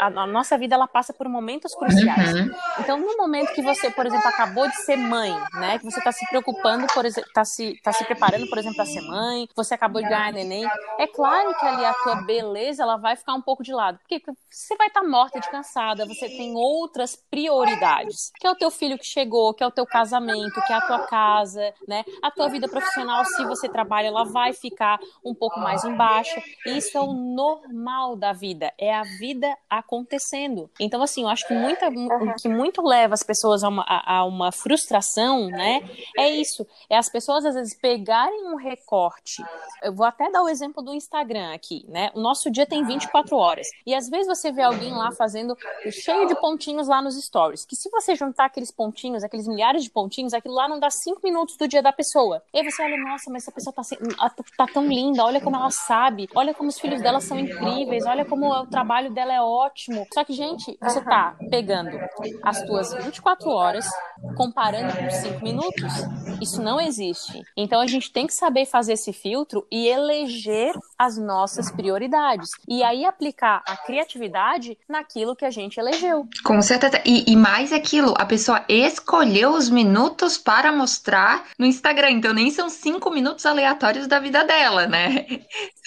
a, 0.00 0.26
nossa 0.26 0.56
vida 0.58 0.74
ela 0.74 0.86
passa 0.86 1.12
por 1.12 1.28
momentos 1.28 1.74
cruciais. 1.74 2.34
Uhum. 2.34 2.50
Então, 2.80 2.98
no 2.98 3.16
momento 3.16 3.52
que 3.52 3.62
você, 3.62 3.90
por 3.90 4.06
exemplo, 4.06 4.28
acabou 4.28 4.68
de 4.68 4.76
ser 4.82 4.96
mãe, 4.96 5.32
né? 5.54 5.78
Que 5.78 5.84
você 5.84 5.98
está 5.98 6.12
se 6.12 6.26
preocupando, 6.28 6.86
por 6.94 7.04
exemplo, 7.04 7.28
está 7.28 7.44
se, 7.44 7.80
tá 7.82 7.92
se 7.92 8.04
preparando, 8.04 8.48
por 8.48 8.58
exemplo, 8.58 8.76
para 8.76 8.86
ser 8.86 9.00
mãe, 9.02 9.48
você 9.54 9.74
acabou 9.74 10.02
de 10.02 10.08
ganhar 10.08 10.32
neném, 10.32 10.68
é 10.98 11.06
claro 11.06 11.54
que 11.58 11.66
ali 11.66 11.84
a 11.84 11.94
tua 11.94 12.16
beleza 12.22 12.82
ela 12.82 12.96
vai 12.96 13.16
ficar 13.16 13.34
um 13.34 13.42
pouco 13.42 13.62
de 13.62 13.72
lado. 13.72 13.98
Porque 13.98 14.22
você 14.50 14.76
vai 14.76 14.88
estar 14.88 15.02
tá 15.02 15.08
morta 15.08 15.40
de 15.40 15.48
cansada, 15.50 16.06
você 16.06 16.28
tem 16.28 16.54
outras 16.54 17.16
prioridades. 17.16 18.32
Que 18.38 18.46
é 18.46 18.50
o 18.50 18.56
teu 18.56 18.70
filho 18.70 18.98
que 18.98 19.06
chegou, 19.06 19.54
que 19.54 19.62
é 19.62 19.66
o 19.66 19.70
teu 19.70 19.86
casamento, 19.86 20.60
que 20.66 20.72
é 20.72 20.76
a 20.76 20.80
tua 20.80 21.06
casa, 21.06 21.72
né? 21.86 22.04
A 22.22 22.30
tua 22.30 22.48
vida 22.48 22.68
profissional, 22.68 23.24
se 23.24 23.44
você 23.44 23.68
trabalha, 23.68 24.08
ela 24.08 24.24
vai 24.24 24.52
ficar 24.52 24.98
um 25.24 25.34
pouco 25.34 25.60
mais 25.60 25.84
embaixo. 25.84 26.40
Isso 26.66 26.96
é 26.96 27.00
o 27.00 27.12
normal 27.12 28.16
da 28.16 28.32
vida, 28.32 28.47
é 28.78 28.94
a 28.94 29.02
vida 29.02 29.56
acontecendo. 29.68 30.70
Então, 30.78 31.02
assim, 31.02 31.22
eu 31.22 31.28
acho 31.28 31.46
que 31.46 31.54
muita, 31.54 31.88
que 32.40 32.48
muito 32.48 32.82
leva 32.82 33.14
as 33.14 33.22
pessoas 33.22 33.62
a 33.62 33.68
uma, 33.68 33.84
a, 33.86 34.18
a 34.18 34.24
uma 34.24 34.52
frustração, 34.52 35.48
né? 35.48 35.80
É 36.16 36.28
isso. 36.28 36.66
É 36.88 36.96
as 36.96 37.10
pessoas, 37.10 37.44
às 37.44 37.54
vezes, 37.54 37.74
pegarem 37.78 38.46
um 38.48 38.56
recorte. 38.56 39.42
Eu 39.82 39.94
vou 39.94 40.06
até 40.06 40.30
dar 40.30 40.42
o 40.42 40.48
exemplo 40.48 40.82
do 40.82 40.94
Instagram 40.94 41.52
aqui, 41.54 41.84
né? 41.88 42.10
O 42.14 42.20
nosso 42.20 42.50
dia 42.50 42.66
tem 42.66 42.84
24 42.84 43.36
horas. 43.36 43.66
E 43.86 43.94
às 43.94 44.08
vezes 44.08 44.26
você 44.26 44.52
vê 44.52 44.62
alguém 44.62 44.92
lá 44.92 45.10
fazendo 45.12 45.56
cheio 45.90 46.26
de 46.26 46.34
pontinhos 46.40 46.88
lá 46.88 47.00
nos 47.02 47.16
stories. 47.22 47.64
Que 47.64 47.76
se 47.76 47.88
você 47.90 48.14
juntar 48.14 48.46
aqueles 48.46 48.70
pontinhos, 48.70 49.24
aqueles 49.24 49.46
milhares 49.46 49.82
de 49.82 49.90
pontinhos, 49.90 50.34
aquilo 50.34 50.54
lá 50.54 50.68
não 50.68 50.78
dá 50.78 50.90
cinco 50.90 51.20
minutos 51.22 51.56
do 51.56 51.66
dia 51.66 51.82
da 51.82 51.92
pessoa. 51.92 52.42
E 52.52 52.58
aí 52.58 52.70
você 52.70 52.82
olha, 52.82 52.96
nossa, 52.98 53.30
mas 53.30 53.42
essa 53.42 53.52
pessoa 53.52 53.72
tá, 53.72 53.82
tá 54.56 54.66
tão 54.72 54.86
linda, 54.86 55.24
olha 55.24 55.40
como 55.40 55.56
ela 55.56 55.70
sabe, 55.70 56.28
olha 56.34 56.54
como 56.54 56.68
os 56.68 56.78
filhos 56.78 57.00
dela 57.00 57.20
são 57.20 57.38
incríveis, 57.38 58.04
olha 58.06 58.24
como 58.28 58.52
o 58.52 58.66
trabalho 58.66 59.12
dela 59.12 59.32
é 59.32 59.40
ótimo. 59.40 60.06
Só 60.12 60.24
que, 60.24 60.32
gente, 60.32 60.76
você 60.80 61.00
tá 61.00 61.36
pegando 61.50 61.90
as 62.42 62.62
tuas 62.62 62.92
24 62.94 63.48
horas, 63.50 63.88
comparando 64.36 64.96
com 64.96 65.10
5 65.10 65.42
minutos. 65.42 65.92
Isso 66.40 66.62
não 66.62 66.80
existe. 66.80 67.42
Então 67.56 67.80
a 67.80 67.86
gente 67.86 68.12
tem 68.12 68.26
que 68.26 68.32
saber 68.32 68.66
fazer 68.66 68.92
esse 68.92 69.12
filtro 69.12 69.66
e 69.70 69.88
eleger 69.88 70.72
as 70.98 71.18
nossas 71.18 71.70
prioridades. 71.70 72.50
E 72.68 72.82
aí 72.82 73.04
aplicar 73.04 73.62
a 73.66 73.76
criatividade 73.76 74.78
naquilo 74.88 75.34
que 75.34 75.44
a 75.44 75.50
gente 75.50 75.78
elegeu. 75.78 76.26
Com 76.44 76.60
certeza. 76.62 77.00
E, 77.04 77.30
e 77.30 77.36
mais 77.36 77.72
aquilo, 77.72 78.14
a 78.18 78.26
pessoa 78.26 78.64
escolheu 78.68 79.50
os 79.50 79.68
minutos 79.68 80.38
para 80.38 80.70
mostrar 80.70 81.44
no 81.58 81.66
Instagram. 81.66 82.10
Então 82.10 82.32
nem 82.32 82.50
são 82.50 82.68
cinco 82.68 83.10
minutos 83.10 83.46
aleatórios 83.46 84.06
da 84.06 84.20
vida 84.20 84.44
dela, 84.44 84.86
né? 84.86 85.26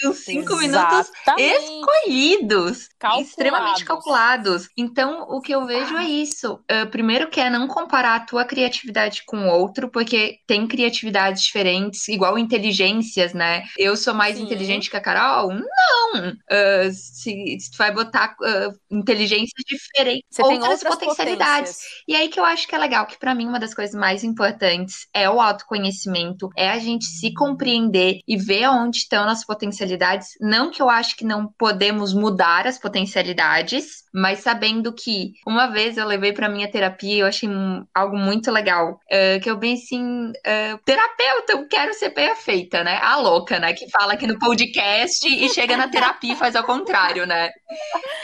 São 0.02 0.12
cinco 0.12 0.60
Exatamente. 0.60 1.10
minutos 1.36 1.92
escolhidos. 2.02 2.88
Calculados. 2.98 3.28
Extremamente 3.28 3.84
calculados. 3.84 4.68
Então, 4.76 5.22
o 5.28 5.40
que 5.40 5.54
eu 5.54 5.64
vejo 5.64 5.96
é 5.96 6.04
isso. 6.04 6.54
Uh, 6.70 6.90
primeiro 6.90 7.30
que 7.30 7.40
é 7.40 7.48
não 7.48 7.68
comparar 7.68 8.16
a 8.16 8.20
tua 8.20 8.44
criatividade 8.44 9.22
com 9.24 9.38
o 9.38 9.48
outro, 9.48 9.88
porque 9.88 10.38
tem 10.46 10.66
criatividades 10.66 11.42
diferentes, 11.42 12.08
igual 12.08 12.36
inteligências, 12.38 13.32
né? 13.32 13.64
Eu 13.78 13.96
sou 13.96 14.12
mais 14.12 14.36
Sim. 14.36 14.42
inteligente 14.42 14.90
que 14.90 14.96
a 14.96 15.00
Carol? 15.00 15.52
Não! 15.52 16.30
Uh, 16.30 16.92
se, 16.92 17.58
se, 17.60 17.70
tu 17.70 17.78
vai 17.78 17.92
botar 17.92 18.34
uh, 18.40 18.72
inteligências 18.90 19.62
diferentes, 19.66 20.26
Você 20.30 20.42
outras, 20.42 20.70
outras 20.70 20.94
potencialidades. 20.94 21.72
Potências. 21.72 22.02
E 22.08 22.16
aí 22.16 22.28
que 22.28 22.40
eu 22.40 22.44
acho 22.44 22.66
que 22.66 22.74
é 22.74 22.78
legal, 22.78 23.06
que 23.06 23.18
para 23.18 23.34
mim 23.34 23.46
uma 23.46 23.60
das 23.60 23.74
coisas 23.74 23.94
mais 23.94 24.24
importantes 24.24 25.06
é 25.14 25.30
o 25.30 25.40
autoconhecimento, 25.40 26.50
é 26.56 26.70
a 26.70 26.78
gente 26.78 27.04
se 27.04 27.32
compreender 27.32 28.20
e 28.26 28.36
ver 28.36 28.68
onde 28.68 28.98
estão 28.98 29.28
as 29.28 29.44
potencialidades. 29.44 29.91
Não 30.40 30.70
que 30.70 30.82
eu 30.82 30.88
acho 30.88 31.16
que 31.16 31.24
não 31.24 31.46
podemos 31.58 32.12
mudar 32.12 32.66
as 32.66 32.78
potencialidades, 32.78 34.02
mas 34.12 34.40
sabendo 34.40 34.92
que 34.92 35.32
uma 35.46 35.68
vez 35.68 35.96
eu 35.96 36.06
levei 36.06 36.32
para 36.32 36.48
minha 36.48 36.70
terapia, 36.70 37.18
eu 37.18 37.26
achei 37.26 37.48
algo 37.94 38.16
muito 38.16 38.50
legal, 38.50 38.92
uh, 38.92 39.40
que 39.40 39.50
eu 39.50 39.56
bem 39.56 39.74
assim, 39.74 40.30
uh, 40.30 40.78
terapeuta, 40.84 41.52
eu 41.52 41.68
quero 41.68 41.94
ser 41.94 42.10
perfeita, 42.10 42.84
né? 42.84 42.98
A 43.02 43.16
louca, 43.16 43.58
né? 43.58 43.72
Que 43.72 43.90
fala 43.90 44.14
aqui 44.14 44.26
no 44.26 44.38
podcast 44.38 45.26
e 45.26 45.48
chega 45.48 45.76
na 45.76 45.88
terapia 45.88 46.32
e 46.34 46.36
faz 46.36 46.54
ao 46.56 46.64
contrário, 46.64 47.26
né? 47.26 47.50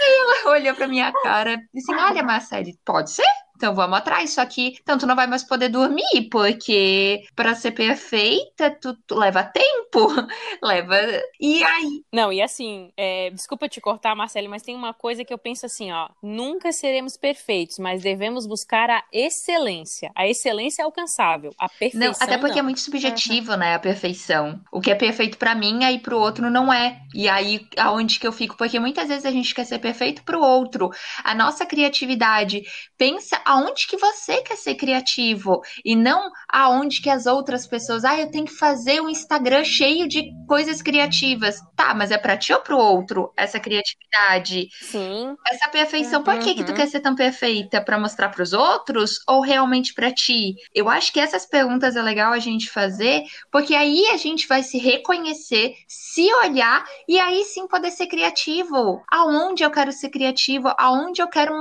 E 0.00 0.20
ela 0.20 0.56
olhou 0.56 0.74
pra 0.74 0.88
minha 0.88 1.12
cara 1.22 1.58
e 1.74 1.78
assim, 1.78 1.94
olha, 1.94 2.22
Marcele, 2.22 2.78
pode 2.84 3.10
ser? 3.10 3.24
Então 3.58 3.74
vamos 3.74 3.98
atrás. 3.98 4.34
Só 4.34 4.46
que 4.46 4.78
tanto 4.84 5.04
não 5.04 5.16
vai 5.16 5.26
mais 5.26 5.42
poder 5.42 5.68
dormir, 5.68 6.28
porque 6.30 7.24
para 7.34 7.56
ser 7.56 7.72
perfeita, 7.72 8.70
tu, 8.70 8.96
tu, 9.06 9.16
leva 9.16 9.42
tempo. 9.42 10.08
leva. 10.62 10.96
E 11.40 11.62
aí? 11.64 12.04
Não, 12.12 12.32
e 12.32 12.40
assim, 12.40 12.92
é, 12.96 13.30
desculpa 13.30 13.68
te 13.68 13.80
cortar, 13.80 14.14
Marcele, 14.14 14.46
mas 14.46 14.62
tem 14.62 14.76
uma 14.76 14.94
coisa 14.94 15.24
que 15.24 15.34
eu 15.34 15.38
penso 15.38 15.66
assim, 15.66 15.90
ó. 15.90 16.08
Nunca 16.22 16.70
seremos 16.70 17.16
perfeitos, 17.16 17.78
mas 17.78 18.00
devemos 18.00 18.46
buscar 18.46 18.88
a 18.90 19.02
excelência. 19.12 20.12
A 20.14 20.28
excelência 20.28 20.82
é 20.82 20.84
alcançável. 20.84 21.52
A 21.58 21.68
perfeição. 21.68 22.12
Não, 22.12 22.16
até 22.20 22.38
porque 22.38 22.54
não. 22.54 22.60
é 22.60 22.62
muito 22.62 22.80
subjetivo, 22.80 23.52
uhum. 23.52 23.58
né? 23.58 23.74
A 23.74 23.78
perfeição. 23.80 24.60
O 24.70 24.80
que 24.80 24.92
é 24.92 24.94
perfeito 24.94 25.36
para 25.36 25.54
mim, 25.56 25.82
aí 25.82 25.98
pro 25.98 26.16
outro 26.18 26.48
não 26.48 26.72
é. 26.72 27.00
E 27.12 27.28
aí, 27.28 27.66
aonde 27.76 28.20
que 28.20 28.26
eu 28.26 28.32
fico? 28.32 28.56
Porque 28.56 28.78
muitas 28.78 29.08
vezes 29.08 29.24
a 29.24 29.32
gente 29.32 29.52
quer 29.52 29.64
ser 29.64 29.80
perfeito 29.80 30.22
pro 30.22 30.40
outro. 30.40 30.90
A 31.24 31.34
nossa 31.34 31.66
criatividade 31.66 32.62
pensa 32.96 33.40
aonde 33.48 33.86
que 33.86 33.96
você 33.96 34.42
quer 34.42 34.56
ser 34.56 34.74
criativo 34.74 35.62
e 35.82 35.96
não 35.96 36.30
aonde 36.46 37.00
que 37.00 37.08
as 37.08 37.24
outras 37.24 37.66
pessoas, 37.66 38.04
ah, 38.04 38.20
eu 38.20 38.30
tenho 38.30 38.44
que 38.44 38.52
fazer 38.52 39.00
um 39.00 39.08
Instagram 39.08 39.64
cheio 39.64 40.06
de 40.06 40.30
coisas 40.46 40.82
criativas. 40.82 41.58
Tá, 41.74 41.94
mas 41.94 42.10
é 42.10 42.18
para 42.18 42.36
ti 42.36 42.52
ou 42.52 42.60
pro 42.60 42.76
outro 42.76 43.32
essa 43.34 43.58
criatividade? 43.58 44.68
Sim. 44.82 45.34
Essa 45.50 45.68
perfeição, 45.70 46.22
por 46.22 46.38
que 46.38 46.54
que 46.54 46.62
tu 46.62 46.70
uhum. 46.70 46.76
quer 46.76 46.88
ser 46.88 47.00
tão 47.00 47.14
perfeita 47.14 47.80
para 47.80 47.98
mostrar 47.98 48.28
para 48.28 48.42
os 48.42 48.52
outros 48.52 49.20
ou 49.26 49.40
realmente 49.40 49.94
para 49.94 50.12
ti? 50.12 50.54
Eu 50.74 50.90
acho 50.90 51.10
que 51.10 51.20
essas 51.20 51.46
perguntas 51.46 51.96
é 51.96 52.02
legal 52.02 52.34
a 52.34 52.38
gente 52.38 52.68
fazer, 52.70 53.22
porque 53.50 53.74
aí 53.74 54.08
a 54.08 54.18
gente 54.18 54.46
vai 54.46 54.62
se 54.62 54.76
reconhecer, 54.76 55.72
se 55.86 56.30
olhar 56.44 56.84
e 57.08 57.18
aí 57.18 57.44
sim 57.44 57.66
poder 57.66 57.92
ser 57.92 58.08
criativo. 58.08 59.02
Aonde 59.10 59.62
eu 59.62 59.70
quero 59.70 59.90
ser 59.90 60.10
criativo? 60.10 60.70
Aonde 60.78 61.22
eu 61.22 61.28
quero 61.28 61.54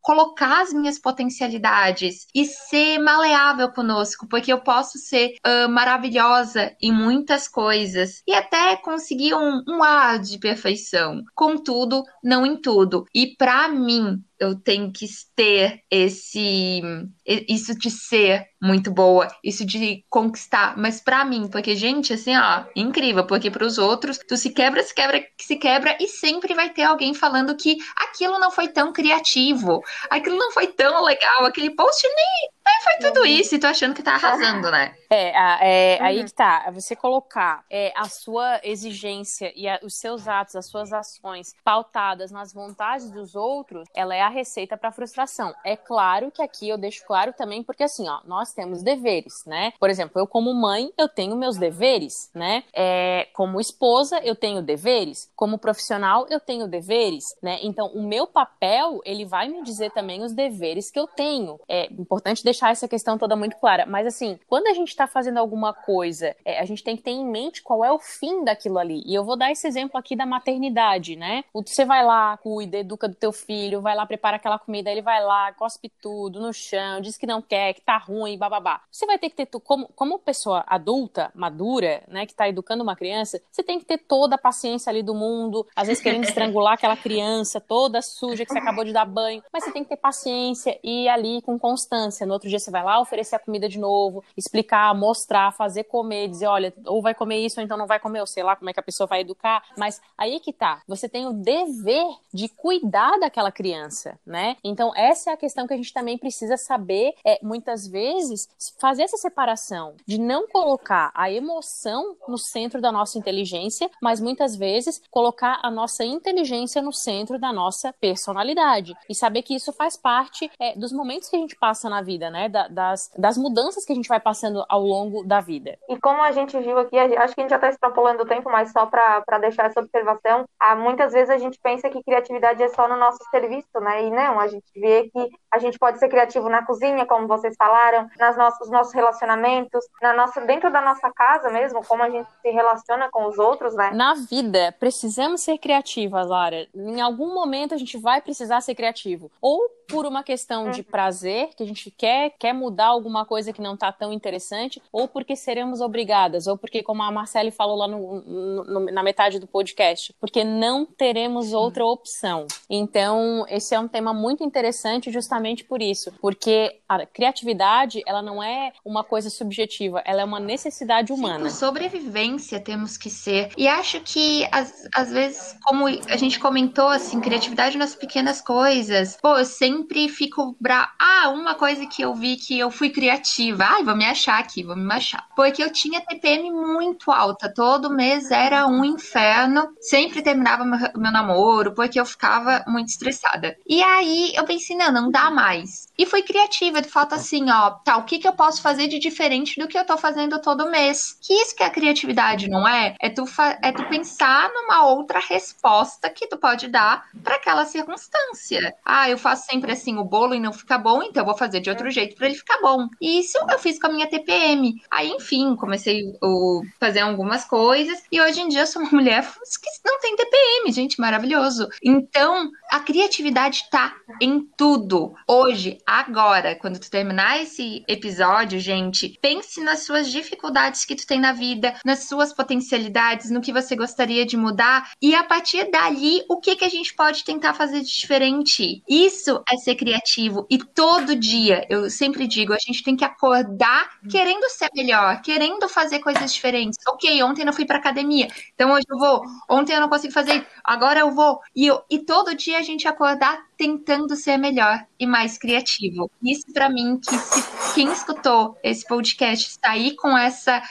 colocar 0.00 0.62
as 0.62 0.75
minhas 0.76 0.98
potencialidades 0.98 2.26
e 2.34 2.44
ser 2.44 2.98
maleável 2.98 3.70
conosco, 3.72 4.26
porque 4.28 4.52
eu 4.52 4.60
posso 4.60 4.98
ser 4.98 5.34
uh, 5.46 5.68
maravilhosa 5.68 6.74
em 6.80 6.92
muitas 6.92 7.48
coisas 7.48 8.22
e 8.26 8.32
até 8.32 8.76
conseguir 8.76 9.34
um, 9.34 9.62
um 9.68 9.82
ar 9.82 10.18
de 10.18 10.38
perfeição. 10.38 11.22
Contudo, 11.34 12.02
não 12.22 12.44
em 12.46 12.56
tudo. 12.56 13.04
E 13.14 13.34
para 13.36 13.68
mim, 13.68 14.22
eu 14.38 14.54
tenho 14.54 14.92
que 14.92 15.06
ter 15.34 15.80
esse 15.90 16.82
isso 17.26 17.76
de 17.78 17.90
ser 17.90 18.46
muito 18.60 18.90
boa, 18.90 19.28
isso 19.42 19.64
de 19.64 20.04
conquistar, 20.08 20.76
mas 20.76 21.00
para 21.00 21.24
mim, 21.24 21.48
porque 21.48 21.76
gente, 21.76 22.12
assim, 22.12 22.36
ó, 22.36 22.64
incrível, 22.74 23.26
porque 23.26 23.50
para 23.50 23.64
os 23.66 23.78
outros 23.78 24.18
tu 24.18 24.36
se 24.36 24.50
quebra, 24.50 24.82
se 24.82 24.94
quebra, 24.94 25.24
se 25.40 25.56
quebra 25.56 25.96
e 26.00 26.08
sempre 26.08 26.54
vai 26.54 26.70
ter 26.70 26.82
alguém 26.82 27.14
falando 27.14 27.56
que 27.56 27.76
aquilo 27.96 28.38
não 28.38 28.50
foi 28.50 28.68
tão 28.68 28.92
criativo, 28.92 29.82
aquilo 30.10 30.36
não 30.36 30.52
foi 30.52 30.68
tão 30.68 31.04
legal, 31.04 31.44
aquele 31.44 31.70
post 31.70 32.06
nem, 32.06 32.50
nem 32.66 32.80
foi 32.82 32.96
tudo 32.98 33.20
uhum. 33.20 33.26
isso 33.26 33.54
e 33.54 33.58
tu 33.58 33.66
achando 33.66 33.94
que 33.94 34.02
tá 34.02 34.14
arrasando, 34.14 34.70
né? 34.70 34.94
É, 35.08 35.94
é 35.94 35.98
uhum. 36.00 36.06
aí 36.06 36.24
que 36.24 36.32
tá, 36.32 36.68
você 36.72 36.96
colocar 36.96 37.64
é, 37.70 37.92
a 37.96 38.08
sua 38.08 38.60
exigência 38.64 39.52
e 39.54 39.68
a, 39.68 39.78
os 39.82 39.98
seus 39.98 40.26
atos, 40.26 40.56
as 40.56 40.68
suas 40.68 40.92
ações 40.92 41.54
pautadas 41.64 42.32
nas 42.32 42.52
vontades 42.52 43.10
dos 43.10 43.36
outros, 43.36 43.88
ela 43.94 44.14
é 44.14 44.20
a 44.20 44.28
receita 44.28 44.76
para 44.76 44.90
frustração. 44.90 45.54
É 45.64 45.76
claro 45.76 46.30
que 46.30 46.42
aqui 46.42 46.68
eu 46.68 46.76
deixo 46.76 47.04
claro 47.06 47.32
também, 47.32 47.62
porque 47.62 47.84
assim, 47.84 48.08
ó, 48.08 48.20
nós 48.24 48.52
temos 48.52 48.82
deveres, 48.82 49.44
né? 49.46 49.72
Por 49.78 49.88
exemplo, 49.88 50.20
eu 50.20 50.26
como 50.26 50.52
mãe, 50.52 50.90
eu 50.98 51.08
tenho 51.08 51.36
meus 51.36 51.56
deveres, 51.56 52.30
né? 52.34 52.64
É, 52.74 53.28
como 53.32 53.60
esposa, 53.60 54.18
eu 54.24 54.34
tenho 54.34 54.60
deveres. 54.60 55.30
Como 55.36 55.58
profissional, 55.58 56.26
eu 56.28 56.40
tenho 56.40 56.66
deveres, 56.66 57.24
né? 57.40 57.58
Então, 57.62 57.86
o 57.88 58.02
meu 58.02 58.26
papel, 58.26 59.00
ele 59.04 59.24
vai 59.24 59.48
me 59.48 59.62
dizer 59.62 59.92
também 59.92 60.22
os 60.22 60.32
deveres 60.32 60.90
que 60.90 60.98
eu 60.98 61.06
tenho. 61.06 61.60
É 61.68 61.86
importante 61.92 62.42
deixar 62.42 62.55
essa 62.70 62.88
questão 62.88 63.18
toda 63.18 63.36
muito 63.36 63.56
clara. 63.56 63.86
Mas 63.86 64.06
assim, 64.06 64.38
quando 64.48 64.66
a 64.68 64.74
gente 64.74 64.88
está 64.88 65.06
fazendo 65.06 65.38
alguma 65.38 65.72
coisa, 65.72 66.34
é, 66.44 66.60
a 66.60 66.64
gente 66.64 66.82
tem 66.82 66.96
que 66.96 67.02
ter 67.02 67.10
em 67.10 67.24
mente 67.24 67.62
qual 67.62 67.84
é 67.84 67.92
o 67.92 67.98
fim 67.98 68.44
daquilo 68.44 68.78
ali. 68.78 69.02
E 69.06 69.14
eu 69.14 69.24
vou 69.24 69.36
dar 69.36 69.50
esse 69.50 69.66
exemplo 69.66 69.98
aqui 69.98 70.16
da 70.16 70.26
maternidade, 70.26 71.16
né? 71.16 71.44
Você 71.52 71.84
vai 71.84 72.04
lá, 72.04 72.36
cuida, 72.38 72.78
educa 72.78 73.08
do 73.08 73.14
teu 73.14 73.32
filho, 73.32 73.80
vai 73.80 73.94
lá, 73.94 74.06
prepara 74.06 74.36
aquela 74.36 74.58
comida, 74.58 74.90
ele 74.90 75.02
vai 75.02 75.22
lá, 75.22 75.52
cospe 75.52 75.90
tudo 76.00 76.40
no 76.40 76.52
chão, 76.52 77.00
diz 77.00 77.16
que 77.16 77.26
não 77.26 77.42
quer, 77.42 77.74
que 77.74 77.80
tá 77.80 77.98
ruim, 77.98 78.38
bababá. 78.38 78.82
Você 78.90 79.06
vai 79.06 79.18
ter 79.18 79.30
que 79.30 79.36
ter, 79.36 79.46
como, 79.60 79.88
como 79.94 80.18
pessoa 80.18 80.64
adulta, 80.66 81.30
madura, 81.34 82.02
né, 82.08 82.26
que 82.26 82.34
tá 82.34 82.48
educando 82.48 82.82
uma 82.82 82.96
criança, 82.96 83.40
você 83.50 83.62
tem 83.62 83.78
que 83.78 83.84
ter 83.84 83.98
toda 83.98 84.36
a 84.36 84.38
paciência 84.38 84.90
ali 84.90 85.02
do 85.02 85.14
mundo, 85.14 85.66
às 85.74 85.88
vezes 85.88 86.02
querendo 86.02 86.24
estrangular 86.24 86.74
aquela 86.74 86.96
criança 86.96 87.60
toda 87.60 88.02
suja 88.02 88.44
que 88.44 88.52
você 88.52 88.58
acabou 88.58 88.84
de 88.84 88.92
dar 88.92 89.04
banho, 89.04 89.42
mas 89.52 89.64
você 89.64 89.72
tem 89.72 89.82
que 89.82 89.88
ter 89.88 89.96
paciência 89.96 90.78
e 90.82 91.04
ir 91.04 91.08
ali 91.08 91.42
com 91.42 91.58
constância. 91.58 92.26
No 92.26 92.32
outro 92.32 92.45
dia 92.48 92.58
você 92.58 92.70
vai 92.70 92.82
lá 92.82 93.00
oferecer 93.00 93.36
a 93.36 93.38
comida 93.38 93.68
de 93.68 93.78
novo, 93.78 94.24
explicar, 94.36 94.94
mostrar, 94.94 95.52
fazer 95.52 95.84
comer, 95.84 96.28
dizer, 96.28 96.46
olha, 96.46 96.72
ou 96.86 97.02
vai 97.02 97.14
comer 97.14 97.38
isso 97.38 97.60
ou 97.60 97.64
então 97.64 97.76
não 97.76 97.86
vai 97.86 97.98
comer, 97.98 98.20
ou 98.20 98.26
sei 98.26 98.42
lá 98.42 98.56
como 98.56 98.70
é 98.70 98.72
que 98.72 98.80
a 98.80 98.82
pessoa 98.82 99.06
vai 99.06 99.20
educar, 99.20 99.62
mas 99.76 100.00
aí 100.16 100.40
que 100.40 100.52
tá, 100.52 100.82
você 100.86 101.08
tem 101.08 101.26
o 101.26 101.32
dever 101.32 102.06
de 102.32 102.48
cuidar 102.48 103.18
daquela 103.18 103.50
criança, 103.50 104.18
né? 104.26 104.56
Então 104.62 104.92
essa 104.94 105.30
é 105.30 105.32
a 105.32 105.36
questão 105.36 105.66
que 105.66 105.74
a 105.74 105.76
gente 105.76 105.92
também 105.92 106.18
precisa 106.18 106.56
saber, 106.56 107.14
é 107.24 107.38
muitas 107.42 107.86
vezes 107.86 108.48
fazer 108.78 109.02
essa 109.02 109.16
separação 109.16 109.94
de 110.06 110.18
não 110.18 110.46
colocar 110.48 111.10
a 111.14 111.30
emoção 111.30 112.16
no 112.28 112.38
centro 112.38 112.80
da 112.80 112.92
nossa 112.92 113.18
inteligência, 113.18 113.90
mas 114.00 114.20
muitas 114.20 114.56
vezes 114.56 115.00
colocar 115.10 115.60
a 115.62 115.70
nossa 115.70 116.04
inteligência 116.04 116.82
no 116.82 116.92
centro 116.92 117.38
da 117.38 117.52
nossa 117.52 117.92
personalidade 117.92 118.94
e 119.08 119.14
saber 119.14 119.42
que 119.42 119.54
isso 119.54 119.72
faz 119.72 119.96
parte 119.96 120.50
é, 120.58 120.76
dos 120.76 120.92
momentos 120.92 121.28
que 121.28 121.36
a 121.36 121.38
gente 121.38 121.56
passa 121.56 121.88
na 121.88 122.02
vida, 122.02 122.30
né? 122.30 122.35
Da, 122.48 122.68
das, 122.68 123.10
das 123.16 123.36
mudanças 123.36 123.84
que 123.84 123.92
a 123.92 123.96
gente 123.96 124.08
vai 124.08 124.20
passando 124.20 124.64
ao 124.68 124.82
longo 124.82 125.24
da 125.24 125.40
vida. 125.40 125.78
E 125.88 125.98
como 125.98 126.22
a 126.22 126.32
gente 126.32 126.58
viu 126.60 126.78
aqui, 126.78 126.98
acho 126.98 127.34
que 127.34 127.40
a 127.40 127.44
gente 127.44 127.50
já 127.50 127.56
está 127.56 127.68
extrapolando 127.68 128.22
o 128.22 128.26
tempo, 128.26 128.50
mas 128.50 128.70
só 128.70 128.86
para 128.86 129.38
deixar 129.40 129.66
essa 129.66 129.80
observação, 129.80 130.44
há, 130.60 130.76
muitas 130.76 131.12
vezes 131.12 131.30
a 131.30 131.38
gente 131.38 131.58
pensa 131.62 131.88
que 131.88 132.02
criatividade 132.02 132.62
é 132.62 132.68
só 132.68 132.86
no 132.86 132.96
nosso 132.96 133.18
serviço, 133.30 133.80
né? 133.80 134.04
E 134.04 134.10
não, 134.10 134.38
a 134.38 134.46
gente 134.46 134.66
vê 134.74 135.10
que 135.10 135.30
a 135.50 135.58
gente 135.58 135.78
pode 135.78 135.98
ser 135.98 136.08
criativo 136.08 136.48
na 136.48 136.64
cozinha, 136.64 137.06
como 137.06 137.26
vocês 137.26 137.54
falaram, 137.56 138.08
nas 138.18 138.36
nossos, 138.36 138.70
nossos 138.70 138.92
relacionamentos, 138.92 139.84
na 140.02 140.12
nossa, 140.12 140.40
dentro 140.42 140.70
da 140.70 140.80
nossa 140.80 141.10
casa 141.10 141.50
mesmo, 141.50 141.84
como 141.84 142.02
a 142.02 142.10
gente 142.10 142.28
se 142.42 142.50
relaciona 142.50 143.08
com 143.10 143.26
os 143.26 143.38
outros, 143.38 143.74
né? 143.74 143.90
Na 143.94 144.14
vida, 144.14 144.74
precisamos 144.78 145.42
ser 145.42 145.58
criativas, 145.58 146.26
Lara. 146.28 146.66
Em 146.74 147.00
algum 147.00 147.32
momento 147.34 147.74
a 147.74 147.78
gente 147.78 147.98
vai 147.98 148.20
precisar 148.20 148.60
ser 148.60 148.74
criativo. 148.74 149.30
Ou 149.40 149.68
por 149.88 150.06
uma 150.06 150.22
questão 150.22 150.70
de 150.70 150.82
prazer, 150.82 151.50
que 151.56 151.62
a 151.62 151.66
gente 151.66 151.90
quer, 151.90 152.34
quer 152.38 152.52
mudar 152.52 152.86
alguma 152.86 153.24
coisa 153.24 153.52
que 153.52 153.60
não 153.60 153.74
está 153.74 153.92
tão 153.92 154.12
interessante, 154.12 154.82
ou 154.92 155.08
porque 155.08 155.36
seremos 155.36 155.80
obrigadas, 155.80 156.46
ou 156.46 156.56
porque, 156.56 156.82
como 156.82 157.02
a 157.02 157.10
Marcele 157.10 157.50
falou 157.50 157.76
lá 157.76 157.88
no, 157.88 158.20
no, 158.20 158.80
na 158.92 159.02
metade 159.02 159.38
do 159.38 159.46
podcast, 159.46 160.14
porque 160.20 160.44
não 160.44 160.84
teremos 160.84 161.52
outra 161.52 161.84
opção. 161.84 162.46
Então, 162.68 163.44
esse 163.48 163.74
é 163.74 163.80
um 163.80 163.88
tema 163.88 164.12
muito 164.12 164.42
interessante 164.42 165.10
justamente 165.10 165.64
por 165.64 165.80
isso, 165.82 166.12
porque 166.20 166.80
a 166.88 167.04
criatividade, 167.06 168.02
ela 168.06 168.22
não 168.22 168.42
é 168.42 168.72
uma 168.84 169.04
coisa 169.04 169.30
subjetiva, 169.30 170.02
ela 170.04 170.22
é 170.22 170.24
uma 170.24 170.40
necessidade 170.40 171.12
humana. 171.12 171.48
Sim, 171.50 171.56
sobrevivência 171.56 172.60
temos 172.60 172.96
que 172.96 173.10
ser. 173.10 173.50
E 173.56 173.68
acho 173.68 174.00
que, 174.00 174.46
às, 174.50 174.88
às 174.94 175.10
vezes, 175.10 175.56
como 175.64 175.86
a 175.86 176.16
gente 176.16 176.38
comentou, 176.38 176.88
assim, 176.88 177.20
criatividade 177.20 177.76
nas 177.76 177.94
pequenas 177.94 178.40
coisas. 178.40 179.16
Pô, 179.20 179.36
eu 179.36 179.44
sempre 179.44 179.75
fico 180.08 180.56
bra... 180.60 180.92
Ah, 180.98 181.28
uma 181.30 181.54
coisa 181.54 181.86
que 181.86 182.02
eu 182.02 182.14
vi 182.14 182.36
que 182.36 182.58
eu 182.58 182.70
fui 182.70 182.90
criativa. 182.90 183.64
Ai, 183.64 183.82
vou 183.82 183.96
me 183.96 184.04
achar 184.04 184.38
aqui, 184.38 184.62
vou 184.62 184.76
me 184.76 184.92
achar. 184.92 185.26
Porque 185.34 185.62
eu 185.62 185.72
tinha 185.72 186.00
TPM 186.00 186.50
muito 186.50 187.10
alta. 187.10 187.52
Todo 187.52 187.94
mês 187.94 188.30
era 188.30 188.66
um 188.66 188.84
inferno. 188.84 189.68
Sempre 189.80 190.22
terminava 190.22 190.64
meu, 190.64 190.78
meu 190.96 191.12
namoro, 191.12 191.74
porque 191.74 191.98
eu 191.98 192.06
ficava 192.06 192.64
muito 192.66 192.88
estressada. 192.88 193.56
E 193.66 193.82
aí 193.82 194.32
eu 194.34 194.44
pensei, 194.44 194.76
não, 194.76 194.92
não 194.92 195.10
dá 195.10 195.30
mais. 195.30 195.88
E 195.98 196.06
fui 196.06 196.22
criativa, 196.22 196.80
de 196.80 196.88
fato, 196.88 197.14
assim, 197.14 197.50
ó, 197.50 197.70
tá, 197.70 197.96
o 197.96 198.04
que, 198.04 198.18
que 198.18 198.28
eu 198.28 198.32
posso 198.32 198.62
fazer 198.62 198.88
de 198.88 198.98
diferente 198.98 199.58
do 199.60 199.66
que 199.66 199.78
eu 199.78 199.84
tô 199.84 199.96
fazendo 199.96 200.40
todo 200.40 200.70
mês? 200.70 201.18
Que 201.20 201.32
isso 201.34 201.56
que 201.56 201.62
é 201.62 201.66
a 201.66 201.70
criatividade, 201.70 202.48
não 202.48 202.66
é? 202.66 202.94
É 203.00 203.08
tu, 203.08 203.24
é 203.62 203.72
tu 203.72 203.84
pensar 203.88 204.50
numa 204.52 204.86
outra 204.86 205.18
resposta 205.18 206.10
que 206.10 206.26
tu 206.26 206.36
pode 206.36 206.68
dar 206.68 207.04
para 207.22 207.36
aquela 207.36 207.64
circunstância. 207.64 208.74
Ah, 208.84 209.08
eu 209.08 209.18
faço 209.18 209.46
sempre 209.46 209.65
assim 209.72 209.96
o 209.96 210.04
bolo 210.04 210.34
e 210.34 210.40
não 210.40 210.52
fica 210.52 210.78
bom, 210.78 211.02
então 211.02 211.22
eu 211.22 211.26
vou 211.26 211.36
fazer 211.36 211.60
de 211.60 211.70
outro 211.70 211.90
jeito 211.90 212.16
para 212.16 212.26
ele 212.26 212.36
ficar 212.36 212.60
bom. 212.60 212.88
E 213.00 213.20
isso 213.20 213.38
eu 213.50 213.58
fiz 213.58 213.78
com 213.78 213.88
a 213.88 213.92
minha 213.92 214.06
TPM. 214.06 214.74
Aí, 214.90 215.10
enfim, 215.10 215.54
comecei 215.56 216.02
a 216.22 216.60
fazer 216.78 217.00
algumas 217.00 217.44
coisas 217.44 218.02
e 218.10 218.20
hoje 218.20 218.40
em 218.40 218.48
dia 218.48 218.60
eu 218.60 218.66
sou 218.66 218.82
uma 218.82 218.90
mulher 218.96 219.22
que 219.22 219.88
não 219.88 219.98
tem 220.00 220.16
TPM, 220.16 220.72
gente, 220.72 221.00
maravilhoso. 221.00 221.68
Então, 221.82 222.50
a 222.70 222.80
criatividade 222.80 223.64
tá 223.70 223.94
em 224.20 224.40
tudo. 224.56 225.14
Hoje, 225.26 225.78
agora, 225.86 226.54
quando 226.54 226.78
tu 226.78 226.90
terminar 226.90 227.42
esse 227.42 227.84
episódio, 227.88 228.58
gente, 228.58 229.18
pense 229.20 229.60
nas 229.60 229.84
suas 229.84 230.10
dificuldades 230.10 230.84
que 230.84 230.94
tu 230.94 231.06
tem 231.06 231.20
na 231.20 231.32
vida, 231.32 231.74
nas 231.84 232.04
suas 232.04 232.32
potencialidades, 232.32 233.30
no 233.30 233.40
que 233.40 233.52
você 233.52 233.76
gostaria 233.76 234.24
de 234.24 234.36
mudar 234.36 234.90
e 235.02 235.14
a 235.14 235.24
partir 235.24 235.70
dali, 235.70 236.22
o 236.28 236.40
que 236.40 236.56
que 236.56 236.64
a 236.64 236.68
gente 236.68 236.94
pode 236.94 237.24
tentar 237.24 237.54
fazer 237.54 237.80
de 237.80 237.96
diferente? 237.96 238.82
Isso 238.88 239.42
é 239.50 239.55
ser 239.58 239.74
criativo 239.74 240.46
e 240.50 240.58
todo 240.58 241.16
dia, 241.16 241.66
eu 241.68 241.90
sempre 241.90 242.26
digo, 242.26 242.52
a 242.52 242.58
gente 242.58 242.82
tem 242.82 242.96
que 242.96 243.04
acordar 243.04 243.90
querendo 244.10 244.48
ser 244.50 244.68
melhor, 244.74 245.20
querendo 245.22 245.68
fazer 245.68 246.00
coisas 246.00 246.32
diferentes. 246.32 246.78
OK, 246.88 247.22
ontem 247.22 247.42
eu 247.42 247.46
não 247.46 247.52
fui 247.52 247.64
para 247.64 247.78
academia, 247.78 248.28
então 248.54 248.72
hoje 248.72 248.86
eu 248.88 248.98
vou. 248.98 249.22
Ontem 249.48 249.74
eu 249.74 249.80
não 249.80 249.88
consegui 249.88 250.12
fazer, 250.12 250.46
agora 250.62 251.00
eu 251.00 251.10
vou. 251.10 251.40
E, 251.54 251.66
eu, 251.66 251.82
e 251.90 251.98
todo 251.98 252.34
dia 252.34 252.58
a 252.58 252.62
gente 252.62 252.86
acordar 252.86 253.38
tentando 253.56 254.14
ser 254.14 254.36
melhor 254.36 254.84
e 254.98 255.06
mais 255.06 255.38
criativo. 255.38 256.10
Isso 256.22 256.46
para 256.52 256.68
mim 256.68 256.98
que 256.98 257.16
se 257.16 257.74
quem 257.74 257.90
escutou 257.92 258.56
esse 258.62 258.86
podcast 258.86 259.48
está 259.48 259.70
aí 259.70 259.94
com 259.96 260.16
essa 260.16 260.62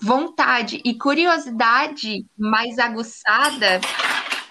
vontade 0.00 0.80
e 0.84 0.94
curiosidade 0.94 2.24
mais 2.38 2.78
aguçada, 2.78 3.80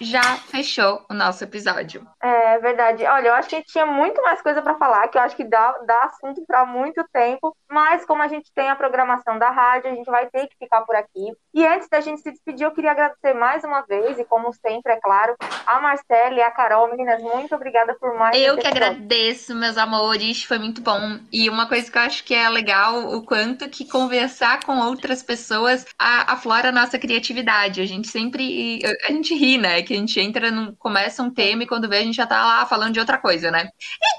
já 0.00 0.22
fechou 0.22 1.04
o 1.10 1.14
nosso 1.14 1.44
episódio. 1.44 2.06
É 2.22 2.58
verdade. 2.58 3.04
Olha, 3.04 3.28
eu 3.28 3.34
acho 3.34 3.48
que 3.48 3.62
tinha 3.62 3.86
muito 3.86 4.22
mais 4.22 4.42
coisa 4.42 4.62
para 4.62 4.74
falar, 4.74 5.08
que 5.08 5.18
eu 5.18 5.22
acho 5.22 5.36
que 5.36 5.44
dá, 5.44 5.72
dá 5.86 6.02
assunto 6.04 6.42
para 6.46 6.64
muito 6.64 7.04
tempo, 7.12 7.56
mas 7.70 8.04
como 8.04 8.22
a 8.22 8.28
gente 8.28 8.50
tem 8.54 8.68
a 8.68 8.76
programação 8.76 9.38
da 9.38 9.50
rádio, 9.50 9.90
a 9.90 9.94
gente 9.94 10.10
vai 10.10 10.26
ter 10.26 10.46
que 10.48 10.56
ficar 10.58 10.82
por 10.82 10.96
aqui. 10.96 11.32
E 11.54 11.66
antes 11.66 11.88
da 11.88 12.00
gente 12.00 12.20
se 12.20 12.30
despedir, 12.30 12.64
eu 12.64 12.72
queria 12.72 12.92
agradecer 12.92 13.34
mais 13.34 13.64
uma 13.64 13.82
vez, 13.82 14.18
e 14.18 14.24
como 14.24 14.52
sempre, 14.52 14.92
é 14.92 15.00
claro, 15.00 15.36
a 15.66 15.80
Marcela 15.80 16.34
e 16.34 16.42
a 16.42 16.50
Carol. 16.50 16.88
Meninas, 16.90 17.22
muito 17.22 17.54
obrigada 17.54 17.94
por 17.98 18.14
mais. 18.18 18.36
Eu 18.36 18.56
que 18.58 18.66
agradeço, 18.66 19.54
meus 19.54 19.76
amores, 19.76 20.44
foi 20.44 20.58
muito 20.58 20.80
bom. 20.80 21.18
E 21.32 21.48
uma 21.48 21.68
coisa 21.68 21.90
que 21.90 21.98
eu 21.98 22.02
acho 22.02 22.24
que 22.24 22.34
é 22.34 22.48
legal, 22.48 23.14
o 23.14 23.24
quanto 23.24 23.68
que 23.68 23.88
conversar 23.88 24.64
com 24.64 24.78
outras 24.78 25.22
pessoas 25.22 25.86
aflora 25.98 26.68
a 26.68 26.72
nossa 26.72 26.98
criatividade. 26.98 27.80
A 27.80 27.86
gente 27.86 28.08
sempre. 28.08 28.80
A 29.08 29.12
gente 29.12 29.34
ri, 29.34 29.58
né? 29.58 29.82
Que 29.90 29.94
a 29.94 29.98
gente 29.98 30.20
entra, 30.20 30.52
num, 30.52 30.72
começa 30.76 31.20
um 31.20 31.34
tema 31.34 31.64
e 31.64 31.66
quando 31.66 31.88
vê 31.88 31.96
a 31.96 32.02
gente 32.04 32.14
já 32.14 32.24
tá 32.24 32.46
lá 32.46 32.64
falando 32.64 32.92
de 32.92 33.00
outra 33.00 33.18
coisa, 33.18 33.50
né? 33.50 33.68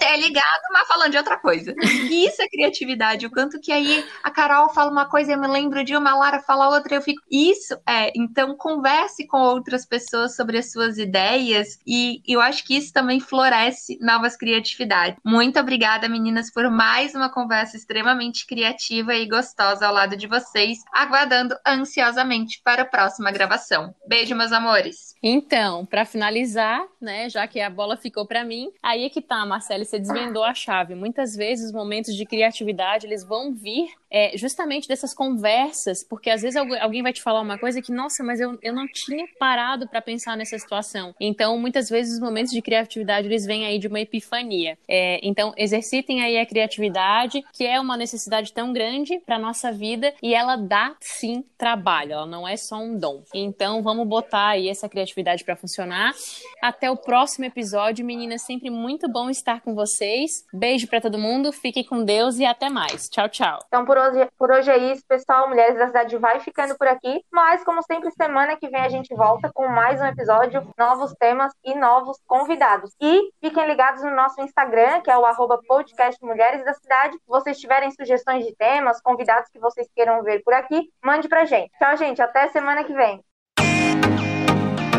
E 0.02 0.04
é 0.04 0.18
ligado, 0.18 0.62
mas 0.74 0.86
falando 0.86 1.12
de 1.12 1.18
outra 1.18 1.38
coisa. 1.38 1.74
E 1.82 2.26
isso 2.28 2.42
é 2.42 2.50
criatividade. 2.50 3.26
O 3.26 3.32
quanto 3.32 3.58
que 3.62 3.72
aí 3.72 4.04
a 4.22 4.30
Carol 4.30 4.74
fala 4.74 4.92
uma 4.92 5.06
coisa, 5.06 5.32
eu 5.32 5.40
me 5.40 5.48
lembro 5.48 5.82
de 5.86 5.96
uma, 5.96 6.12
a 6.12 6.16
Lara 6.18 6.42
fala 6.42 6.68
outra, 6.76 6.96
eu 6.96 7.02
fico 7.02 7.22
isso 7.32 7.74
é, 7.88 8.12
então 8.14 8.58
converse 8.58 9.26
com 9.28 9.38
outras 9.38 9.86
pessoas 9.86 10.36
sobre 10.36 10.58
as 10.58 10.74
suas 10.74 10.98
ideias 10.98 11.80
e 11.88 12.22
eu 12.28 12.42
acho 12.42 12.66
que 12.66 12.76
isso 12.76 12.92
também 12.92 13.22
floresce 13.22 13.98
novas 14.02 14.36
criatividades. 14.36 15.18
Muito 15.24 15.58
obrigada, 15.58 16.10
meninas, 16.10 16.52
por 16.52 16.70
mais 16.70 17.16
uma 17.16 17.32
conversa 17.32 17.78
extremamente 17.78 18.46
criativa 18.46 19.16
e 19.16 19.26
gostosa 19.26 19.88
ao 19.88 19.94
lado 19.94 20.18
de 20.18 20.28
vocês, 20.28 20.80
aguardando 20.92 21.56
ansiosamente 21.66 22.60
para 22.62 22.82
a 22.82 22.86
próxima 22.86 23.32
gravação. 23.32 23.96
Beijo, 24.06 24.36
meus 24.36 24.52
amores. 24.52 25.16
Então, 25.24 25.61
para 25.89 26.05
finalizar, 26.05 26.86
né, 26.99 27.30
já 27.30 27.47
que 27.47 27.59
a 27.59 27.70
bola 27.70 27.97
ficou 27.97 28.26
para 28.26 28.43
mim, 28.43 28.72
aí 28.82 29.05
é 29.05 29.09
que 29.09 29.22
tá, 29.22 29.45
Marcele, 29.45 29.86
você 29.86 29.99
desvendou 29.99 30.43
a 30.43 30.53
chave. 30.53 30.95
Muitas 30.95 31.36
vezes 31.36 31.68
os 31.68 31.72
momentos 31.72 32.16
de 32.16 32.26
criatividade, 32.26 33.05
eles 33.05 33.24
vão 33.24 33.53
vir 33.53 33.89
é, 34.12 34.38
justamente 34.38 34.88
dessas 34.88 35.14
conversas, 35.14 36.03
porque 36.03 36.30
às 36.30 36.41
vezes 36.41 36.57
alguém 36.57 37.01
vai 37.01 37.14
te 37.14 37.22
falar 37.22 37.41
uma 37.41 37.57
coisa 37.57 37.82
que, 37.82 37.91
nossa, 37.91 38.24
mas 38.24 38.39
eu, 38.39 38.59
eu 38.62 38.74
não 38.74 38.86
tinha 38.88 39.26
parado 39.39 39.88
para 39.88 40.01
pensar 40.01 40.36
nessa 40.36 40.59
situação. 40.59 41.16
Então, 41.20 41.57
muitas 41.57 41.89
vezes 41.89 42.16
os 42.16 42.20
momentos 42.20 42.51
de 42.51 42.62
criatividade 42.62 43.28
eles 43.28 43.45
vêm 43.45 43.66
aí 43.66 43.80
de 43.80 43.88
uma 43.88 44.01
epifania. 44.01 44.78
É, 44.88 45.20
então, 45.24 45.53
exercitem 45.55 46.22
aí 46.22 46.38
a 46.38 46.45
criatividade, 46.45 47.43
que 47.53 47.66
é 47.66 47.80
uma 47.80 47.95
necessidade 47.95 48.51
tão 48.51 48.74
grande 48.74 49.20
para 49.26 49.39
nossa 49.39 49.72
vida 49.72 50.14
e 50.22 50.34
ela 50.34 50.57
dá 50.57 50.95
sim 50.99 51.43
trabalho, 51.57 52.14
ela 52.14 52.26
não 52.26 52.47
é 52.47 52.57
só 52.57 52.78
um 52.78 52.97
dom. 52.97 53.24
Então, 53.34 53.82
vamos 53.82 54.07
botar 54.07 54.49
aí 54.49 54.68
essa 54.68 54.89
criatividade 54.89 55.41
para 55.44 55.56
funcionar. 55.56 56.12
Até 56.62 56.89
o 56.89 56.98
próximo 56.98 57.46
episódio, 57.46 58.06
meninas, 58.06 58.44
sempre 58.44 58.70
muito 58.70 59.10
bom 59.10 59.30
estar 59.30 59.62
com 59.62 59.74
vocês. 59.74 60.46
Beijo 60.54 60.88
para 60.88 61.02
todo 61.02 61.18
mundo, 61.18 61.52
fiquem 61.52 61.84
com 61.84 62.04
Deus 62.04 62.38
e 62.38 62.46
até 62.46 62.70
mais. 62.70 63.10
Tchau, 63.10 63.30
tchau. 63.30 63.60
Então, 63.68 63.86
por 63.86 63.98
hoje, 63.98 64.30
por 64.38 64.52
hoje 64.52 64.70
é 64.70 64.78
isso, 64.92 65.04
pessoal. 65.08 65.48
Mulheres 65.48 65.78
da 65.78 65.88
Cidade 65.88 66.18
vai 66.18 66.39
ficando 66.39 66.78
por 66.78 66.88
aqui. 66.88 67.24
Mas, 67.32 67.64
como 67.64 67.82
sempre, 67.84 68.12
semana 68.12 68.56
que 68.58 68.70
vem 68.70 68.82
a 68.82 68.89
gente 68.89 69.14
volta 69.16 69.52
com 69.54 69.68
mais 69.68 70.00
um 70.00 70.06
episódio, 70.06 70.68
novos 70.78 71.14
temas 71.20 71.54
e 71.64 71.76
novos 71.76 72.18
convidados. 72.28 72.92
E 73.02 73.32
fiquem 73.39 73.68
ligados 73.68 74.04
no 74.04 74.12
nosso 74.12 74.42
Instagram, 74.42 75.02
que 75.02 75.12
é 75.12 75.18
o 75.18 75.26
arroba 75.26 75.60
podcast 75.68 76.24
Mulheres 76.24 76.64
da 76.64 76.74
Cidade. 76.74 77.14
Se 77.14 77.28
vocês 77.28 77.60
tiverem 77.60 77.92
sugestões 77.92 78.46
de 78.46 78.56
temas, 78.56 79.02
convidados 79.02 79.50
que 79.50 79.60
vocês 79.60 79.88
queiram 79.96 80.24
ver 80.24 80.42
por 80.44 80.54
aqui, 80.54 80.89
mande 81.04 81.28
pra 81.28 81.46
gente. 81.46 81.72
Tchau, 81.78 81.98
gente. 81.98 82.22
Até 82.22 82.48
semana 82.50 82.84
que 82.84 82.94
vem. 82.94 83.24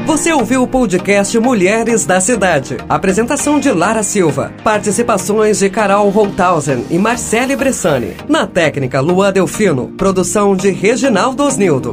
Você 0.07 0.33
ouviu 0.33 0.63
o 0.63 0.67
podcast 0.67 1.39
Mulheres 1.39 2.05
da 2.05 2.21
Cidade. 2.21 2.77
Apresentação 2.89 3.61
de 3.61 3.71
Lara 3.71 4.03
Silva. 4.03 4.53
Participações 4.65 5.61
de 5.61 5.71
Carol 5.71 6.09
Holthausen 6.11 6.85
e 6.91 6.99
Marcele 6.99 7.55
Bressani. 7.55 8.17
Na 8.29 8.47
técnica, 8.47 9.01
Lua 9.01 9.31
Delfino. 9.31 9.89
Produção 9.97 10.57
de 10.57 10.71
Reginaldo 10.71 11.45
Osnildo. 11.45 11.93